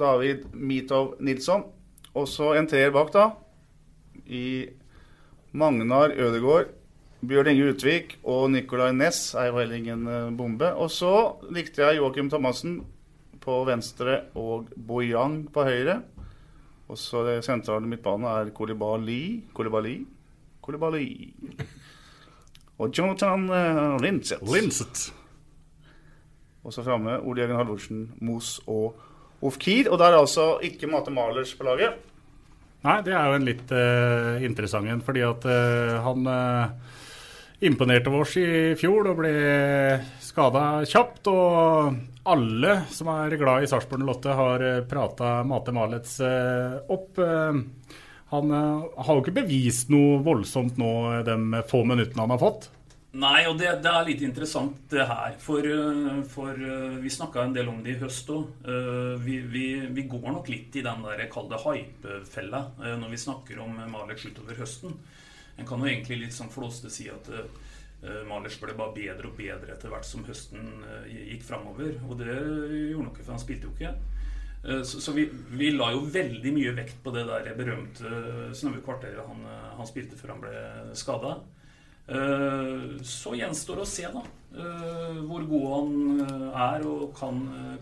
David 0.00 0.50
Mitov 0.52 1.14
Nilsson. 1.24 1.64
Og 2.12 2.28
så 2.28 2.52
en 2.58 2.68
treer 2.68 2.92
bak, 2.92 3.08
da. 3.14 3.30
I 4.28 4.68
Magnar 5.56 6.12
Ødegaard 6.12 6.76
Bjørn 7.20 7.50
Inge 7.52 7.74
Utvik 7.74 8.14
og 8.24 8.46
Nicolay 8.54 8.94
Næss 8.96 9.34
er 9.36 9.50
jo 9.50 9.58
heller 9.58 9.76
ingen 9.76 10.06
eh, 10.08 10.30
bombe. 10.32 10.70
Og 10.72 10.88
så 10.92 11.12
likte 11.52 11.82
jeg 11.82 11.98
Joakim 11.98 12.30
Thomassen 12.32 12.78
på 13.40 13.58
venstre 13.68 14.22
og 14.40 14.70
Boyang 14.76 15.42
på 15.52 15.64
høyre. 15.68 15.98
Og 16.88 16.98
så 16.98 17.22
det 17.26 17.42
sentrale 17.44 17.86
midtbane 17.86 18.32
er 18.40 18.52
Kolibali 18.56 19.44
Kolibali 19.54 19.98
Kolibali. 20.64 21.10
Og 22.80 22.88
Jonathan 22.96 23.44
uh, 23.52 24.00
Linseth. 24.00 24.44
Linseth. 24.48 25.10
Og 26.64 26.72
så 26.72 26.84
framme 26.84 27.18
Ole 27.20 27.42
Jørgen 27.42 27.58
Halvorsen, 27.58 28.00
Mos 28.24 28.58
og 28.64 28.96
Ofkir. 29.44 29.90
Og 29.92 30.00
der 30.00 30.14
er 30.14 30.22
altså 30.22 30.54
ikke 30.64 30.88
Mate 30.88 31.12
Malers 31.12 31.52
på 31.56 31.68
laget. 31.68 32.00
Nei, 32.80 32.96
det 33.04 33.12
er 33.12 33.28
jo 33.28 33.36
en 33.36 33.44
litt 33.44 33.72
uh, 33.76 34.40
interessant 34.44 34.88
en, 34.88 35.04
fordi 35.04 35.20
at 35.26 35.44
uh, 35.44 35.98
han 36.00 36.24
uh, 36.24 36.96
imponerte 37.60 38.10
oss 38.10 38.36
i 38.40 38.74
fjor 38.78 39.10
og 39.10 39.20
ble 39.20 39.34
skada 40.24 40.82
kjapt. 40.88 41.28
Og 41.32 42.00
alle 42.30 42.80
som 42.92 43.10
er 43.12 43.38
glad 43.40 43.64
i 43.64 43.70
Sarpsborg 43.70 44.04
08, 44.08 44.34
har 44.40 44.66
eh, 44.66 44.82
prata 44.88 45.40
Mate 45.46 45.74
Malets 45.76 46.18
eh, 46.24 46.80
opp. 46.92 47.20
Eh, 47.20 47.62
han 48.30 48.52
har 48.54 49.08
jo 49.16 49.22
ikke 49.24 49.40
bevist 49.40 49.88
noe 49.90 50.20
voldsomt 50.22 50.76
nå 50.78 50.90
de 51.26 51.64
få 51.66 51.80
minuttene 51.82 52.22
han 52.22 52.30
har 52.36 52.38
fått. 52.38 52.68
Nei, 53.18 53.40
og 53.50 53.56
det, 53.58 53.72
det, 53.82 53.90
er 53.90 54.06
litt 54.06 54.20
interessant 54.22 54.84
det 54.92 55.02
her. 55.02 55.32
For, 55.42 55.66
for 56.30 56.60
vi 57.02 57.10
snakka 57.10 57.42
en 57.42 57.56
del 57.56 57.72
om 57.72 57.80
det 57.82 57.96
i 57.96 57.98
høst 57.98 58.30
òg. 58.30 58.68
Vi, 59.24 59.40
vi, 59.50 59.64
vi, 59.90 60.04
går 60.06 60.28
nok 60.28 60.46
litt 60.46 60.78
i 60.78 60.84
den 60.86 61.02
der 61.08 61.24
kalde 61.32 61.58
hypefella 61.58 62.60
når 62.78 63.10
vi 63.10 63.18
snakker 63.18 63.58
om 63.66 63.82
Malek 63.90 64.22
utover 64.30 64.62
høsten. 64.62 64.94
En 65.58 65.66
kan 65.66 65.82
jo 65.82 65.90
egentlig 65.90 66.22
litt 66.22 66.36
sånn 66.36 66.52
flåste 66.52 66.90
si 66.92 67.08
at 67.12 67.28
uh, 67.32 67.44
Malers 68.28 68.56
ble 68.60 68.76
bare 68.76 68.96
bedre 68.96 69.28
og 69.28 69.36
bedre 69.38 69.74
etter 69.74 69.92
hvert 69.92 70.08
som 70.08 70.24
høsten 70.28 70.84
uh, 70.86 71.04
gikk 71.10 71.44
framover. 71.46 71.98
Og 72.08 72.16
det 72.20 72.32
gjorde 72.32 73.06
noe, 73.08 73.20
for 73.20 73.34
han 73.34 73.42
spilte 73.42 73.68
jo 73.68 73.74
ikke. 73.76 73.94
Uh, 74.64 74.82
så, 74.86 75.02
så 75.04 75.14
vi, 75.16 75.26
vi, 75.52 75.72
la 75.76 75.92
jo 75.94 76.06
veldig 76.08 76.54
mye 76.56 76.74
vekt 76.80 77.00
på 77.04 77.14
det 77.16 77.26
der 77.28 77.52
berømte 77.58 78.52
snaue 78.56 78.82
kvarteret 78.84 79.24
han, 79.24 79.46
han, 79.76 79.88
spilte 79.88 80.18
før 80.20 80.36
han 80.36 80.44
ble 80.44 80.60
skada. 80.98 81.40
Så 83.06 83.36
gjenstår 83.38 83.78
det 83.78 83.82
å 83.84 83.86
se 83.86 84.08
da 84.10 84.22
hvor 85.28 85.44
god 85.46 85.66
han 85.76 86.22
er 86.58 86.82
og 86.88 87.12
kan, 87.14 87.36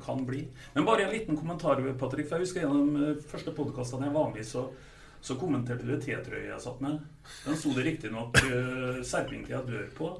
kan, 0.05 0.21
bli. 0.29 0.43
Men 0.75 0.85
bare 0.85 1.07
en 1.07 1.14
liten 1.14 1.39
kommentar, 1.39 1.81
Patrick. 1.97 2.29
for 2.29 2.37
Jeg 2.37 2.45
husker 2.45 2.66
gjennom 2.66 3.16
første 3.31 3.55
podkastene 3.57 4.11
jeg 4.11 4.16
var 4.19 4.29
med 4.35 4.43
i, 4.43 4.45
så 4.45 4.66
så 5.25 5.37
kommenterte 5.39 5.87
du 5.87 5.97
T-trøya 6.01 6.53
jeg 6.53 6.62
satt 6.62 6.81
med. 6.85 7.01
Den 7.45 7.59
sto 7.59 7.73
det 7.77 7.85
riktignok 7.87 8.39
uh, 8.45 9.01
Serpingtida 9.07 9.61
dør 9.66 9.87
på. 9.97 10.12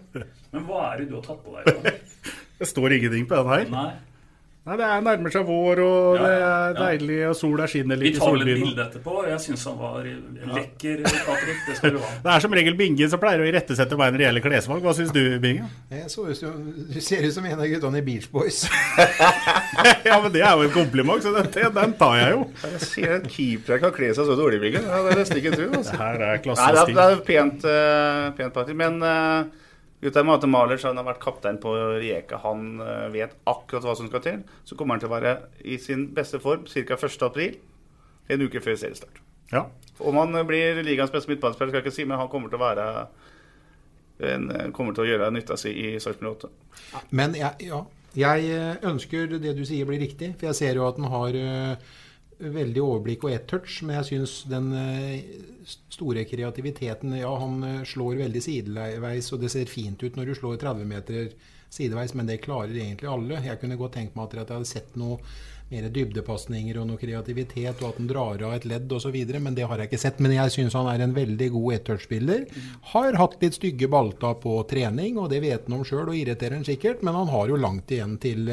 Men 0.53 0.67
hva 0.69 0.85
er 0.91 1.03
det 1.03 1.09
du 1.11 1.17
har 1.19 1.27
tatt 1.29 1.43
på 1.45 1.57
deg? 1.57 1.83
Da? 1.85 1.97
Det 2.59 2.67
står 2.67 2.97
ingenting 2.97 3.29
på 3.31 3.39
den 3.39 3.53
her. 3.53 3.69
Nei. 3.71 3.91
Nei, 4.69 4.77
Det 4.77 4.85
er 4.85 5.05
nærmer 5.05 5.33
seg 5.33 5.45
vår, 5.49 5.81
og 5.81 6.19
ja, 6.19 6.25
det 6.29 6.33
er 6.45 6.75
deilig, 6.77 7.19
og 7.31 7.37
sola 7.39 7.67
skinner 7.71 7.97
litt 7.97 8.19
i 8.19 8.21
solbyen. 8.21 8.35
Vi 8.37 8.43
tar 8.45 8.49
litt 8.51 8.65
bilde 8.67 8.83
etterpå. 8.85 9.15
Jeg 9.25 9.41
syns 9.41 9.63
han 9.71 9.77
var 9.81 10.05
lekker, 10.05 11.05
Patrick. 11.07 11.63
Det 11.65 11.77
skal 11.79 11.95
du 11.95 12.01
ha. 12.03 12.11
Det 12.27 12.33
er 12.35 12.45
som 12.45 12.57
regel 12.59 12.75
Binge 12.77 13.09
som 13.09 13.23
pleier 13.23 13.41
å 13.41 13.47
irettesette 13.49 13.97
meg 13.97 14.13
når 14.13 14.21
det 14.21 14.27
gjelder 14.27 14.45
klesvalg. 14.45 14.85
Hva 14.85 14.93
syns 14.99 15.15
du, 15.17 15.23
Binge? 15.41 15.71
Jeg 15.95 16.13
så 16.13 16.27
ut 16.29 16.37
som, 16.37 16.59
Du 16.93 16.99
ser 17.05 17.25
ut 17.25 17.33
som 17.39 17.47
en 17.49 17.63
av 17.65 17.71
guttene 17.71 18.03
i 18.03 18.05
Beach 18.05 18.27
Boys. 18.35 18.59
ja, 20.09 20.19
men 20.21 20.29
det 20.35 20.43
er 20.43 20.53
jo 20.53 20.67
en 20.67 20.75
kompliment, 20.75 21.25
så 21.25 21.33
den, 21.39 21.49
den 21.79 21.95
tar 22.03 22.19
jeg 22.21 22.35
jo. 22.35 22.43
Jeg 22.67 22.83
ser 22.85 23.15
en 23.17 23.31
keeper 23.39 23.81
kan 23.87 23.95
kle 23.97 24.11
seg 24.19 24.29
så 24.29 24.37
dårlig, 24.37 24.61
Binge. 24.67 24.83
Ja, 24.85 25.01
det 25.07 25.15
er 25.15 25.23
nesten 25.23 25.41
ikke 25.41 25.55
tro. 25.57 25.71
Altså. 25.71 25.97
Det 25.97 26.03
her 26.03 26.27
er 26.29 26.45
klassisk. 26.45 26.93
det 26.93 27.07
er 27.07 27.25
pent, 27.31 27.65
uh, 27.65 28.29
pent 28.37 28.59
Patrick. 28.59 28.77
Men 28.85 29.01
uh, 29.01 29.65
Gutta 30.01 30.23
Mate 30.23 30.47
Maler, 30.47 30.79
han 30.87 30.99
har 31.01 31.07
vært 31.09 31.23
kaptein 31.23 31.59
på 31.59 31.73
Rijeka. 31.99 32.39
Han 32.45 32.79
eh, 32.85 33.09
vet 33.15 33.35
akkurat 33.51 33.87
hva 33.87 33.97
som 33.99 34.07
skal 34.11 34.23
til. 34.23 34.45
Så 34.69 34.79
kommer 34.79 34.95
han 34.95 35.03
til 35.03 35.11
å 35.11 35.17
være 35.17 35.35
i 35.67 35.79
sin 35.83 36.07
beste 36.15 36.39
form 36.43 36.69
ca. 36.71 36.99
1.4, 36.99 37.49
en 38.31 38.45
uke 38.47 38.63
før 38.63 38.79
seriestart. 38.79 39.19
Ja. 39.51 39.65
Om 39.99 40.21
han 40.21 40.39
blir 40.47 40.79
ligaens 40.87 41.11
beste 41.11 41.33
midtbanespiller, 41.33 41.73
skal 41.73 41.81
jeg 41.81 41.89
ikke 41.89 41.97
si, 41.97 42.07
men 42.07 42.21
han 42.21 42.31
kommer 42.31 42.53
til 42.53 42.61
å 42.61 42.67
være 42.67 42.89
en, 44.29 44.51
kommer 44.77 44.95
til 44.95 45.07
å 45.07 45.09
gjøre 45.09 45.31
nytta 45.35 45.57
si 45.59 45.73
i 45.73 45.95
Sarpsborg 46.03 46.47
8. 46.47 46.53
Men 47.19 47.35
jeg, 47.39 47.71
ja, 47.73 47.83
jeg 48.19 48.51
eh, 48.55 48.75
ønsker 48.87 49.35
det 49.35 49.57
du 49.59 49.65
sier 49.67 49.89
blir 49.89 50.03
riktig, 50.05 50.37
for 50.39 50.53
jeg 50.53 50.61
ser 50.61 50.79
jo 50.79 50.87
at 50.87 51.01
han 51.01 51.11
har 51.11 51.41
veldig 52.39 52.83
overblikk 52.83 53.27
og 53.27 53.35
ett 53.35 53.47
touch, 53.51 53.81
men 53.83 53.99
jeg 53.99 54.09
syns 54.13 54.35
den 54.51 54.71
eh, 54.79 55.29
store 55.91 56.25
kreativiteten 56.29 57.17
Ja, 57.19 57.33
han 57.41 57.63
eh, 57.67 57.85
slår 57.89 58.21
veldig 58.23 58.43
sideveis, 58.45 59.33
og 59.35 59.43
det 59.43 59.51
ser 59.55 59.71
fint 59.71 60.03
ut 60.03 60.19
når 60.19 60.31
du 60.31 60.35
slår 60.39 60.61
30 60.63 60.89
meter 60.89 61.33
sideveis, 61.69 62.15
men 62.17 62.29
det 62.31 62.41
klarer 62.45 62.77
egentlig 62.77 63.11
alle. 63.11 63.43
Jeg 63.45 63.61
kunne 63.61 63.79
godt 63.81 63.99
tenkt 63.99 64.17
meg 64.17 64.29
at 64.29 64.39
jeg 64.39 64.55
hadde 64.55 64.71
sett 64.71 64.95
noe 65.01 65.19
mer 65.69 65.89
dybdepasninger 65.93 66.79
og 66.81 66.87
noe 66.89 67.01
kreativitet, 67.01 67.83
og 67.83 67.91
at 67.91 67.99
han 68.01 68.09
drar 68.11 68.45
av 68.47 68.55
et 68.57 68.69
ledd 68.69 68.93
osv. 68.97 69.17
Men 69.37 69.57
det 69.57 69.67
har 69.69 69.81
jeg 69.81 69.91
ikke 69.91 70.01
sett. 70.01 70.23
Men 70.25 70.37
jeg 70.37 70.55
syns 70.55 70.77
han 70.79 70.89
er 70.93 71.05
en 71.05 71.17
veldig 71.17 71.51
god 71.57 71.79
ettouch-spiller. 71.79 72.47
Har 72.95 73.21
hatt 73.21 73.37
litt 73.43 73.59
stygge 73.59 73.91
balta 73.93 74.33
på 74.41 74.57
trening, 74.71 75.21
og 75.21 75.29
det 75.33 75.43
vet 75.45 75.69
han 75.69 75.79
om 75.81 75.85
sjøl, 75.87 76.09
og 76.09 76.17
irriterer 76.17 76.59
han 76.59 76.67
sikkert. 76.69 77.05
Men 77.05 77.19
han 77.21 77.31
har 77.35 77.53
jo 77.53 77.61
langt 77.61 77.93
igjen 77.93 78.17
til, 78.23 78.49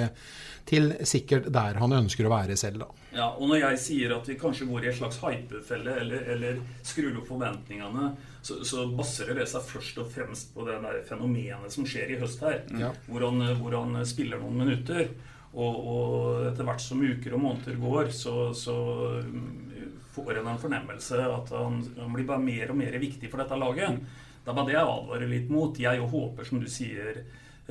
til 0.67 0.91
sikkert 1.07 1.51
der 1.55 1.79
han 1.81 1.95
ønsker 2.03 2.27
å 2.27 2.35
være 2.35 2.59
selv, 2.59 2.83
da. 2.83 3.05
Ja, 3.15 3.29
og 3.31 3.47
når 3.47 3.61
jeg 3.61 3.79
sier 3.79 4.13
at 4.17 4.27
vi 4.27 4.35
kanskje 4.39 4.67
går 4.67 4.85
i 4.85 4.89
en 4.91 4.97
slags 4.97 5.21
hypefelle, 5.21 5.93
eller, 6.01 6.25
eller 6.33 6.57
skrur 6.83 7.21
opp 7.21 7.29
forventningene, 7.29 8.09
så, 8.45 8.59
så, 8.67 8.83
baserer 8.91 9.39
det 9.39 9.47
seg 9.49 9.63
først 9.65 10.01
og 10.03 10.09
fremst 10.11 10.51
på 10.53 10.65
det 10.67 10.75
der 10.83 10.99
fenomenet 11.07 11.71
som 11.73 11.87
skjer 11.87 12.11
i 12.11 12.19
høst 12.19 12.43
her. 12.45 12.59
Ja. 12.75 12.91
Hvor, 13.07 13.23
han, 13.29 13.39
hvor, 13.61 13.77
han, 13.79 14.01
spiller 14.05 14.41
noen 14.43 14.59
minutter. 14.65 15.07
Og, 15.55 15.75
og, 15.87 16.41
etter 16.49 16.67
hvert 16.67 16.83
som 16.83 16.99
uker 16.99 17.37
og 17.37 17.39
måneder 17.45 17.77
går, 17.79 18.11
så, 18.11 18.49
så 18.55 18.75
mm, 19.23 19.95
får 20.15 20.41
en 20.41 20.51
en 20.51 20.59
fornemmelse 20.59 21.21
at 21.23 21.53
han, 21.55 21.79
han, 21.95 22.13
blir 22.13 22.27
bare 22.27 22.43
mer 22.43 22.73
og 22.73 22.79
mer 22.79 22.99
viktig 22.99 23.31
for 23.31 23.39
dette 23.39 23.59
laget. 23.59 24.01
Det 24.43 24.51
er 24.51 24.57
bare 24.57 24.67
det 24.67 24.75
jeg 24.75 24.91
advarer 24.91 25.31
litt 25.31 25.49
mot. 25.49 25.79
Jeg 25.79 26.09
håper, 26.11 26.47
som 26.47 26.59
du 26.61 26.67
sier, 26.69 27.21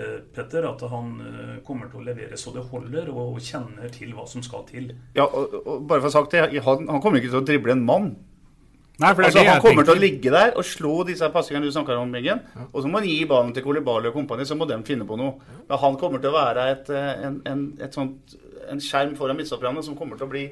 eh, 0.00 0.16
Petter, 0.34 0.66
at 0.66 0.80
han 0.90 1.12
eh, 1.28 1.56
kommer 1.66 1.92
til 1.92 2.00
å 2.00 2.06
levere 2.08 2.40
så 2.40 2.54
det 2.56 2.64
holder, 2.72 3.12
og 3.12 3.36
kjenner 3.44 3.92
til 3.94 4.16
hva 4.16 4.24
som 4.28 4.42
skal 4.44 4.64
til. 4.70 4.88
Ja, 5.14 5.28
og, 5.28 5.54
og 5.62 5.84
bare 5.84 6.00
for 6.00 6.08
å 6.08 6.12
ha 6.12 6.16
sagt 6.16 6.34
det, 6.34 6.64
han, 6.64 6.88
han 6.88 7.04
kommer 7.04 7.20
ikke 7.20 7.34
til 7.34 7.42
å 7.42 7.46
drible 7.46 7.76
en 7.76 7.84
mann. 7.84 8.14
Nei, 9.02 9.10
altså, 9.10 9.42
han 9.42 9.58
kommer 9.58 9.82
tenker. 9.82 9.88
til 9.88 9.96
å 9.96 10.02
ligge 10.04 10.30
der 10.30 10.52
og 10.54 10.66
slå 10.68 10.92
disse 11.08 11.26
passingene 11.34 11.66
du 11.66 11.74
snakker 11.74 11.98
om, 11.98 12.12
Bingen. 12.14 12.44
Ja. 12.54 12.66
Og 12.70 12.84
så 12.84 12.90
må 12.90 13.00
han 13.00 13.08
gi 13.10 13.24
ballen 13.26 13.50
til 13.56 13.64
Kolibali 13.64 14.10
og 14.10 14.14
kompani, 14.14 14.46
så 14.46 14.54
må 14.54 14.68
de 14.70 14.78
finne 14.86 15.06
på 15.08 15.18
noe. 15.18 15.34
Men 15.66 15.80
han 15.82 15.98
kommer 15.98 16.22
til 16.22 16.30
å 16.30 16.36
være 16.36 16.68
et, 16.76 16.92
eh, 16.94 17.24
en, 17.26 17.40
en, 17.50 17.64
et 17.82 17.96
sånt, 17.96 18.36
en 18.70 18.82
skjerm 18.82 19.16
foran 19.18 19.40
midtstopperne 19.40 19.82
som 19.82 19.98
kommer 19.98 20.20
til 20.20 20.28
å 20.28 20.30
bli 20.30 20.44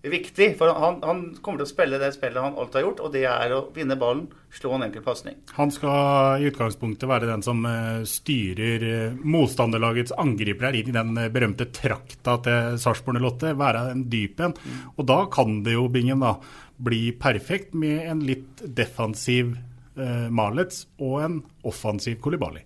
viktig. 0.00 0.54
For 0.56 0.72
han, 0.72 1.02
han, 1.04 1.20
kommer 1.44 1.60
til 1.60 1.66
å 1.66 1.70
spille 1.74 1.98
det 2.00 2.14
spillet 2.14 2.40
han 2.40 2.56
alltid 2.56 2.78
har 2.78 2.86
gjort, 2.86 3.02
og 3.04 3.12
det 3.18 3.26
er 3.28 3.52
å 3.52 3.60
vinne 3.74 3.98
ballen, 4.00 4.24
slå 4.50 4.72
en 4.78 4.86
enkel 4.86 5.04
pasning. 5.04 5.36
Han 5.58 5.70
skal 5.74 6.40
i 6.40 6.48
utgangspunktet 6.48 7.04
være 7.10 7.28
den 7.28 7.44
som 7.44 7.60
uh, 7.68 8.00
styrer 8.08 8.86
uh, 8.86 9.20
motstanderlagets 9.20 10.16
angripere 10.18 10.72
inn 10.80 10.88
i 10.88 10.96
den 10.96 11.20
berømte 11.34 11.68
trakta 11.76 12.38
til 12.48 12.80
Sarpsborg 12.80 13.20
08, 13.28 13.52
være 13.60 13.84
en 13.92 14.08
dyp 14.10 14.42
en. 14.48 14.56
Mm. 14.56 14.82
Og 14.96 15.06
da 15.12 15.20
kan 15.36 15.60
det 15.68 15.76
jo, 15.76 15.86
Bingen, 15.92 16.24
da 16.24 16.38
bli 16.80 17.10
perfekt 17.20 17.74
med 17.76 18.08
en 18.08 18.24
litt 18.24 18.62
defensiv 18.64 19.54
eh, 19.98 20.26
Malets 20.32 20.86
og 20.98 21.20
en 21.24 21.38
offensiv 21.68 22.20
Kolibali. 22.24 22.64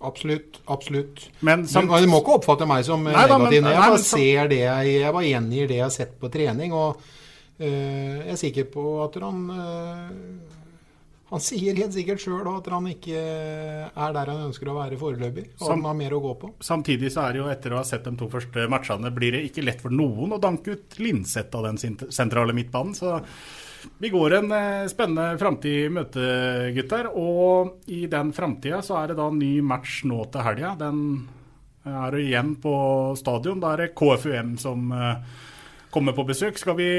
Absolutt. 0.00 0.60
absolutt. 0.70 1.24
Men, 1.40 1.66
samt... 1.66 1.90
du, 1.90 2.06
Du 2.06 2.10
må 2.10 2.20
ikke 2.22 2.36
oppfatte 2.38 2.68
meg 2.70 2.84
som 2.86 3.02
nei, 3.02 3.14
negativ. 3.16 3.62
Da, 3.64 3.72
men, 3.72 3.72
jeg, 3.74 4.02
ser 4.06 4.50
det, 4.52 4.60
jeg, 4.62 4.92
jeg 5.00 5.14
bare 5.16 5.26
gjengir 5.26 5.70
det 5.70 5.80
jeg 5.80 5.86
har 5.86 5.94
sett 5.94 6.14
på 6.20 6.30
trening. 6.30 6.74
og 6.76 7.00
uh, 7.00 7.66
Jeg 7.66 8.30
er 8.36 8.38
sikker 8.38 8.68
på 8.70 8.84
at 9.02 9.18
han 9.24 9.40
uh, 9.50 10.57
han 11.28 11.42
sier 11.44 11.76
helt 11.76 11.92
sikkert 11.92 12.22
sjøl 12.22 12.46
at 12.48 12.68
han 12.72 12.86
ikke 12.88 13.20
er 13.20 14.16
der 14.16 14.30
han 14.32 14.46
ønsker 14.46 14.70
å 14.72 14.78
være 14.78 14.96
foreløpig. 15.00 15.44
Og 15.58 15.64
Sam, 15.66 15.82
han 15.82 15.90
har 15.90 15.98
mer 15.98 16.16
å 16.16 16.22
gå 16.24 16.34
på. 16.40 16.52
Samtidig 16.64 17.12
så 17.12 17.26
er 17.26 17.36
det 17.36 17.42
jo 17.42 17.50
etter 17.52 17.74
å 17.74 17.82
ha 17.82 17.84
sett 17.84 18.08
de 18.08 18.14
to 18.16 18.30
første 18.32 18.64
matchene, 18.72 19.12
blir 19.12 19.36
det 19.36 19.44
ikke 19.50 19.66
lett 19.66 19.82
for 19.84 19.92
noen 19.92 20.32
å 20.32 20.40
danke 20.40 20.78
ut 20.78 20.96
Linseth 21.02 21.58
av 21.58 21.68
den 21.68 21.80
sentrale 22.08 22.56
midtbanen. 22.56 22.96
Så 22.96 23.18
vi 24.00 24.08
går 24.14 24.38
en 24.38 24.54
eh, 24.56 24.88
spennende 24.90 25.36
framtid 25.40 25.84
i 25.84 25.92
møte, 25.92 26.24
gutter. 26.76 27.10
Og 27.12 27.90
i 27.92 28.06
den 28.10 28.32
framtida 28.36 28.80
så 28.84 29.02
er 29.02 29.12
det 29.12 29.20
da 29.20 29.28
ny 29.34 29.58
match 29.60 30.00
nå 30.08 30.24
til 30.32 30.46
helga. 30.48 30.74
Den 30.80 31.02
er 31.88 32.18
igjen 32.20 32.56
på 32.62 32.74
stadion. 33.20 33.60
Da 33.60 33.74
er 33.74 33.84
det 33.84 33.94
KFUM 33.98 34.56
som 34.60 34.88
eh, 34.96 35.44
kommer 35.92 36.16
på 36.16 36.26
besøk. 36.28 36.56
Skal 36.60 36.78
vi 36.80 36.90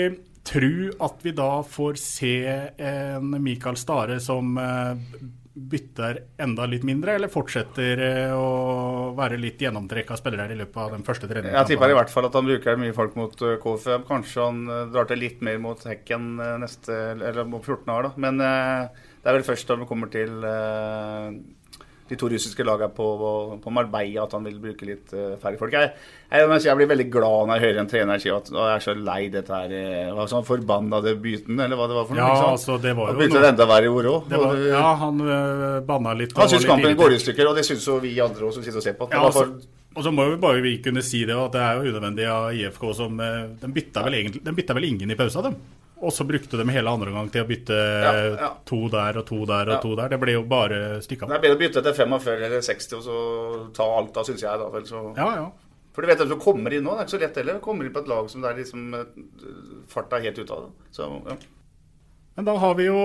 tro 0.50 0.90
at 1.06 1.20
vi 1.26 1.34
da 1.36 1.52
får 1.64 2.00
se 2.02 2.34
en 2.78 3.36
Mikael 3.44 3.78
Stare 3.78 4.20
som 4.24 4.58
eh, 4.58 5.20
bytter 5.54 6.22
enda 6.42 6.66
litt 6.70 6.86
mindre, 6.88 7.18
eller 7.18 7.32
fortsetter 7.32 8.02
eh, 8.06 8.34
å 8.34 9.12
være 9.18 9.40
litt 9.42 9.62
gjennomtrekk 9.62 10.14
av 10.16 10.22
spillere 10.22 10.56
i 10.56 10.60
løpet 10.62 10.82
av 10.86 10.96
den 10.96 11.06
første 11.08 11.30
treningen? 11.30 11.58
Jeg 11.60 11.74
tipper 11.74 11.94
i 11.94 11.98
hvert 12.00 12.14
fall 12.14 12.30
at 12.30 12.38
han 12.40 12.50
bruker 12.50 12.82
mye 12.82 12.96
folk 12.98 13.18
mot 13.20 13.46
eh, 13.46 13.60
KFM. 13.62 14.08
Kanskje 14.10 14.48
han 14.48 14.66
drar 14.94 15.10
til 15.10 15.22
litt 15.22 15.46
mer 15.46 15.62
mot 15.62 15.86
Hekken 15.86 16.32
neste, 16.64 16.98
eller 17.18 17.46
om 17.46 17.60
14 17.62 17.96
år, 17.96 18.10
da. 18.10 18.14
Men 18.28 18.42
det 18.42 19.30
er 19.30 19.40
vel 19.40 19.48
først 19.48 19.70
når 19.70 19.84
vi 19.84 19.90
kommer 19.90 20.14
til 20.14 20.40
de 22.10 22.18
to 22.18 22.30
russiske 22.32 22.66
lagene 22.66 22.90
på, 22.96 23.08
på, 23.62 23.74
Marbella 23.74 24.24
at 24.26 24.34
han 24.36 24.46
vil 24.48 24.58
bruke 24.62 24.88
litt 24.88 25.14
uh, 25.14 25.36
færre 25.42 25.60
folk. 25.60 25.76
Jeg, 25.76 25.92
jeg, 26.32 26.50
jeg, 26.66 26.78
blir 26.80 26.90
veldig 26.90 27.08
glad 27.14 27.50
når 27.50 27.58
jeg 27.58 27.66
hører 27.66 27.82
en 27.84 27.92
trener 27.92 28.22
si 28.22 28.32
at 28.34 28.52
jeg 28.54 28.74
er 28.74 28.86
så 28.86 28.96
lei 28.98 29.20
dette 29.34 29.56
her 29.56 29.74
eh, 29.74 30.12
Var 30.14 30.30
sånn 30.30 30.46
forbanna 30.46 31.02
det 31.06 31.16
byten, 31.22 31.58
eller 31.58 31.80
hva 31.80 31.88
det 31.90 31.98
var 31.98 32.08
for 32.10 32.18
noe? 32.20 32.28
Ja, 32.28 32.52
altså, 32.54 32.78
det 32.82 32.94
var 32.98 33.12
jo 33.12 33.20
begynte 33.20 33.44
det 33.44 33.52
enda 33.54 33.68
verre 33.70 33.90
i 33.90 33.94
ord 33.94 34.12
òg. 34.14 34.38
Ja, 34.70 34.86
han 35.04 35.26
uh, 35.26 35.82
banna 35.86 36.16
litt. 36.18 36.38
Han 36.38 36.52
syns 36.52 36.68
kampen 36.70 36.98
går 37.00 37.18
i 37.18 37.20
stykker, 37.24 37.52
og 37.52 37.60
det 37.60 37.66
syns 37.68 37.86
jo 37.90 38.00
vi 38.04 38.16
andre 38.24 38.50
også 38.50 38.60
som 38.60 38.68
sitter 38.68 38.82
og 38.82 38.88
ser 38.88 38.98
på. 39.00 39.10
Ja, 39.14 39.26
altså, 39.30 39.48
og 39.98 40.06
så 40.06 40.14
må 40.14 40.30
vi 40.30 40.40
bare 40.42 40.62
vi 40.64 40.78
kunne 40.86 41.02
si 41.06 41.24
det, 41.28 41.36
at 41.38 41.54
det 41.56 41.66
er 41.66 41.78
jo 41.78 41.94
unødvendig 41.94 42.30
av 42.30 42.54
IFK 42.54 42.84
som 42.96 43.18
De 43.20 43.72
bytta 43.74 44.06
vel, 44.06 44.20
egentlig, 44.22 44.44
de 44.46 44.54
bytta 44.56 44.78
vel 44.78 44.90
ingen 44.92 45.12
i 45.12 45.18
pausa, 45.18 45.44
dem? 45.46 45.58
Og 46.00 46.14
så 46.16 46.24
brukte 46.24 46.58
de 46.58 46.66
hele 46.72 46.92
andre 46.92 47.12
gang 47.12 47.30
til 47.32 47.44
å 47.44 47.48
bytte 47.50 47.78
ja, 47.78 48.12
ja. 48.40 48.50
to 48.68 48.86
der 48.92 49.20
og 49.20 49.26
to 49.28 49.40
der 49.50 49.68
og 49.68 49.76
ja. 49.76 49.80
to 49.84 49.96
der. 50.00 50.14
Det 50.14 50.20
ble 50.22 50.36
jo 50.38 50.44
bare 50.48 50.78
stykka. 51.04 51.28
Det 51.28 51.40
er 51.40 51.44
bedre 51.44 51.58
å 51.58 51.62
bytte 51.64 51.84
til 51.84 51.98
45 51.98 52.46
eller 52.48 52.64
60 52.70 52.96
og 53.00 53.04
så 53.08 53.18
ta 53.76 53.90
alt 53.98 54.14
da, 54.16 54.24
syns 54.28 54.46
jeg. 54.46 54.62
da 54.62 54.70
vel. 54.72 54.88
Så. 54.88 55.04
Ja, 55.20 55.30
ja. 55.42 55.50
For 55.96 56.06
du 56.06 56.12
vet 56.12 56.24
hvem 56.24 56.32
som 56.32 56.42
kommer 56.42 56.76
inn 56.76 56.86
nå. 56.88 56.96
Det 56.96 57.04
er 57.04 57.08
ikke 57.10 57.18
så 57.18 57.22
lett 57.26 57.40
heller. 57.42 57.62
Kommer 57.64 57.88
inn 57.88 57.96
på 57.96 58.04
et 58.06 58.12
lag 58.12 58.32
som 58.32 58.44
det 58.44 58.52
er 58.52 58.60
liksom 58.62 58.94
eh, 58.96 59.24
farta 59.92 60.22
helt 60.24 60.40
ut 60.40 60.54
av 60.56 60.66
det. 60.66 60.92
Så, 60.96 61.10
ja. 61.28 61.38
Men 62.40 62.48
da 62.48 62.54
har 62.62 62.76
vi 62.80 62.86
jo, 62.88 63.00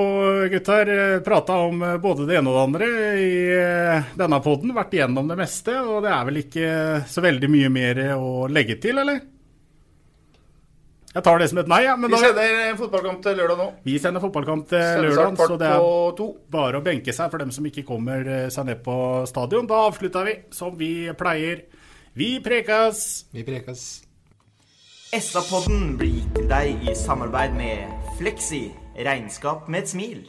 gutter, 0.53 0.91
prata 1.27 1.57
om 1.67 1.81
både 1.99 2.29
det 2.29 2.37
ene 2.39 2.53
og 2.53 2.55
det 2.55 2.67
andre 2.69 2.91
i 3.19 3.31
eh, 3.59 4.13
denne 4.15 4.39
poden. 4.45 4.71
Vært 4.77 4.95
igjennom 4.95 5.27
det 5.33 5.41
meste. 5.43 5.75
Og 5.83 6.05
det 6.07 6.15
er 6.15 6.29
vel 6.31 6.43
ikke 6.45 6.69
så 7.11 7.25
veldig 7.25 7.51
mye 7.51 7.73
mer 7.75 8.05
å 8.15 8.45
legge 8.47 8.79
til, 8.85 9.03
eller? 9.03 9.25
Jeg 11.15 11.23
tar 11.23 11.39
det 11.39 11.47
som 11.51 11.61
et 11.63 11.69
nei. 11.71 11.81
Ja, 11.85 11.95
vi 11.95 12.19
sender 12.19 12.79
fotballkamp 12.79 13.21
til 13.23 13.37
lørdag 13.39 13.61
nå. 13.61 13.67
Vi 13.87 13.99
sender 14.03 14.23
fotballkamp 14.25 14.67
til 14.73 15.05
lørdag, 15.05 15.37
så 15.39 15.59
det 15.61 15.69
er 15.71 16.33
bare 16.51 16.81
å 16.81 16.83
benke 16.83 17.15
seg 17.15 17.31
for 17.31 17.43
dem 17.43 17.53
som 17.55 17.69
ikke 17.71 17.85
kommer 17.87 18.27
eh, 18.27 18.49
seg 18.51 18.67
ned 18.67 18.83
på 18.83 18.97
stadion. 19.31 19.69
Da 19.71 19.85
avslutter 19.93 20.27
vi 20.27 20.35
som 20.55 20.75
vi 20.81 20.91
pleier. 21.19 21.63
Vi 22.19 22.33
prekas! 22.43 23.29
Vi 23.35 23.47
prekas. 23.47 23.85
SA-podden 25.15 25.95
blir 26.01 26.17
gitt 26.17 26.35
til 26.35 26.51
deg 26.51 26.83
i 26.91 26.97
samarbeid 26.99 27.55
med 27.55 28.11
Fleksi 28.19 28.65
regnskap 29.07 29.69
med 29.71 29.85
et 29.85 29.93
smil. 29.95 30.25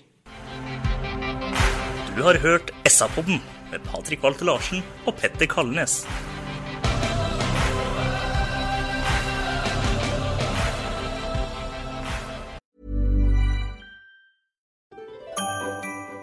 Du 2.13 2.21
har 2.27 2.37
hørt 2.45 2.69
SA-podden 2.85 3.41
med 3.73 3.89
Patrik 3.89 4.21
Walter 4.21 4.45
Larsen 4.53 4.85
og 5.09 5.17
Petter 5.17 5.49
Kalnes. 5.49 6.03